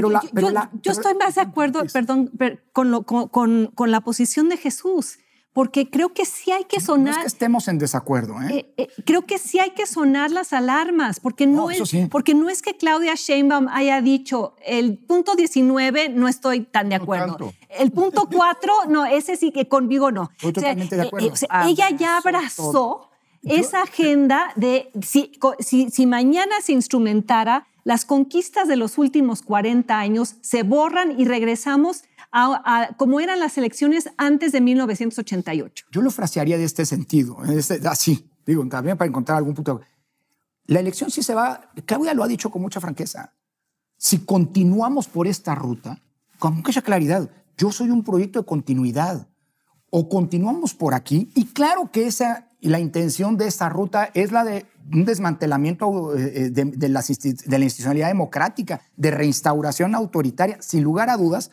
yo, 0.82 0.91
estoy 0.91 1.16
más 1.16 1.36
de 1.36 1.41
acuerdo, 1.41 1.82
perdón, 1.93 2.30
con, 2.74 3.04
con, 3.06 3.68
con 3.68 3.89
la 3.89 4.02
posición 4.02 4.49
de 4.49 4.58
Jesús 4.58 5.18
porque 5.54 5.89
creo 5.89 6.14
que 6.14 6.26
sí 6.26 6.52
hay 6.52 6.64
que 6.64 6.80
sonar. 6.80 7.06
No 7.06 7.12
es 7.12 7.18
que 7.18 7.28
estemos 7.28 7.68
en 7.68 7.78
desacuerdo, 7.78 8.41
¿eh? 8.41 8.47
Eh, 8.56 8.74
¿eh? 8.78 8.88
creo 9.06 9.26
que 9.26 9.38
sí 9.38 9.60
hay 9.60 9.72
que 9.72 9.86
sonar 9.86 10.32
las 10.32 10.54
alarmas, 10.54 11.20
porque 11.20 11.45
no, 11.45 11.70
es, 11.70 11.82
porque 12.10 12.34
no 12.34 12.49
es 12.49 12.62
que 12.62 12.78
Claudia 12.78 13.16
Sheinbaum 13.16 13.68
haya 13.68 14.02
dicho 14.02 14.56
el 14.66 14.97
punto 14.97 15.36
19 15.36 16.10
no 16.10 16.28
estoy 16.28 16.62
tan 16.62 16.89
de 16.89 16.95
acuerdo. 16.95 17.54
el 17.70 17.91
punto 17.91 18.30
4, 18.32 18.74
no, 18.88 19.06
ese 19.06 19.36
sí 19.36 19.52
que 19.52 19.68
conmigo 19.68 20.12
no. 20.12 20.30
Estoy 20.36 20.54
totalmente 20.54 20.95
de 20.95 21.02
acuerdo. 21.04 21.34
ella 21.66 21.89
ya 21.89 22.18
abrazó 22.18 23.10
esa 23.43 23.84
agenda 23.84 24.54
de 24.56 24.91
si, 25.02 25.32
si, 25.60 25.89
si, 25.89 26.06
mañana 26.06 26.56
se 26.62 26.74
instrumentara 26.74 27.68
Las 27.84 28.06
conquistas 28.06 28.68
de 28.68 28.76
los 28.76 28.99
últimos 28.99 29.41
40 29.41 29.97
años 29.97 30.36
se 30.41 30.62
borran 30.62 31.20
y 31.20 31.26
regresamos 31.26 32.04
a, 32.32 32.90
como 32.98 33.20
eran 33.20 33.40
las 33.40 33.58
elecciones 33.58 34.10
antes 34.18 34.52
de 34.52 34.62
1988. 34.62 35.86
Yo 35.92 36.02
lo 36.02 36.12
frasearía 36.12 36.58
de 36.58 36.64
este 36.64 36.86
sentido, 36.86 37.44
este, 37.46 37.86
así, 37.88 38.30
digo, 38.46 38.66
también 38.68 38.98
para 38.98 39.10
encontrar 39.10 39.38
algún 39.38 39.54
punto. 39.54 39.82
La 40.66 40.80
elección 40.80 41.12
sí 41.12 41.24
se 41.24 41.34
va, 41.34 41.72
Claudia 41.86 42.14
lo 42.14 42.24
ha 42.24 42.28
dicho 42.28 42.50
con 42.50 42.62
mucha 42.62 42.80
franqueza. 42.80 43.34
Si 43.98 44.20
continuamos 44.20 45.08
por 45.08 45.28
esta 45.28 45.54
ruta, 45.56 46.02
con 46.40 46.56
mucha 46.56 46.82
claridad, 46.82 47.30
yo 47.58 47.72
soy 47.72 47.90
un 47.90 48.04
proyecto 48.04 48.40
de 48.40 48.46
continuidad. 48.46 49.28
O 49.94 50.08
continuamos 50.08 50.74
por 50.74 50.94
aquí, 50.94 51.30
y 51.36 51.48
claro 51.48 51.92
que 51.92 52.08
esa, 52.08 52.48
la 52.62 52.80
intención 52.80 53.36
de 53.36 53.48
esta 53.48 53.68
ruta 53.68 54.10
es 54.14 54.32
la 54.32 54.46
de 54.46 54.66
un 54.94 55.04
desmantelamiento 55.04 56.16
eh, 56.16 56.50
de, 56.50 56.64
de, 56.64 56.90
la, 56.90 57.02
de 57.02 57.60
la 57.60 57.66
institucionalidad 57.66 58.08
democrática, 58.08 58.82
de 58.96 59.12
reinstauración 59.12 59.94
autoritaria, 59.94 60.62
sin 60.62 60.82
lugar 60.82 61.10
a 61.10 61.18
dudas, 61.18 61.52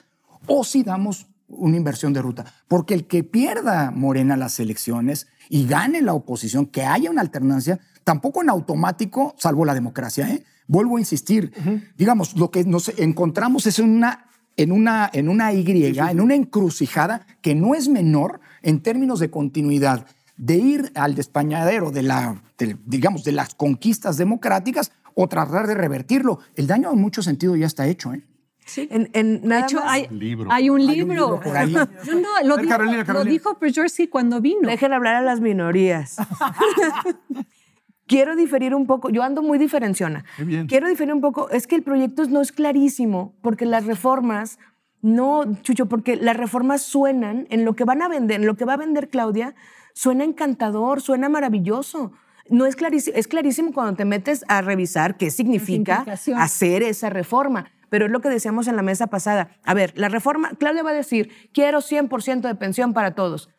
o 0.49 0.65
si 0.65 0.83
damos 0.83 1.29
una 1.49 1.77
inversión 1.77 2.13
de 2.13 2.23
ruta. 2.23 2.45
Porque 2.67 2.95
el 2.95 3.07
que 3.07 3.25
pierda 3.25 3.91
Morena 3.91 4.37
las 4.37 4.61
elecciones 4.61 5.29
y 5.49 5.67
gane 5.67 6.03
la 6.03 6.15
oposición, 6.15 6.67
que 6.67 6.85
haya 6.85 7.11
una 7.11 7.23
alternancia, 7.23 7.81
tampoco 8.05 8.43
en 8.43 8.51
automático 8.51 9.35
salvo 9.39 9.65
la 9.65 9.75
democracia. 9.75 10.29
¿eh? 10.29 10.45
Vuelvo 10.67 10.97
a 10.97 11.01
insistir, 11.01 11.53
digamos, 11.97 12.37
lo 12.37 12.51
que 12.51 12.65
nos 12.65 12.91
encontramos 12.99 13.67
es 13.67 13.79
una, 13.79 14.27
en, 14.57 14.73
una, 14.73 15.09
en 15.13 15.29
una 15.29 15.53
Y, 15.53 15.99
en 15.99 16.21
una 16.21 16.35
encrucijada 16.35 17.27
que 17.41 17.55
no 17.55 17.75
es 17.75 17.89
menor 17.89 18.41
en 18.63 18.83
términos 18.83 19.21
de 19.21 19.31
continuidad, 19.31 20.07
de 20.37 20.57
ir 20.57 20.93
al 20.95 21.15
despañadero 21.15 21.91
de, 21.91 22.03
la, 22.03 22.43
digamos, 22.85 23.25
de 23.25 23.33
las 23.33 23.55
conquistas 23.55 24.19
democráticas 24.19 24.93
o 25.15 25.29
tratar 25.29 25.67
de 25.67 25.75
revertirlo. 25.75 26.39
El 26.55 26.67
daño 26.67 26.93
en 26.93 27.01
mucho 27.01 27.23
sentido 27.23 27.57
ya 27.57 27.67
está 27.67 27.89
hecho. 27.89 28.13
¿eh? 28.13 28.23
Sí. 28.69 28.87
En, 28.91 29.09
en 29.15 29.49
de 29.49 29.61
hecho, 29.61 29.81
hay, 29.83 30.07
hay, 30.51 30.69
un 30.69 30.87
libro. 30.87 31.41
por 31.41 31.57
ahí. 31.57 31.73
no, 31.73 31.87
lo, 32.45 32.59
dijo, 32.59 32.69
Carolina, 32.69 33.05
Carolina. 33.05 33.13
lo 33.15 33.25
dijo 33.25 33.59
Perjorsi 33.59 34.09
cuando 34.09 34.43
vino. 34.43 34.69
Dejen 34.69 34.93
hablar 34.93 35.15
a 35.15 35.23
las 35.23 35.41
minorías. 35.41 36.17
Quiero 38.07 38.37
diferir 38.37 38.75
un 38.75 38.87
poco, 38.87 39.11
yo 39.11 39.23
ando 39.23 39.43
muy 39.43 39.59
diferenciona. 39.59 40.25
Quiero 40.67 40.89
diferir 40.89 41.13
un 41.13 41.21
poco, 41.21 41.51
es 41.51 41.67
que 41.67 41.77
el 41.77 41.83
proyecto 41.83 42.25
no 42.25 42.41
es 42.41 42.53
clarísimo, 42.53 43.35
porque 43.43 43.67
las 43.67 43.85
reformas, 43.85 44.59
no, 45.03 45.45
Chucho, 45.63 45.87
porque 45.87 46.17
las 46.17 46.37
reformas 46.37 46.81
suenan 46.81 47.47
en 47.51 47.67
lo 47.67 47.77
que 47.77 47.85
van 47.85 48.01
a 48.01 48.09
vender, 48.09 48.41
en 48.41 48.47
lo 48.47 48.57
que 48.57 48.65
va 48.65 48.75
a 48.75 48.77
vender 48.79 49.11
Claudia, 49.11 49.55
suena 49.93 50.25
encantador, 50.25 51.03
suena 51.03 51.29
maravilloso. 51.29 52.13
No 52.49 52.65
es 52.65 52.77
clarísimo, 52.77 53.15
es 53.15 53.29
clarísimo 53.29 53.73
cuando 53.73 53.95
te 53.95 54.07
metes 54.07 54.43
a 54.49 54.63
revisar 54.63 55.19
qué 55.19 55.31
significa 55.31 56.07
hacer 56.37 56.83
esa 56.83 57.11
reforma. 57.11 57.71
Pero 57.91 58.07
es 58.07 58.11
lo 58.11 58.21
que 58.21 58.29
decíamos 58.29 58.69
en 58.69 58.77
la 58.77 58.83
mesa 58.83 59.07
pasada. 59.07 59.51
A 59.65 59.75
ver, 59.75 59.93
la 59.97 60.09
reforma, 60.09 60.51
Claudia 60.59 60.83
va 60.83 60.91
a 60.91 60.95
decir, 60.95 61.31
quiero 61.53 61.81
100% 61.81 62.41
de 62.41 62.55
pensión 62.55 62.93
para 62.93 63.15
todos. 63.15 63.51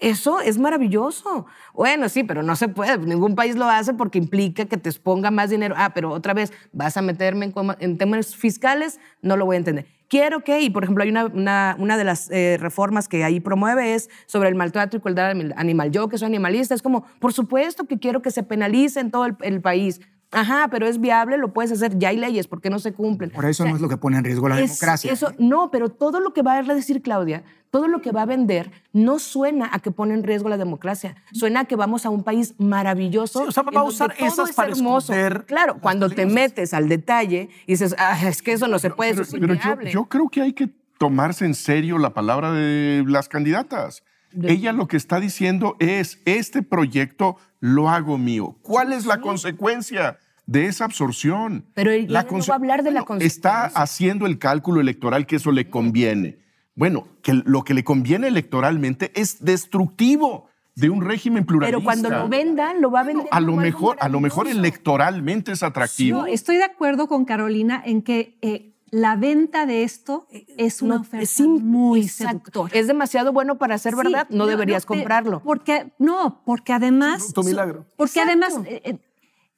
Eso 0.00 0.40
es 0.40 0.58
maravilloso. 0.58 1.46
Bueno, 1.74 2.08
sí, 2.08 2.24
pero 2.24 2.42
no 2.42 2.56
se 2.56 2.68
puede. 2.68 2.96
Ningún 2.98 3.34
país 3.34 3.54
lo 3.54 3.68
hace 3.68 3.92
porque 3.92 4.16
implica 4.16 4.64
que 4.64 4.78
te 4.78 4.88
exponga 4.88 5.30
más 5.30 5.50
dinero. 5.50 5.74
Ah, 5.76 5.92
pero 5.94 6.10
otra 6.10 6.32
vez, 6.32 6.52
vas 6.72 6.96
a 6.96 7.02
meterme 7.02 7.52
en, 7.80 7.98
temas 7.98 8.34
fiscales, 8.34 8.98
no 9.20 9.36
lo 9.36 9.44
voy 9.44 9.56
a 9.56 9.58
entender. 9.58 9.86
Quiero 10.08 10.40
que, 10.40 10.62
y 10.62 10.70
por 10.70 10.84
ejemplo, 10.84 11.04
hay 11.04 11.10
una, 11.10 11.76
de 11.76 12.04
las 12.04 12.30
eh, 12.30 12.56
reformas 12.58 13.08
que 13.08 13.24
ahí 13.24 13.40
promueve 13.40 13.94
es 13.94 14.08
sobre 14.26 14.48
el 14.48 14.54
maltrato 14.54 14.96
y 14.96 15.00
crueldad 15.00 15.32
animal. 15.56 15.90
Yo 15.90 16.08
que 16.08 16.16
soy 16.16 16.26
animalista, 16.26 16.74
es 16.74 16.82
como, 16.82 17.04
por 17.20 17.34
supuesto 17.34 17.84
que 17.84 17.98
quiero 17.98 18.22
que 18.22 18.30
se 18.30 18.42
penalice 18.42 19.00
en 19.00 19.10
todo 19.10 19.26
el 19.26 19.60
país. 19.60 20.00
Ajá, 20.32 20.68
pero 20.70 20.86
es 20.86 21.00
viable, 21.00 21.36
lo 21.38 21.52
puedes 21.52 21.72
hacer. 21.72 21.98
Ya 21.98 22.10
hay 22.10 22.16
leyes, 22.16 22.46
¿por 22.46 22.60
qué 22.60 22.70
no 22.70 22.78
se 22.78 22.92
cumplen? 22.92 23.30
Por 23.30 23.44
eso 23.46 23.64
no 23.64 23.74
es 23.74 23.80
lo 23.80 23.88
que 23.88 23.96
pone 23.96 24.16
en 24.16 24.24
riesgo 24.24 24.48
la 24.48 24.56
democracia. 24.56 25.12
Eso, 25.12 25.32
no, 25.38 25.70
pero 25.70 25.88
todo 25.88 26.20
lo 26.20 26.32
que 26.32 26.42
va 26.42 26.58
a 26.58 26.62
decir 26.62 27.02
Claudia, 27.02 27.42
todo 27.70 27.88
lo 27.88 28.00
que 28.00 28.12
va 28.12 28.22
a 28.22 28.26
vender, 28.26 28.70
no 28.92 29.18
suena 29.18 29.68
a 29.72 29.80
que 29.80 29.90
pone 29.90 30.14
en 30.14 30.22
riesgo 30.22 30.48
la 30.48 30.56
democracia. 30.56 31.16
Suena 31.32 31.60
a 31.60 31.64
que 31.64 31.74
vamos 31.74 32.06
a 32.06 32.10
un 32.10 32.22
país 32.22 32.54
maravilloso. 32.58 33.42
o 33.42 33.50
sea, 33.50 33.64
va 33.64 33.80
a 33.80 33.84
usar 33.84 34.14
esas 34.18 34.52
para 34.52 34.70
hermoso. 34.70 35.12
Claro, 35.46 35.78
cuando 35.80 36.08
te 36.08 36.26
metes 36.26 36.74
al 36.74 36.88
detalle 36.88 37.48
y 37.66 37.72
dices, 37.72 37.96
ah, 37.98 38.18
es 38.24 38.40
que 38.42 38.52
eso 38.52 38.68
no 38.68 38.78
se 38.78 38.90
puede, 38.90 39.24
pero, 39.32 39.54
yo, 39.54 39.80
yo 39.90 40.04
creo 40.04 40.28
que 40.28 40.42
hay 40.42 40.52
que 40.52 40.70
tomarse 40.98 41.44
en 41.44 41.54
serio 41.54 41.98
la 41.98 42.10
palabra 42.10 42.52
de 42.52 43.04
las 43.06 43.28
candidatas. 43.28 44.04
Ella 44.42 44.72
lo 44.72 44.88
que 44.88 44.96
está 44.96 45.20
diciendo 45.20 45.76
es, 45.78 46.20
este 46.24 46.62
proyecto 46.62 47.36
lo 47.58 47.88
hago 47.88 48.18
mío. 48.18 48.56
¿Cuál 48.62 48.92
es 48.92 49.06
la 49.06 49.20
consecuencia? 49.20 50.18
de 50.46 50.66
esa 50.66 50.84
absorción. 50.84 51.64
Pero 51.74 51.92
ella 51.92 52.26
no 52.28 52.38
va 52.38 52.54
a 52.54 52.56
hablar 52.56 52.82
de 52.82 52.90
la 52.90 53.04
consecuencia. 53.04 53.26
Está 53.26 53.66
haciendo 53.66 54.26
el 54.26 54.40
cálculo 54.40 54.80
electoral 54.80 55.24
que 55.24 55.36
eso 55.36 55.52
le 55.52 55.70
conviene. 55.70 56.40
Bueno, 56.74 57.06
que 57.22 57.34
lo 57.34 57.62
que 57.62 57.72
le 57.72 57.84
conviene 57.84 58.26
electoralmente 58.26 59.12
es 59.14 59.44
destructivo 59.44 60.48
de 60.74 60.90
un 60.90 61.02
régimen 61.04 61.44
pluralista. 61.44 61.76
Pero 61.76 61.84
cuando 61.84 62.10
lo 62.10 62.28
vendan, 62.28 62.80
lo 62.80 62.90
va 62.90 63.00
a 63.00 63.04
vender. 63.04 63.28
a 63.30 63.40
lo 63.40 63.54
mejor, 63.54 63.96
a 64.00 64.08
lo 64.08 64.18
mejor 64.18 64.48
electoralmente 64.48 65.52
es 65.52 65.62
atractivo. 65.62 66.26
estoy 66.26 66.56
de 66.56 66.64
acuerdo 66.64 67.06
con 67.06 67.24
Carolina 67.24 67.80
en 67.84 68.02
que 68.02 68.36
eh, 68.42 68.69
la 68.90 69.16
venta 69.16 69.66
de 69.66 69.84
esto 69.84 70.26
eh, 70.30 70.46
es 70.56 70.82
una 70.82 70.96
oferta 70.96 71.42
muy 71.44 72.08
seductora. 72.08 72.72
Es 72.74 72.86
demasiado 72.86 73.32
bueno 73.32 73.58
para 73.58 73.78
ser 73.78 73.96
verdad, 73.96 74.26
no, 74.30 74.46
deberías 74.46 74.86
comprarlo. 74.86 75.42
Porque 75.42 75.92
no, 75.98 76.42
porque 76.44 76.72
además 76.72 77.32
tu 77.32 77.42
milagro. 77.42 77.86
Porque 77.96 78.20
además 78.20 78.54
eh, 78.66 78.82
eh, 78.84 78.98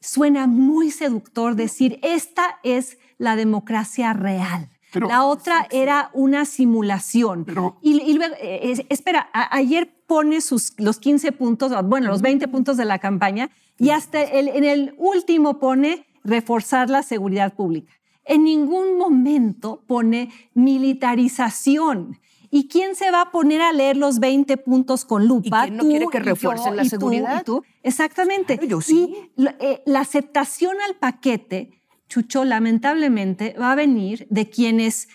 suena 0.01 0.47
muy 0.47 0.91
seductor 0.91 1.57
decir 1.57 1.99
esta 2.03 2.59
es 2.63 2.99
la 3.19 3.37
democracia 3.37 4.13
real. 4.13 4.69
la 4.95 5.25
otra 5.25 5.67
era 5.71 6.11
una 6.13 6.45
simulación. 6.45 7.47
y, 7.81 8.15
luego, 8.15 8.35
espera, 8.41 9.31
ayer 9.33 9.95
pone 10.07 10.43
sus, 10.43 10.75
los 10.79 10.99
15 10.99 11.33
puntos, 11.33 11.73
bueno, 11.85 12.09
los 12.09 12.21
20 12.21 12.49
puntos 12.49 12.77
de 12.77 12.85
la 12.85 12.99
campaña 12.99 13.51
y 13.79 13.91
hasta 13.91 14.23
en 14.23 14.65
el 14.65 14.95
último 14.99 15.59
pone 15.59 16.07
reforzar 16.25 16.91
la 16.91 17.03
seguridad 17.03 17.55
pública 17.55 17.93
en 18.25 18.45
ningún 18.45 18.99
momento 18.99 19.83
pone 19.87 20.31
militarización. 20.55 22.19
¿Y 22.55 22.69
quién 22.69 22.95
se 22.95 23.11
va 23.11 23.23
a 23.23 23.31
poner 23.31 23.63
a 23.63 23.73
leer 23.73 23.97
los 23.97 24.19
20 24.19 24.59
puntos 24.59 25.07
con 25.07 25.27
lupa? 25.27 25.67
¿Y 25.67 25.71
quién 25.71 25.77
no 25.79 25.85
quiere 25.85 26.07
que 26.13 26.21
refuercen 26.21 26.77
la 26.77 26.85
seguridad? 26.85 27.43
Tú, 27.45 27.65
Exactamente. 27.83 28.61
yo 28.69 28.83
sí. 28.83 29.31
Y 29.37 29.47
eh, 29.47 29.83
la 29.87 30.01
aceptación 30.01 30.77
al 30.87 30.97
paquete, 30.97 31.71
Chucho, 32.09 32.45
lamentablemente 32.45 33.57
va 33.59 33.73
a 33.73 33.75
venir 33.75 34.27
de 34.29 34.51
quienes 34.51 35.09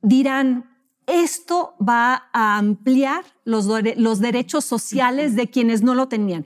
dirán, 0.00 0.70
esto 1.06 1.74
va 1.78 2.30
a 2.32 2.56
ampliar 2.56 3.22
los, 3.44 3.68
los 3.96 4.20
derechos 4.20 4.64
sociales 4.64 5.36
de 5.36 5.50
quienes 5.50 5.82
no 5.82 5.94
lo 5.94 6.08
tenían. 6.08 6.44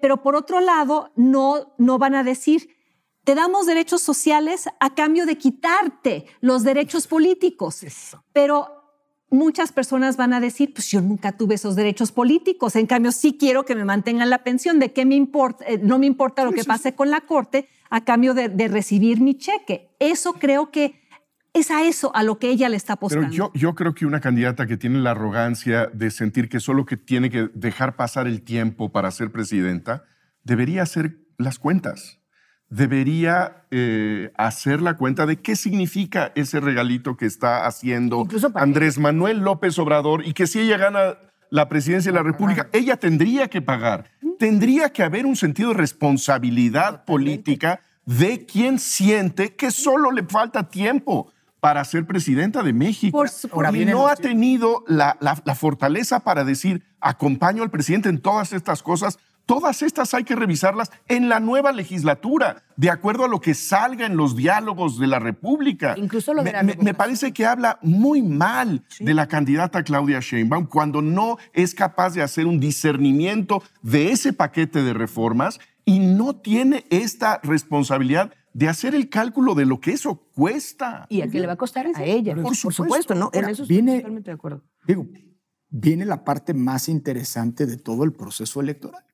Pero 0.00 0.22
por 0.22 0.34
otro 0.34 0.60
lado, 0.60 1.12
no, 1.14 1.72
no 1.78 1.98
van 1.98 2.16
a 2.16 2.24
decir, 2.24 2.68
te 3.24 3.34
damos 3.34 3.66
derechos 3.66 4.02
sociales 4.02 4.68
a 4.80 4.94
cambio 4.94 5.26
de 5.26 5.38
quitarte 5.38 6.26
los 6.40 6.64
derechos 6.64 7.06
políticos. 7.06 7.84
Pero 8.32 8.82
muchas 9.30 9.72
personas 9.72 10.16
van 10.16 10.32
a 10.32 10.40
decir, 10.40 10.72
pues 10.74 10.88
yo 10.88 11.00
nunca 11.00 11.32
tuve 11.32 11.54
esos 11.54 11.76
derechos 11.76 12.12
políticos, 12.12 12.76
en 12.76 12.86
cambio 12.86 13.12
sí 13.12 13.36
quiero 13.38 13.64
que 13.64 13.74
me 13.74 13.84
mantengan 13.84 14.28
la 14.28 14.44
pensión, 14.44 14.78
¿de 14.78 14.92
qué 14.92 15.04
me 15.04 15.14
importa? 15.14 15.64
Eh, 15.66 15.78
no 15.82 15.98
me 15.98 16.06
importa 16.06 16.44
lo 16.44 16.52
que 16.52 16.64
pase 16.64 16.94
con 16.94 17.10
la 17.10 17.22
corte 17.22 17.68
a 17.90 18.04
cambio 18.04 18.34
de, 18.34 18.68
recibir 18.68 19.20
mi 19.20 19.36
cheque. 19.36 19.94
Eso 19.98 20.34
creo 20.34 20.70
que 20.70 21.00
es 21.54 21.70
a 21.70 21.84
eso 21.84 22.14
a 22.14 22.22
lo 22.22 22.38
que 22.38 22.48
ella 22.48 22.68
le 22.68 22.76
está 22.76 22.94
apostando. 22.94 23.28
Pero 23.28 23.32
yo, 23.34 23.52
yo 23.54 23.74
creo 23.74 23.94
que 23.94 24.06
una 24.06 24.20
candidata 24.20 24.66
que 24.66 24.78
tiene 24.78 24.98
la 25.00 25.10
arrogancia 25.10 25.88
de 25.92 26.10
sentir 26.10 26.48
que 26.48 26.60
solo 26.60 26.86
que 26.86 26.96
tiene 26.96 27.30
que 27.30 27.50
dejar 27.54 27.96
pasar 27.96 28.26
el 28.26 28.42
tiempo 28.42 28.90
para 28.90 29.10
ser 29.10 29.30
presidenta, 29.30 30.04
debería 30.42 30.82
hacer 30.82 31.18
las 31.36 31.58
cuentas 31.58 32.21
debería 32.72 33.64
eh, 33.70 34.32
hacer 34.38 34.80
la 34.80 34.96
cuenta 34.96 35.26
de 35.26 35.36
qué 35.36 35.56
significa 35.56 36.32
ese 36.34 36.58
regalito 36.58 37.18
que 37.18 37.26
está 37.26 37.66
haciendo 37.66 38.26
Andrés 38.54 38.98
Manuel 38.98 39.40
López 39.40 39.78
Obrador 39.78 40.26
y 40.26 40.32
que 40.32 40.46
si 40.46 40.60
ella 40.60 40.78
gana 40.78 41.18
la 41.50 41.68
presidencia 41.68 42.10
de 42.10 42.16
la 42.16 42.22
República, 42.24 42.70
ella 42.72 42.96
tendría 42.96 43.48
que 43.48 43.60
pagar. 43.60 44.10
Tendría 44.38 44.88
que 44.90 45.02
haber 45.02 45.26
un 45.26 45.36
sentido 45.36 45.68
de 45.68 45.74
responsabilidad 45.74 47.04
política 47.04 47.80
de 48.06 48.46
quien 48.46 48.78
siente 48.78 49.54
que 49.54 49.70
solo 49.70 50.10
le 50.10 50.22
falta 50.22 50.70
tiempo 50.70 51.30
para 51.60 51.84
ser 51.84 52.06
presidenta 52.06 52.62
de 52.62 52.72
México. 52.72 53.22
y 53.74 53.84
no 53.84 54.08
ha 54.08 54.16
tenido 54.16 54.82
la 54.88 55.54
fortaleza 55.54 56.20
para 56.20 56.42
decir, 56.42 56.82
acompaño 57.02 57.62
al 57.62 57.70
presidente 57.70 58.08
en 58.08 58.18
todas 58.18 58.54
estas 58.54 58.82
cosas 58.82 59.18
Todas 59.46 59.82
estas 59.82 60.14
hay 60.14 60.24
que 60.24 60.36
revisarlas 60.36 60.90
en 61.08 61.28
la 61.28 61.40
nueva 61.40 61.72
legislatura, 61.72 62.62
de 62.76 62.90
acuerdo 62.90 63.24
a 63.24 63.28
lo 63.28 63.40
que 63.40 63.54
salga 63.54 64.06
en 64.06 64.16
los 64.16 64.36
diálogos 64.36 64.98
de 64.98 65.06
la 65.06 65.18
República. 65.18 65.94
Incluso 65.96 66.32
lo 66.32 66.42
de 66.42 66.52
me, 66.62 66.76
me, 66.76 66.94
parece 66.94 67.32
que 67.32 67.44
habla 67.44 67.78
muy 67.82 68.22
mal 68.22 68.84
de 69.00 69.14
la 69.14 69.26
candidata 69.26 69.82
Claudia 69.82 70.20
Sheinbaum 70.20 70.66
cuando 70.66 71.02
no 71.02 71.38
es 71.52 71.74
capaz 71.74 72.14
de 72.14 72.22
hacer 72.22 72.46
un 72.46 72.60
discernimiento 72.60 73.62
de 73.82 74.12
ese 74.12 74.32
paquete 74.32 74.82
de 74.82 74.94
reformas 74.94 75.60
y 75.84 75.98
no 75.98 76.36
tiene 76.36 76.84
esta 76.90 77.40
responsabilidad 77.42 78.32
de 78.54 78.68
hacer 78.68 78.94
el 78.94 79.08
cálculo 79.08 79.54
de 79.54 79.66
lo 79.66 79.80
que 79.80 79.92
eso 79.92 80.26
cuesta. 80.34 81.06
¿Y 81.08 81.22
a 81.22 81.28
qué 81.28 81.40
le 81.40 81.46
va 81.46 81.54
a 81.54 81.56
costar? 81.56 81.86
A 81.94 82.04
ella, 82.04 82.36
por, 82.36 82.54
supuesto, 82.54 83.14
¿no? 83.14 83.30
En 83.32 83.48
eso 83.48 83.66
viene, 83.66 83.96
totalmente 83.96 84.30
de 84.30 84.34
acuerdo. 84.34 84.62
Digo, 84.86 85.06
viene 85.70 86.04
la 86.04 86.24
parte 86.24 86.54
más 86.54 86.88
interesante 86.88 87.66
de 87.66 87.76
todo 87.76 88.04
el 88.04 88.12
proceso 88.12 88.60
electoral, 88.60 89.04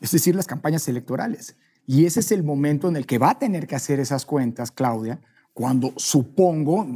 es 0.00 0.10
decir, 0.10 0.34
las 0.34 0.46
campañas 0.46 0.86
electorales. 0.88 1.56
Y 1.86 2.04
ese 2.04 2.20
es 2.20 2.32
el 2.32 2.42
momento 2.42 2.88
en 2.88 2.96
el 2.96 3.06
que 3.06 3.18
va 3.18 3.30
a 3.30 3.38
tener 3.38 3.66
que 3.66 3.76
hacer 3.76 3.98
esas 3.98 4.26
cuentas, 4.26 4.70
Claudia, 4.70 5.20
cuando 5.54 5.92
supongo, 5.96 6.86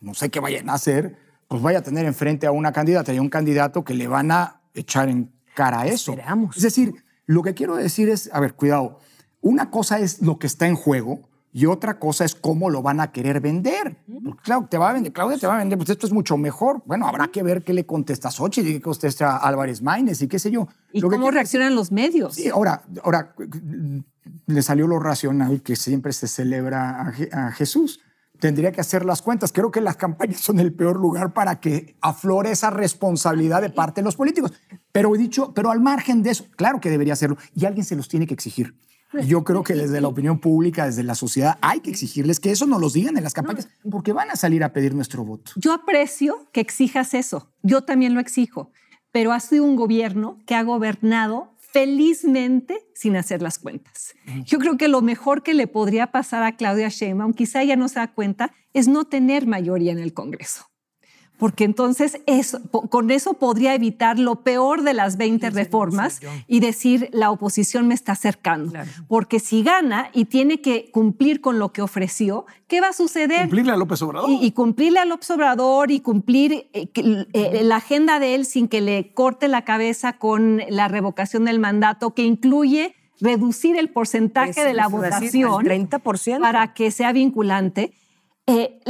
no 0.00 0.14
sé 0.14 0.28
qué 0.28 0.40
vayan 0.40 0.68
a 0.68 0.74
hacer, 0.74 1.16
pues 1.48 1.62
vaya 1.62 1.78
a 1.78 1.82
tener 1.82 2.04
enfrente 2.04 2.46
a 2.46 2.52
una 2.52 2.72
candidata 2.72 3.14
y 3.14 3.16
a 3.16 3.22
un 3.22 3.28
candidato 3.28 3.84
que 3.84 3.94
le 3.94 4.08
van 4.08 4.30
a 4.30 4.60
echar 4.74 5.08
en 5.08 5.32
cara 5.54 5.86
eso. 5.86 6.12
Esperamos. 6.12 6.56
Es 6.56 6.62
decir, 6.62 6.94
lo 7.26 7.42
que 7.42 7.54
quiero 7.54 7.76
decir 7.76 8.08
es, 8.08 8.28
a 8.32 8.40
ver, 8.40 8.54
cuidado, 8.54 8.98
una 9.40 9.70
cosa 9.70 10.00
es 10.00 10.20
lo 10.20 10.38
que 10.38 10.46
está 10.46 10.66
en 10.66 10.74
juego 10.74 11.29
y 11.52 11.66
otra 11.66 11.98
cosa 11.98 12.24
es 12.24 12.34
cómo 12.34 12.70
lo 12.70 12.82
van 12.82 13.00
a 13.00 13.10
querer 13.10 13.40
vender. 13.40 13.96
Porque, 14.24 14.42
claro, 14.42 14.66
te 14.70 14.78
va 14.78 14.90
a 14.90 14.92
vender, 14.92 15.12
Claudia 15.12 15.38
te 15.38 15.46
va 15.46 15.56
a 15.56 15.58
vender, 15.58 15.76
pues 15.78 15.90
esto 15.90 16.06
es 16.06 16.12
mucho 16.12 16.36
mejor. 16.36 16.82
Bueno, 16.86 17.06
habrá 17.06 17.28
que 17.28 17.42
ver 17.42 17.64
qué 17.64 17.72
le 17.72 17.86
contesta 17.86 18.30
Xochitl 18.30 18.68
y 18.68 18.72
qué 18.74 18.80
contesta 18.80 19.36
Álvarez 19.36 19.82
Maínez 19.82 20.22
y 20.22 20.28
qué 20.28 20.38
sé 20.38 20.50
yo. 20.50 20.68
¿Y 20.92 21.00
Lo 21.00 21.08
que 21.08 21.16
cómo 21.16 21.26
quiero 21.26 21.34
reaccionan 21.34 21.74
los 21.74 21.90
medios? 21.90 22.36
Sí, 22.36 22.48
ahora, 22.48 22.82
ahora 23.02 23.34
le 24.46 24.62
salió 24.62 24.86
lo 24.86 25.00
racional 25.00 25.62
que 25.62 25.74
siempre 25.74 26.12
se 26.12 26.28
celebra 26.28 27.02
a, 27.32 27.46
a 27.46 27.52
Jesús. 27.52 28.00
Tendría 28.38 28.72
que 28.72 28.80
hacer 28.80 29.04
las 29.04 29.20
cuentas. 29.20 29.52
Creo 29.52 29.70
que 29.70 29.80
las 29.80 29.96
campañas 29.96 30.40
son 30.40 30.60
el 30.60 30.72
peor 30.72 30.98
lugar 30.98 31.34
para 31.34 31.60
que 31.60 31.96
aflore 32.00 32.52
esa 32.52 32.70
responsabilidad 32.70 33.60
de 33.60 33.70
parte 33.70 34.00
de 34.00 34.04
los 34.04 34.16
políticos. 34.16 34.52
Pero 34.92 35.14
he 35.14 35.18
dicho, 35.18 35.52
pero 35.52 35.70
al 35.70 35.80
margen 35.80 36.22
de 36.22 36.30
eso, 36.30 36.46
claro 36.56 36.80
que 36.80 36.90
debería 36.90 37.12
hacerlo 37.12 37.36
y 37.54 37.66
alguien 37.66 37.84
se 37.84 37.96
los 37.96 38.08
tiene 38.08 38.26
que 38.26 38.34
exigir. 38.34 38.74
Yo 39.26 39.44
creo 39.44 39.62
que 39.62 39.74
desde 39.74 40.00
la 40.00 40.08
opinión 40.08 40.38
pública, 40.38 40.86
desde 40.86 41.02
la 41.02 41.14
sociedad, 41.14 41.58
hay 41.60 41.80
que 41.80 41.90
exigirles 41.90 42.38
que 42.38 42.50
eso 42.50 42.66
nos 42.66 42.80
los 42.80 42.92
digan 42.92 43.16
en 43.16 43.24
las 43.24 43.34
campañas, 43.34 43.68
porque 43.90 44.12
van 44.12 44.30
a 44.30 44.36
salir 44.36 44.62
a 44.62 44.72
pedir 44.72 44.94
nuestro 44.94 45.24
voto. 45.24 45.52
Yo 45.56 45.72
aprecio 45.72 46.48
que 46.52 46.60
exijas 46.60 47.14
eso. 47.14 47.50
Yo 47.62 47.82
también 47.82 48.14
lo 48.14 48.20
exijo. 48.20 48.70
Pero 49.12 49.32
ha 49.32 49.40
sido 49.40 49.64
un 49.64 49.74
gobierno 49.74 50.38
que 50.46 50.54
ha 50.54 50.62
gobernado 50.62 51.56
felizmente 51.58 52.86
sin 52.94 53.16
hacer 53.16 53.42
las 53.42 53.58
cuentas. 53.58 54.14
Yo 54.44 54.58
creo 54.58 54.76
que 54.76 54.88
lo 54.88 55.02
mejor 55.02 55.42
que 55.42 55.54
le 55.54 55.66
podría 55.66 56.12
pasar 56.12 56.42
a 56.42 56.56
Claudia 56.56 56.88
Sheinbaum, 56.88 57.32
quizá 57.32 57.62
ella 57.62 57.76
no 57.76 57.88
se 57.88 58.00
da 58.00 58.12
cuenta, 58.12 58.52
es 58.72 58.88
no 58.88 59.04
tener 59.04 59.46
mayoría 59.46 59.92
en 59.92 59.98
el 59.98 60.12
Congreso. 60.12 60.69
Porque 61.40 61.64
entonces 61.64 62.20
eso, 62.26 62.60
con 62.90 63.10
eso 63.10 63.34
podría 63.34 63.74
evitar 63.74 64.18
lo 64.18 64.42
peor 64.42 64.82
de 64.82 64.92
las 64.94 65.16
20 65.16 65.50
reformas 65.50 66.20
y 66.46 66.60
decir 66.60 67.08
la 67.12 67.30
oposición 67.30 67.88
me 67.88 67.94
está 67.94 68.12
acercando. 68.12 68.70
Claro. 68.70 68.90
Porque 69.08 69.40
si 69.40 69.62
gana 69.62 70.10
y 70.12 70.26
tiene 70.26 70.60
que 70.60 70.90
cumplir 70.92 71.40
con 71.40 71.58
lo 71.58 71.72
que 71.72 71.80
ofreció, 71.80 72.44
¿qué 72.68 72.82
va 72.82 72.88
a 72.88 72.92
suceder? 72.92 73.40
Cumplirle 73.40 73.72
a 73.72 73.76
López 73.76 74.02
Obrador. 74.02 74.30
Y, 74.30 74.44
y 74.44 74.52
cumplirle 74.52 75.00
al 75.00 75.08
López 75.08 75.30
Obrador 75.30 75.90
y 75.90 76.00
cumplir 76.00 76.68
eh, 76.74 76.88
eh, 76.94 77.60
la 77.64 77.76
agenda 77.76 78.20
de 78.20 78.34
él 78.34 78.44
sin 78.44 78.68
que 78.68 78.82
le 78.82 79.12
corte 79.14 79.48
la 79.48 79.64
cabeza 79.64 80.12
con 80.12 80.60
la 80.68 80.88
revocación 80.88 81.46
del 81.46 81.58
mandato, 81.58 82.14
que 82.14 82.22
incluye 82.22 82.94
reducir 83.20 83.78
el 83.78 83.88
porcentaje 83.90 84.64
de 84.64 84.74
la 84.74 84.84
a 84.84 84.88
decir, 84.88 85.46
votación 85.46 85.70
al 85.70 85.88
30%. 85.88 86.40
para 86.40 86.74
que 86.74 86.90
sea 86.90 87.12
vinculante. 87.12 87.92
Eh, 88.50 88.80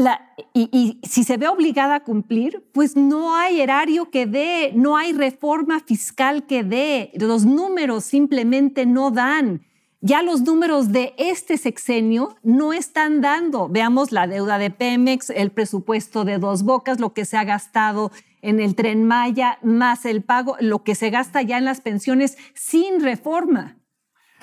y, 0.55 0.71
y 0.73 1.07
si 1.07 1.23
se 1.23 1.37
ve 1.37 1.47
obligada 1.47 1.97
a 1.97 2.05
cumplir, 2.05 2.67
pues 2.73 2.97
no 2.97 3.37
hay 3.37 3.61
erario 3.61 4.11
que 4.11 4.25
dé, 4.25 4.73
no 4.75 4.97
hay 4.97 5.13
reforma 5.13 5.81
fiscal 5.81 6.47
que 6.47 6.65
dé, 6.65 7.11
los 7.15 7.45
números 7.45 8.05
simplemente 8.05 8.87
no 8.87 9.11
dan. 9.11 9.67
Ya 10.01 10.23
los 10.23 10.41
números 10.41 10.93
de 10.93 11.13
este 11.19 11.59
sexenio 11.59 12.35
no 12.43 12.73
están 12.73 13.21
dando. 13.21 13.69
Veamos 13.69 14.13
la 14.13 14.27
deuda 14.27 14.57
de 14.57 14.71
Pemex, 14.71 15.29
el 15.29 15.51
presupuesto 15.51 16.25
de 16.25 16.39
dos 16.39 16.63
bocas, 16.63 16.99
lo 16.99 17.13
que 17.13 17.27
se 17.27 17.37
ha 17.37 17.45
gastado 17.45 18.11
en 18.41 18.61
el 18.61 18.75
tren 18.75 19.05
Maya, 19.05 19.59
más 19.63 20.07
el 20.07 20.23
pago, 20.23 20.57
lo 20.61 20.85
que 20.85 20.95
se 20.95 21.11
gasta 21.11 21.43
ya 21.43 21.59
en 21.59 21.67
las 21.67 21.83
pensiones 21.83 22.39
sin 22.55 23.01
reforma. 23.01 23.77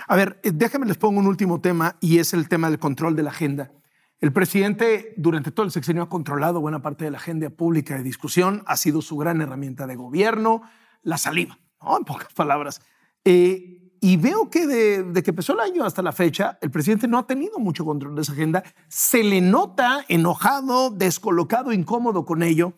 A 0.08 0.16
ver, 0.16 0.40
eh, 0.44 0.52
déjenme 0.54 0.86
les 0.86 0.98
pongo 0.98 1.20
un 1.20 1.26
último 1.26 1.60
tema 1.60 1.98
y 2.02 2.20
es 2.20 2.36
el 2.36 2.48
tema 2.48 2.70
del 2.70 2.78
control 2.78 3.16
de 3.16 3.24
la 3.24 3.32
agenda. 3.32 3.72
El 4.20 4.34
presidente 4.34 5.14
durante 5.16 5.52
todo 5.52 5.66
el 5.66 5.72
sexenio 5.72 6.04
ha 6.04 6.10
controlado 6.10 6.60
buena 6.60 6.82
parte 6.82 7.06
de 7.06 7.12
la 7.12 7.18
agenda 7.18 7.50
pública 7.52 7.96
de 7.96 8.04
discusión, 8.04 8.64
ha 8.66 8.76
sido 8.76 9.02
su 9.02 9.16
gran 9.18 9.42
herramienta 9.42 9.86
de 9.86 9.96
gobierno, 9.96 10.64
la 11.04 11.18
saliva, 11.18 11.60
en 11.98 12.04
pocas 12.04 12.34
palabras. 12.34 12.82
Eh, 13.24 13.96
y 14.02 14.18
veo 14.18 14.50
que 14.50 14.66
de, 14.66 15.04
de 15.04 15.24
que 15.24 15.32
empezó 15.32 15.54
el 15.54 15.60
año 15.60 15.84
hasta 15.84 16.02
la 16.02 16.12
fecha, 16.12 16.58
el 16.62 16.72
presidente 16.72 17.08
no 17.08 17.20
ha 17.20 17.28
tenido 17.28 17.60
mucho 17.60 17.86
control 17.86 18.16
de 18.16 18.22
esa 18.24 18.34
agenda. 18.34 18.64
Se 18.88 19.24
le 19.24 19.42
nota 19.42 20.04
enojado, 20.08 20.90
descolocado, 20.90 21.72
incómodo 21.72 22.26
con 22.26 22.42
ello. 22.42 22.74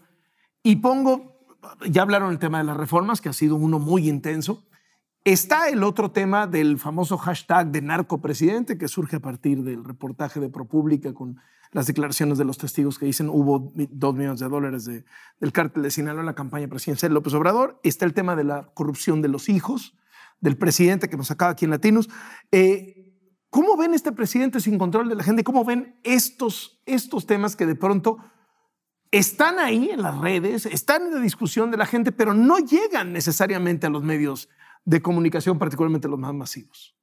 Y 0.61 0.77
pongo, 0.77 1.45
ya 1.89 2.01
hablaron 2.01 2.31
el 2.31 2.39
tema 2.39 2.59
de 2.59 2.65
las 2.65 2.77
reformas, 2.77 3.21
que 3.21 3.29
ha 3.29 3.33
sido 3.33 3.55
uno 3.55 3.79
muy 3.79 4.09
intenso. 4.09 4.65
Está 5.29 5.69
el 5.69 5.83
otro 5.83 6.09
tema 6.09 6.47
del 6.47 6.79
famoso 6.79 7.15
hashtag 7.15 7.67
de 7.71 7.83
narcopresidente 7.83 8.79
que 8.79 8.87
surge 8.87 9.17
a 9.17 9.19
partir 9.19 9.61
del 9.61 9.83
reportaje 9.85 10.39
de 10.39 10.49
ProPublica 10.49 11.13
con 11.13 11.37
las 11.71 11.85
declaraciones 11.85 12.39
de 12.39 12.45
los 12.45 12.57
testigos 12.57 12.97
que 12.97 13.05
dicen 13.05 13.29
hubo 13.29 13.71
dos 13.91 14.15
millones 14.15 14.39
de 14.39 14.49
dólares 14.49 14.85
de- 14.85 15.05
del 15.39 15.51
cártel 15.51 15.83
de 15.83 15.91
Sinaloa 15.91 16.21
en 16.21 16.25
la 16.25 16.33
campaña 16.33 16.67
presidencial 16.67 17.11
de 17.11 17.13
López 17.13 17.35
Obrador. 17.35 17.79
Está 17.83 18.05
el 18.05 18.15
tema 18.15 18.35
de 18.35 18.43
la 18.43 18.71
corrupción 18.73 19.21
de 19.21 19.27
los 19.27 19.49
hijos 19.49 19.95
del 20.41 20.57
presidente 20.57 21.09
que 21.09 21.17
nos 21.17 21.29
acaba 21.29 21.51
aquí 21.51 21.65
en 21.65 21.71
Latinos. 21.71 22.09
Eh, 22.51 23.13
¿Cómo 23.51 23.77
ven 23.77 23.93
este 23.93 24.11
presidente 24.11 24.59
sin 24.59 24.79
control 24.79 25.09
de 25.09 25.15
la 25.15 25.23
gente? 25.23 25.43
¿Cómo 25.43 25.63
ven 25.63 25.99
estos, 26.03 26.81
estos 26.87 27.27
temas 27.27 27.55
que 27.55 27.67
de 27.67 27.75
pronto 27.75 28.17
están 29.11 29.59
ahí 29.59 29.91
en 29.91 30.01
las 30.01 30.17
redes, 30.17 30.65
están 30.65 31.03
en 31.05 31.13
la 31.13 31.19
discusión 31.21 31.69
de 31.69 31.77
la 31.77 31.85
gente, 31.85 32.11
pero 32.11 32.33
no 32.33 32.57
llegan 32.57 33.13
necesariamente 33.13 33.85
a 33.85 33.91
los 33.91 34.01
medios 34.03 34.49
de 34.89 35.03
comunicación, 35.03 35.59
particularmente 35.59 36.07
los 36.07 36.17
más 36.17 36.33
masivos. 36.33 36.95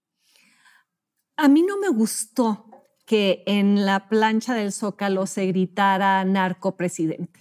A 1.37 1.49
mí 1.49 1.62
no 1.62 1.78
me 1.78 1.89
gustó 1.89 2.66
que 3.05 3.45
en 3.47 3.87
la 3.87 4.09
plancha 4.09 4.55
del 4.55 4.72
Zócalo 4.72 5.26
se 5.26 5.47
gritara 5.47 6.24
narcopresidente, 6.24 7.41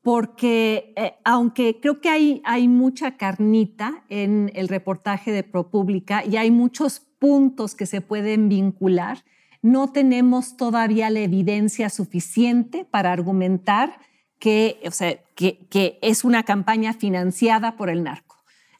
porque 0.00 0.94
eh, 0.96 1.16
aunque 1.24 1.80
creo 1.80 2.00
que 2.00 2.08
hay, 2.08 2.40
hay 2.46 2.66
mucha 2.66 3.18
carnita 3.18 4.04
en 4.08 4.50
el 4.54 4.68
reportaje 4.68 5.32
de 5.32 5.42
ProPublica 5.42 6.24
y 6.24 6.38
hay 6.38 6.50
muchos 6.50 7.00
puntos 7.18 7.74
que 7.74 7.84
se 7.84 8.00
pueden 8.00 8.48
vincular, 8.48 9.22
no 9.60 9.92
tenemos 9.92 10.56
todavía 10.56 11.10
la 11.10 11.20
evidencia 11.20 11.90
suficiente 11.90 12.86
para 12.86 13.12
argumentar 13.12 14.00
que, 14.38 14.80
o 14.86 14.90
sea, 14.90 15.22
que, 15.34 15.66
que 15.68 15.98
es 16.00 16.24
una 16.24 16.42
campaña 16.42 16.94
financiada 16.94 17.76
por 17.76 17.90
el 17.90 18.02
narco. 18.02 18.31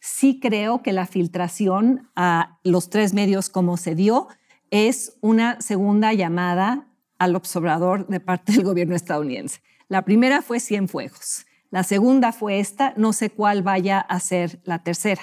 Sí 0.05 0.41
creo 0.41 0.83
que 0.83 0.93
la 0.93 1.07
filtración 1.07 2.11
a 2.17 2.59
los 2.65 2.91
tres 2.91 3.15
medios 3.15 3.49
como 3.49 3.77
se 3.77 3.95
dio 3.95 4.27
es 4.73 5.17
una 5.21 5.61
segunda 5.61 6.13
llamada 6.13 6.89
al 7.19 7.37
observador 7.37 8.09
de 8.09 8.19
parte 8.19 8.51
del 8.51 8.65
gobierno 8.65 8.97
estadounidense. 8.97 9.61
La 9.87 10.05
primera 10.05 10.43
fue 10.43 10.59
Cienfuegos, 10.59 11.47
la 11.71 11.85
segunda 11.85 12.33
fue 12.33 12.59
esta, 12.59 12.95
no 12.97 13.13
sé 13.13 13.31
cuál 13.31 13.63
vaya 13.63 14.01
a 14.01 14.19
ser 14.19 14.61
la 14.65 14.83
tercera. 14.83 15.23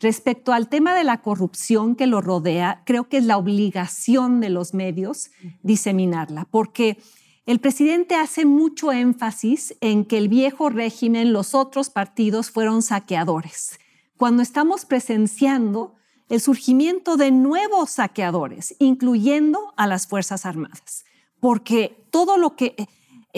Respecto 0.00 0.54
al 0.54 0.70
tema 0.70 0.94
de 0.94 1.04
la 1.04 1.20
corrupción 1.20 1.94
que 1.94 2.06
lo 2.06 2.22
rodea, 2.22 2.84
creo 2.86 3.10
que 3.10 3.18
es 3.18 3.24
la 3.24 3.36
obligación 3.36 4.40
de 4.40 4.48
los 4.48 4.72
medios 4.72 5.32
diseminarla, 5.62 6.46
porque 6.50 6.96
el 7.44 7.60
presidente 7.60 8.14
hace 8.14 8.46
mucho 8.46 8.90
énfasis 8.90 9.76
en 9.82 10.06
que 10.06 10.16
el 10.16 10.30
viejo 10.30 10.70
régimen, 10.70 11.34
los 11.34 11.54
otros 11.54 11.90
partidos 11.90 12.50
fueron 12.50 12.80
saqueadores, 12.80 13.78
cuando 14.18 14.42
estamos 14.42 14.84
presenciando 14.84 15.94
el 16.28 16.40
surgimiento 16.42 17.16
de 17.16 17.30
nuevos 17.30 17.90
saqueadores, 17.92 18.76
incluyendo 18.78 19.72
a 19.78 19.86
las 19.86 20.06
Fuerzas 20.06 20.44
Armadas, 20.44 21.06
porque 21.40 22.04
todo 22.10 22.36
lo 22.36 22.54
que... 22.54 22.74
eh, 22.76 22.86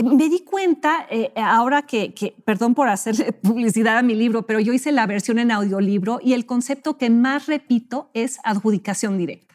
me 0.02 0.28
di 0.28 0.40
cuenta, 0.40 1.06
eh, 1.10 1.32
ahora 1.36 1.82
que, 1.82 2.14
que, 2.14 2.34
perdón 2.44 2.74
por 2.74 2.88
hacerle 2.88 3.32
publicidad 3.42 3.98
a 3.98 4.02
mi 4.02 4.14
libro, 4.14 4.46
pero 4.46 4.60
yo 4.60 4.72
hice 4.72 4.92
la 4.92 5.06
versión 5.06 5.38
en 5.38 5.50
audiolibro 5.50 6.20
y 6.22 6.32
el 6.32 6.46
concepto 6.46 6.96
que 6.96 7.10
más 7.10 7.46
repito 7.46 8.10
es 8.14 8.38
adjudicación 8.44 9.18
directa. 9.18 9.49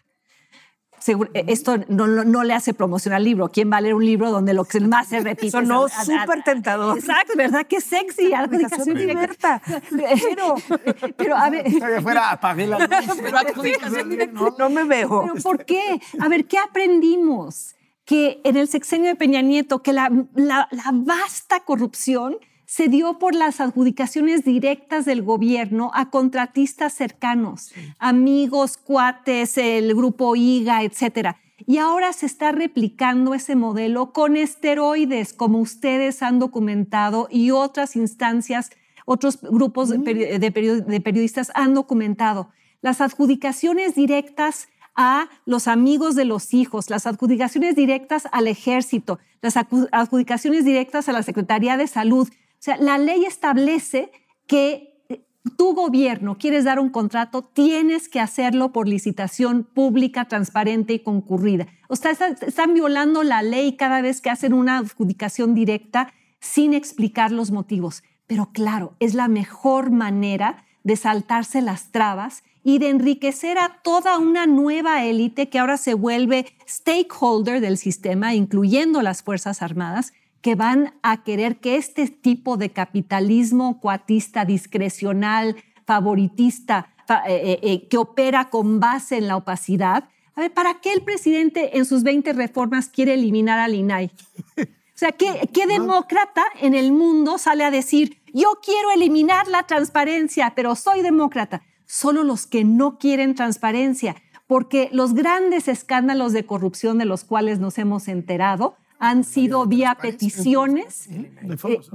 Seguro, 1.05 1.29
eh, 1.35 1.45
esto 1.49 1.77
no, 1.87 2.07
no, 2.07 2.23
no, 2.23 2.43
le 2.43 2.55
hace 2.55 2.73
promoción 2.73 3.13
al 3.13 3.23
libro. 3.23 3.51
¿Quién 3.51 3.71
va 3.71 3.77
a 3.77 3.81
leer 3.81 3.93
un 3.93 4.03
libro 4.03 4.31
donde 4.31 4.55
lo 4.55 4.65
que 4.65 4.79
más 4.79 5.07
se 5.07 5.19
repite? 5.19 5.51
Sonó 5.51 5.87
súper 5.87 6.41
tentador. 6.43 6.97
Exacto, 6.97 7.33
¿verdad? 7.37 7.67
Qué 7.69 7.79
sexy, 7.79 8.33
adjudicación 8.33 8.97
directa. 8.97 9.61
Pero, 9.91 10.55
pero 11.15 11.35
a 11.37 11.51
ver... 11.51 11.69
fuera, 12.01 12.31
apagué 12.31 12.65
la 12.65 12.79
pero 13.21 13.37
adjudicación 13.37 14.09
directa 14.09 14.33
no, 14.33 14.55
no 14.57 14.69
me 14.71 14.83
veo. 14.85 15.27
¿Pero 15.27 15.43
por 15.43 15.63
qué? 15.63 16.01
A 16.19 16.27
ver, 16.27 16.47
¿qué 16.47 16.57
aprendimos? 16.57 17.75
Que 18.03 18.41
en 18.43 18.57
el 18.57 18.67
sexenio 18.67 19.09
de 19.09 19.15
Peña 19.15 19.43
Nieto, 19.43 19.83
que 19.83 19.93
la, 19.93 20.09
la, 20.33 20.67
la 20.71 20.89
vasta 20.91 21.59
corrupción 21.59 22.37
se 22.65 22.87
dio 22.87 23.19
por 23.19 23.35
las 23.35 23.61
adjudicaciones 23.61 24.43
directas 24.43 25.05
del 25.05 25.21
gobierno 25.21 25.91
a 25.93 26.09
contratistas 26.09 26.93
cercanos, 26.93 27.71
sí. 27.73 27.81
amigos, 27.99 28.77
cuates, 28.77 29.57
el 29.57 29.93
grupo 29.95 30.35
IGA, 30.35 30.83
etcétera. 30.83 31.37
Y 31.67 31.77
ahora 31.77 32.13
se 32.13 32.25
está 32.25 32.51
replicando 32.51 33.33
ese 33.33 33.55
modelo 33.55 34.11
con 34.11 34.35
esteroides, 34.35 35.33
como 35.33 35.59
ustedes 35.59 36.21
han 36.21 36.39
documentado 36.39 37.27
y 37.31 37.51
otras 37.51 37.95
instancias, 37.95 38.71
otros 39.05 39.39
grupos 39.41 39.89
de, 39.89 40.39
de 40.39 41.01
periodistas 41.01 41.51
han 41.55 41.73
documentado. 41.73 42.49
Las 42.81 43.01
adjudicaciones 43.01 43.95
directas 43.95 44.67
a 44.95 45.29
los 45.45 45.67
amigos 45.67 46.15
de 46.15 46.25
los 46.25 46.53
hijos, 46.53 46.89
las 46.89 47.05
adjudicaciones 47.05 47.75
directas 47.75 48.27
al 48.31 48.47
ejército, 48.47 49.19
las 49.41 49.57
adjudicaciones 49.57 50.65
directas 50.65 51.09
a 51.09 51.11
la 51.11 51.21
Secretaría 51.21 51.77
de 51.77 51.87
Salud. 51.87 52.29
O 52.65 52.71
sea, 52.73 52.77
la 52.77 52.97
ley 52.97 53.25
establece 53.25 54.11
que 54.47 54.99
eh, 55.07 55.23
tu 55.55 55.75
gobierno 55.75 56.39
quieres 56.39 56.63
dar 56.63 56.79
un 56.79 56.89
contrato, 56.89 57.43
tienes 57.43 58.09
que 58.09 58.19
hacerlo 58.19 58.71
por 58.71 58.87
licitación 58.87 59.65
pública, 59.65 60.25
transparente 60.25 60.93
y 60.93 61.03
concurrida. 61.03 61.67
O 61.89 61.95
sea, 61.95 62.09
están 62.09 62.73
violando 62.73 63.21
la 63.21 63.43
ley 63.43 63.77
cada 63.77 64.01
vez 64.01 64.19
que 64.19 64.31
hacen 64.31 64.51
una 64.51 64.79
adjudicación 64.79 65.53
directa 65.53 66.11
sin 66.39 66.73
explicar 66.73 67.31
los 67.31 67.51
motivos. 67.51 68.01
Pero 68.25 68.49
claro, 68.51 68.95
es 68.99 69.13
la 69.13 69.27
mejor 69.27 69.91
manera 69.91 70.65
de 70.83 70.95
saltarse 70.95 71.61
las 71.61 71.91
trabas 71.91 72.43
y 72.63 72.79
de 72.79 72.89
enriquecer 72.89 73.59
a 73.59 73.79
toda 73.83 74.17
una 74.17 74.47
nueva 74.47 75.03
élite 75.03 75.49
que 75.49 75.59
ahora 75.59 75.77
se 75.77 75.93
vuelve 75.93 76.47
stakeholder 76.67 77.61
del 77.61 77.77
sistema, 77.77 78.33
incluyendo 78.33 79.03
las 79.03 79.21
Fuerzas 79.21 79.61
Armadas, 79.61 80.13
que 80.45 80.53
van 80.53 80.93
a 81.01 81.23
querer 81.23 81.57
que 81.57 81.75
este 81.75 82.05
tipo 82.07 82.55
de 82.55 82.69
capitalismo 82.69 83.79
cuatista, 83.79 84.45
discrecional, 84.45 85.55
favoritista, 85.87 86.93
eh, 87.09 87.23
eh, 87.27 87.59
eh, 87.63 87.87
que 87.87 87.97
opera 87.97 88.51
con 88.51 88.79
base 88.79 89.17
en 89.17 89.27
la 89.27 89.37
opacidad, 89.37 90.07
a 90.35 90.41
ver, 90.41 90.53
¿para 90.53 90.75
qué 90.81 90.93
el 90.93 91.01
presidente 91.01 91.79
en 91.79 91.85
sus 91.85 92.03
20 92.03 92.33
reformas 92.33 92.89
quiere 92.89 93.15
eliminar 93.15 93.57
al 93.57 93.73
INAI? 93.73 94.11
O 94.59 94.97
sea, 94.97 95.11
¿qué, 95.13 95.49
¿qué, 95.51 95.65
demócrata 95.65 96.43
en 96.61 96.75
el 96.75 96.91
mundo 96.91 97.39
sale 97.39 97.63
a 97.63 97.71
decir, 97.71 98.21
yo 98.31 98.59
quiero 98.63 98.91
eliminar 98.91 99.47
la 99.47 99.63
transparencia, 99.63 100.53
pero 100.55 100.75
soy 100.75 101.01
demócrata? 101.01 101.63
solo 101.87 102.23
los 102.23 102.47
que 102.47 102.63
no 102.63 102.97
quieren 102.97 103.35
transparencia, 103.35 104.15
porque 104.47 104.89
los 104.91 105.13
grandes 105.13 105.67
escándalos 105.67 106.33
de 106.33 106.45
corrupción 106.45 106.97
de 106.97 107.05
los 107.05 107.23
cuales 107.23 107.59
nos 107.59 107.77
hemos 107.77 108.07
enterado 108.07 108.77
han 109.09 109.23
sido 109.23 109.65
vía 109.65 109.97
peticiones 110.01 111.07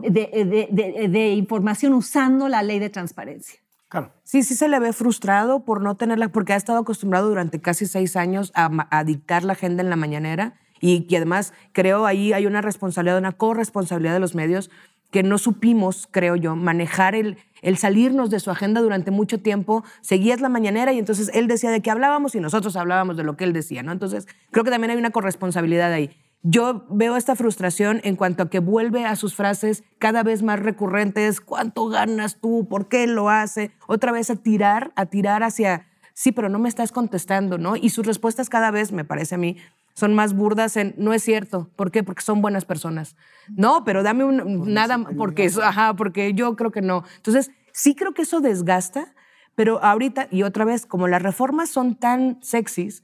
de, 0.03 1.35
información 1.37 1.93
usando 1.95 2.49
la 2.49 2.63
ley 2.63 2.79
de 2.79 2.91
transparencia. 2.91 3.61
Claro. 3.89 4.13
Sí, 4.23 4.45
sí 4.45 4.55
se 4.55 4.69
le 4.69 4.79
ve 4.79 4.93
frustrado 4.93 5.65
por 5.65 5.83
no 5.83 5.97
tenerla, 5.97 6.29
porque 6.29 6.53
ha 6.53 6.57
estado 6.57 6.79
acostumbrado 6.79 7.29
durante 7.29 7.61
casi 7.61 7.87
seis 7.87 8.15
años 8.17 8.53
a, 8.55 9.05
dictar 9.05 9.43
la 9.43 9.55
agenda 9.55 9.83
en 9.83 9.91
la 9.91 9.97
mañanera 9.97 10.55
y 10.81 11.09
que 11.09 11.17
además 11.17 11.53
creo 11.73 12.07
ahí 12.07 12.33
hay 12.33 12.47
una 12.47 12.63
responsabilidad, 12.63 13.19
una 13.19 13.33
corresponsabilidad 13.33 14.15
de 14.15 14.21
los 14.21 14.35
medios 14.35 14.71
que 15.11 15.23
no 15.23 15.39
supimos, 15.39 16.09
creo 16.11 16.37
yo, 16.37 16.55
manejar 16.55 17.17
el, 17.17 17.37
el 17.63 17.77
salirnos 17.77 18.31
de 18.31 18.41
su 18.41 18.51
agenda 18.51 18.81
durante 18.81 19.11
mucho 19.11 19.41
tiempo, 19.41 19.85
seguías 20.03 20.41
la 20.41 20.49
mañanera 20.49 20.93
y 20.93 20.99
entonces 20.99 21.31
él 21.35 21.49
decía 21.49 21.71
de 21.71 21.81
qué 21.81 21.91
hablábamos 21.91 22.35
y 22.35 22.41
nosotros 22.41 22.77
hablábamos 22.77 23.17
de 23.17 23.25
lo 23.25 23.37
que 23.37 23.45
él 23.45 23.53
decía, 23.53 23.83
¿no? 23.83 23.93
Entonces, 23.93 24.29
creo 24.51 24.65
que 24.65 24.71
también 24.71 24.93
hay 24.93 24.97
una 24.97 25.11
corresponsabilidad 25.11 25.93
ahí. 25.93 26.11
Yo 26.43 26.86
veo 26.88 27.16
esta 27.16 27.36
frustración 27.36 28.01
en 28.03 28.16
cuanto 28.16 28.45
a 28.45 28.51
que 28.51 28.61
vuelve 28.61 29.05
a 29.05 29.14
sus 29.14 29.34
frases 29.34 29.84
cada 29.99 30.22
vez 30.22 30.43
más 30.43 30.59
recurrentes, 30.59 31.41
¿cuánto 31.41 31.88
ganas 31.88 32.41
tú? 32.41 32.66
¿Por 32.68 32.88
qué 32.88 33.07
lo 33.07 33.28
hace? 33.28 33.72
Otra 33.86 34.11
vez 34.11 34.30
a 34.30 34.36
tirar, 34.36 34.93
a 34.97 35.07
tirar 35.07 35.43
hacia, 35.43 35.86
sí, 36.14 36.32
pero 36.32 36.49
no 36.49 36.59
me 36.59 36.70
estás 36.70 36.93
contestando, 36.93 37.59
¿no? 37.59 37.76
Y 37.76 37.91
sus 37.91 38.07
respuestas 38.07 38.49
cada 38.49 38.70
vez, 38.70 38.91
me 38.91 39.05
parece 39.05 39.34
a 39.34 39.38
mí, 39.38 39.59
son 39.93 40.14
más 40.14 40.32
burdas 40.34 40.78
en 40.78 40.95
no 40.97 41.12
es 41.12 41.22
cierto. 41.22 41.68
¿Por 41.76 41.91
qué? 41.91 42.03
Porque 42.03 42.22
son 42.22 42.41
buenas 42.41 42.64
personas. 42.64 43.16
No, 43.49 43.84
pero 43.84 44.03
dame 44.03 44.24
un, 44.24 44.72
nada 44.72 44.97
porque 45.18 45.51
ajá, 45.62 45.95
porque 45.95 46.32
yo 46.32 46.57
creo 46.57 46.70
que 46.70 46.80
no. 46.80 47.05
Entonces, 47.16 47.51
sí 47.72 47.95
creo 47.95 48.14
que 48.14 48.22
eso 48.22 48.41
desgasta, 48.41 49.12
pero 49.57 49.84
ahorita 49.84 50.28
y 50.30 50.45
otra 50.45 50.64
vez, 50.64 50.86
como 50.86 51.07
las 51.07 51.20
reformas 51.20 51.68
son 51.68 51.97
tan 51.97 52.38
sexys, 52.43 53.03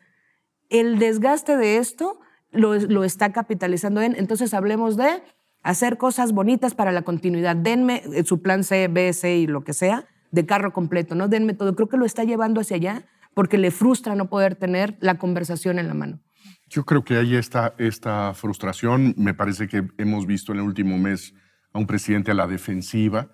el 0.70 0.98
desgaste 0.98 1.58
de 1.58 1.76
esto 1.76 2.20
lo, 2.56 3.04
está 3.04 3.32
capitalizando 3.32 4.00
en, 4.02 4.14
entonces 4.16 4.54
hablemos 4.54 4.96
de 4.96 5.22
hacer 5.62 5.98
cosas 5.98 6.32
bonitas 6.32 6.74
para 6.74 6.92
la 6.92 7.02
continuidad. 7.02 7.56
Denme 7.56 8.02
eh, 8.12 8.24
su 8.24 8.42
plan 8.42 8.64
C, 8.64 8.88
B, 8.88 9.12
C 9.12 9.36
y 9.36 9.46
lo 9.46 9.62
que 9.62 9.72
sea 9.72 10.06
de 10.30 10.46
carro 10.46 10.72
completo, 10.72 11.14
¿no? 11.14 11.28
Denme 11.28 11.54
todo. 11.54 11.74
Creo 11.74 11.88
que 11.88 11.96
lo 11.96 12.04
está 12.04 12.24
llevando 12.24 12.60
hacia 12.60 12.76
allá 12.76 13.06
porque 13.34 13.58
le 13.58 13.70
frustra 13.70 14.14
no 14.14 14.28
poder 14.28 14.56
tener 14.56 14.96
la 15.00 15.18
conversación 15.18 15.78
en 15.78 15.88
la 15.88 15.94
mano. 15.94 16.20
Yo 16.68 16.84
creo 16.84 17.04
que 17.04 17.16
ahí 17.16 17.36
está 17.36 17.74
esta 17.78 18.34
frustración. 18.34 19.14
Me 19.16 19.34
parece 19.34 19.68
que 19.68 19.86
hemos 19.98 20.26
visto 20.26 20.52
en 20.52 20.58
el 20.58 20.64
último 20.64 20.98
mes 20.98 21.34
a 21.72 21.78
un 21.78 21.86
presidente 21.86 22.30
a 22.30 22.34
la 22.34 22.46
defensiva, 22.46 23.30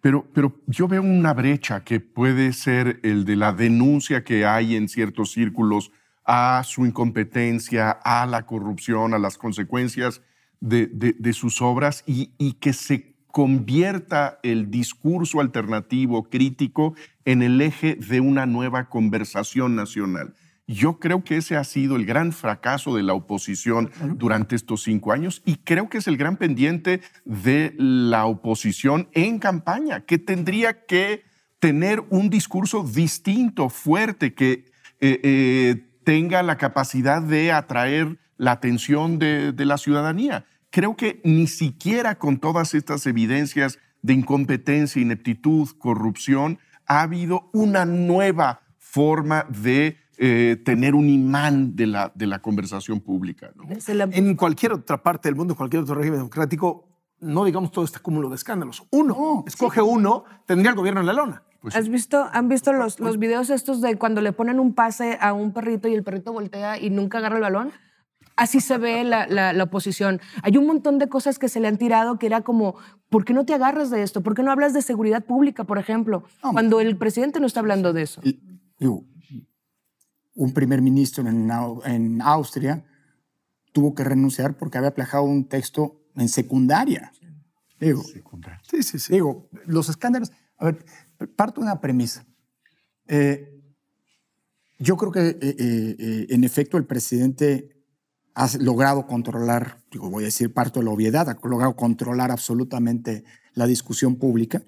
pero, 0.00 0.26
pero 0.32 0.60
yo 0.66 0.88
veo 0.88 1.02
una 1.02 1.34
brecha 1.34 1.84
que 1.84 2.00
puede 2.00 2.52
ser 2.52 3.00
el 3.02 3.24
de 3.24 3.36
la 3.36 3.52
denuncia 3.52 4.24
que 4.24 4.46
hay 4.46 4.76
en 4.76 4.88
ciertos 4.88 5.32
círculos 5.32 5.92
a 6.32 6.62
su 6.62 6.86
incompetencia, 6.86 7.90
a 7.90 8.24
la 8.24 8.46
corrupción, 8.46 9.14
a 9.14 9.18
las 9.18 9.36
consecuencias 9.36 10.22
de, 10.60 10.86
de, 10.86 11.32
sus 11.32 11.60
obras 11.60 12.04
y, 12.06 12.30
y 12.38 12.52
que 12.52 12.72
se 12.72 13.16
convierta 13.32 14.38
el 14.44 14.70
discurso 14.70 15.40
alternativo 15.40 16.30
crítico 16.30 16.94
en 17.24 17.42
el 17.42 17.60
eje 17.60 17.96
de 17.96 18.20
una 18.20 18.46
nueva 18.46 18.88
conversación 18.88 19.74
nacional. 19.74 20.34
Yo 20.68 21.00
creo 21.00 21.24
que 21.24 21.36
ese 21.36 21.56
ha 21.56 21.64
sido 21.64 21.96
el 21.96 22.06
gran 22.06 22.30
fracaso 22.30 22.94
de 22.94 23.02
la 23.02 23.14
oposición 23.14 23.90
durante 24.14 24.54
estos 24.54 24.84
cinco 24.84 25.10
años 25.10 25.42
y 25.44 25.56
creo 25.56 25.88
que 25.88 25.98
es 25.98 26.06
el 26.06 26.16
gran 26.16 26.36
pendiente 26.36 27.00
de 27.24 27.74
la 27.76 28.26
oposición 28.26 29.08
en 29.14 29.40
campaña, 29.40 30.02
que 30.02 30.18
tendría 30.18 30.86
que 30.86 31.24
tener 31.58 32.04
un 32.08 32.30
discurso 32.30 32.84
distinto, 32.84 33.68
fuerte, 33.68 34.32
que 34.32 34.70
eh, 35.00 35.20
eh, 35.24 35.89
tenga 36.10 36.42
la 36.42 36.56
capacidad 36.56 37.22
de 37.22 37.52
atraer 37.52 38.18
la 38.36 38.50
atención 38.50 39.20
de, 39.20 39.52
de 39.52 39.64
la 39.64 39.78
ciudadanía. 39.78 40.44
Creo 40.70 40.96
que 40.96 41.20
ni 41.22 41.46
siquiera 41.46 42.16
con 42.16 42.40
todas 42.40 42.74
estas 42.74 43.06
evidencias 43.06 43.78
de 44.02 44.14
incompetencia, 44.14 45.00
ineptitud, 45.00 45.68
corrupción, 45.78 46.58
ha 46.84 47.02
habido 47.02 47.48
una 47.52 47.84
nueva 47.84 48.62
forma 48.76 49.46
de 49.50 49.98
eh, 50.18 50.60
tener 50.64 50.96
un 50.96 51.08
imán 51.08 51.76
de 51.76 51.86
la, 51.86 52.10
de 52.12 52.26
la 52.26 52.40
conversación 52.40 52.98
pública. 52.98 53.52
En 54.10 54.34
cualquier 54.34 54.72
otra 54.72 55.00
parte 55.00 55.28
del 55.28 55.36
mundo, 55.36 55.54
cualquier 55.54 55.84
otro 55.84 55.94
régimen 55.94 56.18
democrático, 56.18 56.88
no 57.20 57.44
digamos 57.44 57.70
todo 57.70 57.84
este 57.84 58.00
cúmulo 58.00 58.28
de 58.30 58.34
escándalos. 58.34 58.82
Uno, 58.90 59.44
escoge 59.46 59.80
uno, 59.80 60.24
tendría 60.44 60.70
el 60.70 60.76
gobierno 60.76 61.02
en 61.02 61.06
la 61.06 61.12
lona. 61.12 61.44
Pues 61.60 61.76
¿Has 61.76 61.88
visto, 61.88 62.28
¿Han 62.32 62.48
visto 62.48 62.72
los, 62.72 63.00
los 63.00 63.18
videos 63.18 63.50
estos 63.50 63.80
de 63.80 63.96
cuando 63.96 64.20
le 64.20 64.32
ponen 64.32 64.60
un 64.60 64.74
pase 64.74 65.18
a 65.20 65.32
un 65.32 65.52
perrito 65.52 65.88
y 65.88 65.94
el 65.94 66.02
perrito 66.02 66.32
voltea 66.32 66.78
y 66.78 66.90
nunca 66.90 67.18
agarra 67.18 67.36
el 67.36 67.42
balón? 67.42 67.72
Así 68.36 68.60
se 68.60 68.78
ve 68.78 69.04
la, 69.04 69.26
la, 69.26 69.62
oposición. 69.62 70.20
Hay 70.42 70.56
un 70.56 70.66
montón 70.66 70.98
de 70.98 71.08
cosas 71.08 71.38
que 71.38 71.50
se 71.50 71.60
le 71.60 71.68
han 71.68 71.76
tirado 71.76 72.18
que 72.18 72.26
era 72.26 72.40
como, 72.40 72.76
¿por 73.10 73.26
qué 73.26 73.34
no 73.34 73.44
te 73.44 73.52
agarras 73.52 73.90
de 73.90 74.02
esto? 74.02 74.22
¿Por 74.22 74.34
qué 74.34 74.42
no 74.42 74.50
hablas 74.50 74.72
de 74.72 74.80
seguridad 74.80 75.22
pública, 75.22 75.64
por 75.64 75.78
ejemplo? 75.78 76.24
cuando 76.40 76.80
el 76.80 76.96
presidente 76.96 77.38
no 77.38 77.46
está 77.46 77.60
hablando 77.60 77.92
de 77.92 78.02
eso 78.02 78.22
un 80.34 80.52
primer 80.54 80.80
ministro 80.80 81.26
en, 81.28 82.22
Austria 82.22 82.84
tuvo 83.72 83.94
que 83.94 84.04
renunciar 84.04 84.56
porque 84.56 84.78
había 84.78 84.94
plagado 84.94 85.24
un 85.24 85.46
texto 85.48 86.00
en 86.16 86.28
secundaria. 86.28 87.12
Digo, 87.78 88.02
Sí, 88.62 88.82
sí, 88.82 88.98
sí. 88.98 89.12
Digo, 89.12 89.48
los 89.66 89.88
escándalos. 89.88 90.32
A 90.56 90.66
ver, 90.66 90.84
parto 91.28 91.60
de 91.60 91.66
una 91.66 91.80
premisa. 91.80 92.24
Eh, 93.06 93.60
yo 94.78 94.96
creo 94.96 95.12
que, 95.12 95.28
eh, 95.28 95.36
eh, 95.40 96.26
en 96.30 96.44
efecto, 96.44 96.78
el 96.78 96.86
presidente 96.86 97.76
ha 98.34 98.48
logrado 98.58 99.06
controlar, 99.06 99.82
digo, 99.90 100.08
voy 100.08 100.24
a 100.24 100.26
decir 100.26 100.54
parto 100.54 100.80
de 100.80 100.86
la 100.86 100.92
obviedad, 100.92 101.28
ha 101.28 101.38
logrado 101.46 101.76
controlar 101.76 102.30
absolutamente 102.30 103.24
la 103.54 103.66
discusión 103.66 104.16
pública 104.16 104.62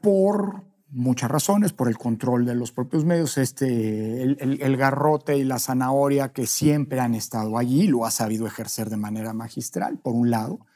por 0.00 0.64
muchas 0.92 1.30
razones, 1.30 1.72
por 1.72 1.88
el 1.88 1.96
control 1.96 2.44
de 2.44 2.54
los 2.54 2.72
propios 2.72 3.04
medios, 3.04 3.38
este, 3.38 4.22
el, 4.22 4.76
garrote 4.76 5.36
y 5.38 5.44
la 5.44 5.58
zanahoria 5.58 6.32
que 6.32 6.46
siempre 6.46 7.00
han 7.00 7.14
estado 7.14 7.56
allí, 7.58 7.86
lo 7.86 8.04
ha 8.04 8.10
sabido 8.10 8.46
ejercer 8.46 8.90
de 8.90 8.96
manera 8.96 9.32
magistral, 9.32 9.98
por 9.98 10.14
un 10.14 10.30
lado. 10.30 10.66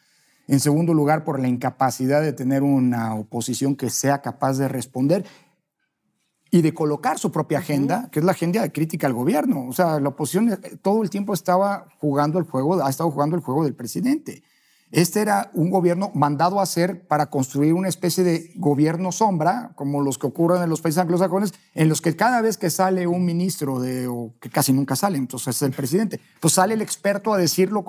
En 0.49 0.61
segundo 0.61 0.94
lugar, 0.94 1.24
por 1.24 1.40
la 1.40 1.49
incapacidad 1.49 2.22
de 2.22 2.32
tener 2.32 2.62
una 2.62 3.14
oposición 3.14 3.74
que 3.74 3.90
sea 3.90 4.22
capaz 4.22 4.59
de 4.59 4.68
responder 4.68 5.24
y 6.51 6.62
de 6.62 6.72
colocar 6.72 7.18
su 7.18 7.32
propia 7.32 7.59
agenda, 7.59 8.09
que 8.12 8.20
es 8.20 8.24
la 8.24 8.32
agenda 8.32 8.62
de 8.62 8.72
crítica 8.72 9.07
al 9.07 9.12
gobierno. 9.12 9.66
O 9.68 9.72
sea, 9.72 9.99
la 9.99 10.11
oposición 10.11 10.53
eh, 10.53 10.76
todo 10.80 11.03
el 11.03 11.11
tiempo 11.11 11.34
estaba 11.34 11.88
jugando 11.99 12.38
el 12.38 12.44
juego, 12.44 12.82
ha 12.82 12.88
estado 12.90 13.11
jugando 13.11 13.36
el 13.36 13.42
juego 13.42 13.64
del 13.64 13.74
presidente. 13.74 14.42
Este 14.92 15.20
era 15.20 15.51
un 15.53 15.68
gobierno 15.68 16.12
mandado 16.14 16.61
a 16.61 16.62
hacer 16.62 17.09
para 17.09 17.26
construir 17.26 17.74
una 17.74 17.88
especie 17.88 18.22
de 18.22 18.53
gobierno 18.55 19.11
sombra, 19.11 19.72
como 19.74 20.01
los 20.01 20.16
que 20.16 20.28
ocurren 20.28 20.62
en 20.62 20.70
los 20.70 20.80
países 20.80 20.99
anglosajones, 20.99 21.55
en 21.74 21.88
los 21.88 22.01
que 22.01 22.14
cada 22.14 22.40
vez 22.40 22.57
que 22.57 22.70
sale 22.70 23.09
un 23.09 23.24
ministro, 23.24 23.80
de, 23.80 24.07
o 24.07 24.32
que 24.40 24.49
casi 24.49 24.72
nunca 24.72 24.94
sale, 24.94 25.18
entonces 25.18 25.57
es 25.57 25.62
el 25.62 25.72
presidente, 25.72 26.20
pues 26.40 26.55
sale 26.55 26.74
el 26.74 26.82
experto 26.82 27.34
a 27.34 27.38
decirlo 27.38 27.84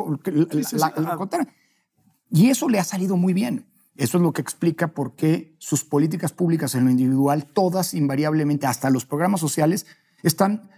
Y 2.30 2.50
eso 2.50 2.70
le 2.70 2.80
ha 2.80 2.84
salido 2.84 3.18
muy 3.18 3.34
bien. 3.34 3.66
Eso 3.96 4.18
es 4.18 4.22
lo 4.22 4.32
que 4.32 4.42
explica 4.42 4.90
por 4.90 5.16
qué 5.16 5.56
sus 5.58 5.84
políticas 5.84 6.32
públicas 6.32 6.76
en 6.76 6.86
lo 6.86 6.92
individual, 6.92 7.46
todas 7.46 7.94
invariablemente, 7.94 8.68
hasta 8.68 8.90
los 8.90 9.06
programas 9.06 9.42
sociales, 9.42 9.88
están 10.22 10.70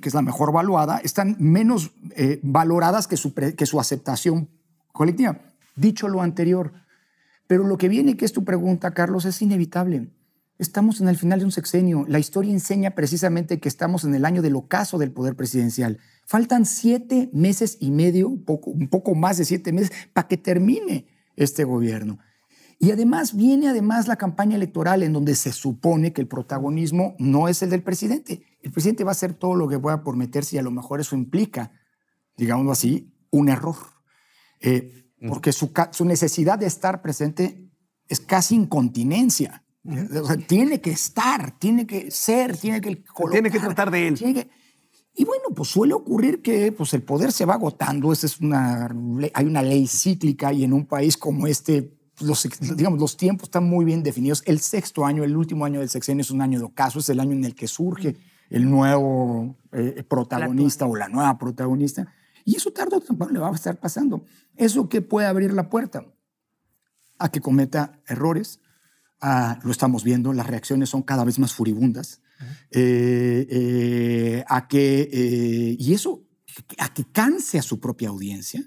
que 0.00 0.08
es 0.08 0.14
la 0.14 0.20
mejor 0.20 0.52
valuada, 0.52 0.98
están 0.98 1.36
menos 1.38 1.92
eh, 2.14 2.40
valoradas 2.42 3.08
que 3.08 3.16
su, 3.16 3.32
que 3.32 3.64
su 3.64 3.80
aceptación 3.80 4.50
colectiva. 4.92 5.40
Dicho 5.76 6.08
lo 6.08 6.20
anterior, 6.20 6.72
pero 7.46 7.64
lo 7.64 7.78
que 7.78 7.88
viene, 7.88 8.18
que 8.18 8.26
es 8.26 8.32
tu 8.32 8.44
pregunta, 8.44 8.92
Carlos, 8.92 9.24
es 9.24 9.40
inevitable. 9.40 10.10
Estamos 10.58 11.00
en 11.00 11.08
el 11.08 11.16
final 11.16 11.38
de 11.38 11.46
un 11.46 11.52
sexenio. 11.52 12.04
La 12.06 12.18
historia 12.18 12.52
enseña 12.52 12.90
precisamente 12.90 13.58
que 13.58 13.68
estamos 13.68 14.04
en 14.04 14.14
el 14.14 14.26
año 14.26 14.42
del 14.42 14.56
ocaso 14.56 14.98
del 14.98 15.12
poder 15.12 15.36
presidencial. 15.36 15.98
Faltan 16.26 16.66
siete 16.66 17.30
meses 17.32 17.78
y 17.80 17.92
medio, 17.92 18.28
un 18.28 18.44
poco, 18.44 18.70
un 18.70 18.88
poco 18.88 19.14
más 19.14 19.38
de 19.38 19.44
siete 19.44 19.72
meses, 19.72 19.92
para 20.12 20.26
que 20.26 20.36
termine 20.36 21.06
este 21.36 21.62
gobierno. 21.62 22.18
Y 22.80 22.90
además 22.90 23.34
viene 23.34 23.68
además 23.68 24.08
la 24.08 24.16
campaña 24.16 24.56
electoral 24.56 25.04
en 25.04 25.12
donde 25.12 25.36
se 25.36 25.52
supone 25.52 26.12
que 26.12 26.20
el 26.20 26.26
protagonismo 26.26 27.14
no 27.20 27.46
es 27.48 27.62
el 27.62 27.70
del 27.70 27.82
presidente. 27.82 28.42
El 28.60 28.72
presidente 28.72 29.04
va 29.04 29.12
a 29.12 29.12
hacer 29.12 29.34
todo 29.34 29.54
lo 29.54 29.68
que 29.68 29.78
pueda 29.78 30.02
por 30.02 30.16
meterse 30.16 30.56
y 30.56 30.58
a 30.58 30.62
lo 30.62 30.72
mejor 30.72 31.00
eso 31.00 31.14
implica, 31.14 31.70
digámoslo 32.36 32.72
así, 32.72 33.14
un 33.30 33.48
error. 33.48 33.76
Eh, 34.60 35.06
porque 35.28 35.52
su, 35.52 35.72
necesidad 36.04 36.58
de 36.58 36.66
estar 36.66 37.02
presente 37.02 37.70
es 38.08 38.20
casi 38.20 38.56
incontinencia. 38.56 39.64
tiene 40.48 40.80
que 40.80 40.90
estar, 40.90 41.56
tiene 41.58 41.86
que 41.86 42.10
ser, 42.10 42.56
tiene 42.56 42.80
que 42.80 43.04
colocar, 43.04 43.40
Tiene 43.40 43.50
que 43.50 43.60
tratar 43.60 43.92
de 43.92 44.08
él. 44.08 44.50
Y 45.18 45.24
bueno, 45.24 45.44
pues 45.54 45.70
suele 45.70 45.94
ocurrir 45.94 46.42
que 46.42 46.72
pues, 46.72 46.92
el 46.92 47.02
poder 47.02 47.32
se 47.32 47.46
va 47.46 47.54
agotando. 47.54 48.12
es 48.12 48.38
una, 48.38 48.94
hay 49.32 49.46
una 49.46 49.62
ley 49.62 49.86
cíclica 49.86 50.52
y 50.52 50.62
en 50.62 50.74
un 50.74 50.84
país 50.84 51.16
como 51.16 51.46
este, 51.46 51.96
los, 52.20 52.46
digamos, 52.76 53.00
los 53.00 53.16
tiempos 53.16 53.44
están 53.44 53.64
muy 53.64 53.86
bien 53.86 54.02
definidos. 54.02 54.42
El 54.44 54.60
sexto 54.60 55.06
año, 55.06 55.24
el 55.24 55.34
último 55.34 55.64
año 55.64 55.80
del 55.80 55.88
sexenio 55.88 56.20
es 56.20 56.30
un 56.30 56.42
año 56.42 56.58
de 56.58 56.66
ocaso, 56.66 56.98
es 56.98 57.08
el 57.08 57.18
año 57.18 57.32
en 57.32 57.44
el 57.44 57.54
que 57.54 57.66
surge 57.66 58.14
el 58.50 58.68
nuevo 58.68 59.56
eh, 59.72 60.04
protagonista 60.06 60.84
o 60.84 60.94
la 60.94 61.08
nueva 61.08 61.38
protagonista. 61.38 62.06
Y 62.44 62.56
eso 62.56 62.70
tarde 62.70 62.96
o 62.96 63.00
temprano 63.00 63.32
le 63.32 63.38
va 63.38 63.48
a 63.48 63.54
estar 63.54 63.80
pasando. 63.80 64.22
¿Eso 64.54 64.86
qué 64.90 65.00
puede 65.00 65.26
abrir 65.26 65.54
la 65.54 65.70
puerta? 65.70 66.04
A 67.18 67.30
que 67.30 67.40
cometa 67.40 68.00
errores. 68.06 68.60
lo 69.62 69.70
estamos 69.70 70.04
viendo, 70.04 70.34
las 70.34 70.46
reacciones 70.46 70.90
son 70.90 71.02
cada 71.02 71.24
vez 71.24 71.38
más 71.38 71.54
furibundas. 71.54 72.20
Eh, 72.70 73.46
eh, 73.50 74.44
a 74.48 74.68
que, 74.68 75.08
eh, 75.12 75.76
y 75.78 75.94
eso, 75.94 76.24
a 76.78 76.92
que 76.92 77.04
canse 77.10 77.58
a 77.58 77.62
su 77.62 77.80
propia 77.80 78.08
audiencia 78.08 78.62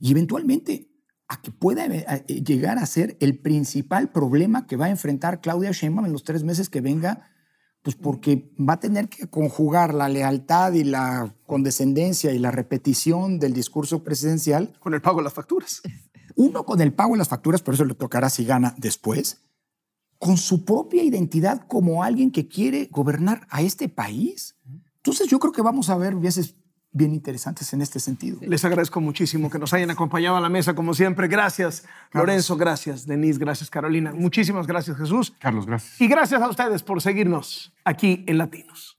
y 0.00 0.10
eventualmente 0.10 0.90
a 1.28 1.42
que 1.42 1.50
pueda 1.50 1.86
llegar 1.88 2.78
a 2.78 2.86
ser 2.86 3.16
el 3.20 3.38
principal 3.40 4.12
problema 4.12 4.66
que 4.66 4.76
va 4.76 4.86
a 4.86 4.90
enfrentar 4.90 5.40
Claudia 5.40 5.72
Sheinbaum 5.72 6.06
en 6.06 6.12
los 6.12 6.22
tres 6.22 6.44
meses 6.44 6.70
que 6.70 6.80
venga 6.80 7.30
pues 7.86 7.94
porque 7.94 8.52
va 8.58 8.72
a 8.72 8.80
tener 8.80 9.08
que 9.08 9.28
conjugar 9.28 9.94
la 9.94 10.08
lealtad 10.08 10.72
y 10.72 10.82
la 10.82 11.36
condescendencia 11.46 12.32
y 12.32 12.38
la 12.40 12.50
repetición 12.50 13.38
del 13.38 13.52
discurso 13.52 14.02
presidencial. 14.02 14.76
Con 14.80 14.94
el 14.94 15.00
pago 15.00 15.18
de 15.18 15.22
las 15.22 15.32
facturas. 15.32 15.82
Uno 16.34 16.64
con 16.64 16.80
el 16.80 16.92
pago 16.92 17.12
de 17.12 17.18
las 17.18 17.28
facturas, 17.28 17.62
por 17.62 17.74
eso 17.74 17.84
le 17.84 17.94
tocará 17.94 18.28
si 18.28 18.44
gana 18.44 18.74
después, 18.76 19.46
con 20.18 20.36
su 20.36 20.64
propia 20.64 21.02
identidad 21.02 21.66
como 21.66 22.02
alguien 22.02 22.30
que 22.30 22.48
quiere 22.48 22.88
gobernar 22.90 23.46
a 23.50 23.62
este 23.62 23.88
país. 23.88 24.56
Entonces 24.96 25.28
yo 25.28 25.38
creo 25.38 25.52
que 25.52 25.62
vamos 25.62 25.90
a 25.90 25.96
ver 25.96 26.14
veces 26.14 26.54
bien 26.96 27.14
interesantes 27.14 27.72
en 27.74 27.82
este 27.82 28.00
sentido. 28.00 28.38
Les 28.40 28.64
agradezco 28.64 29.00
muchísimo 29.00 29.50
que 29.50 29.58
nos 29.58 29.72
hayan 29.74 29.90
acompañado 29.90 30.36
a 30.36 30.40
la 30.40 30.48
mesa, 30.48 30.74
como 30.74 30.94
siempre. 30.94 31.28
Gracias, 31.28 31.84
Lorenzo, 32.12 32.56
gracias, 32.56 33.06
Denise, 33.06 33.38
gracias, 33.38 33.68
Carolina. 33.68 34.12
Muchísimas 34.14 34.66
gracias, 34.66 34.96
Jesús. 34.96 35.34
Carlos, 35.38 35.66
gracias. 35.66 36.00
Y 36.00 36.08
gracias 36.08 36.40
a 36.40 36.48
ustedes 36.48 36.82
por 36.82 37.02
seguirnos 37.02 37.74
aquí 37.84 38.24
en 38.26 38.38
Latinos. 38.38 38.95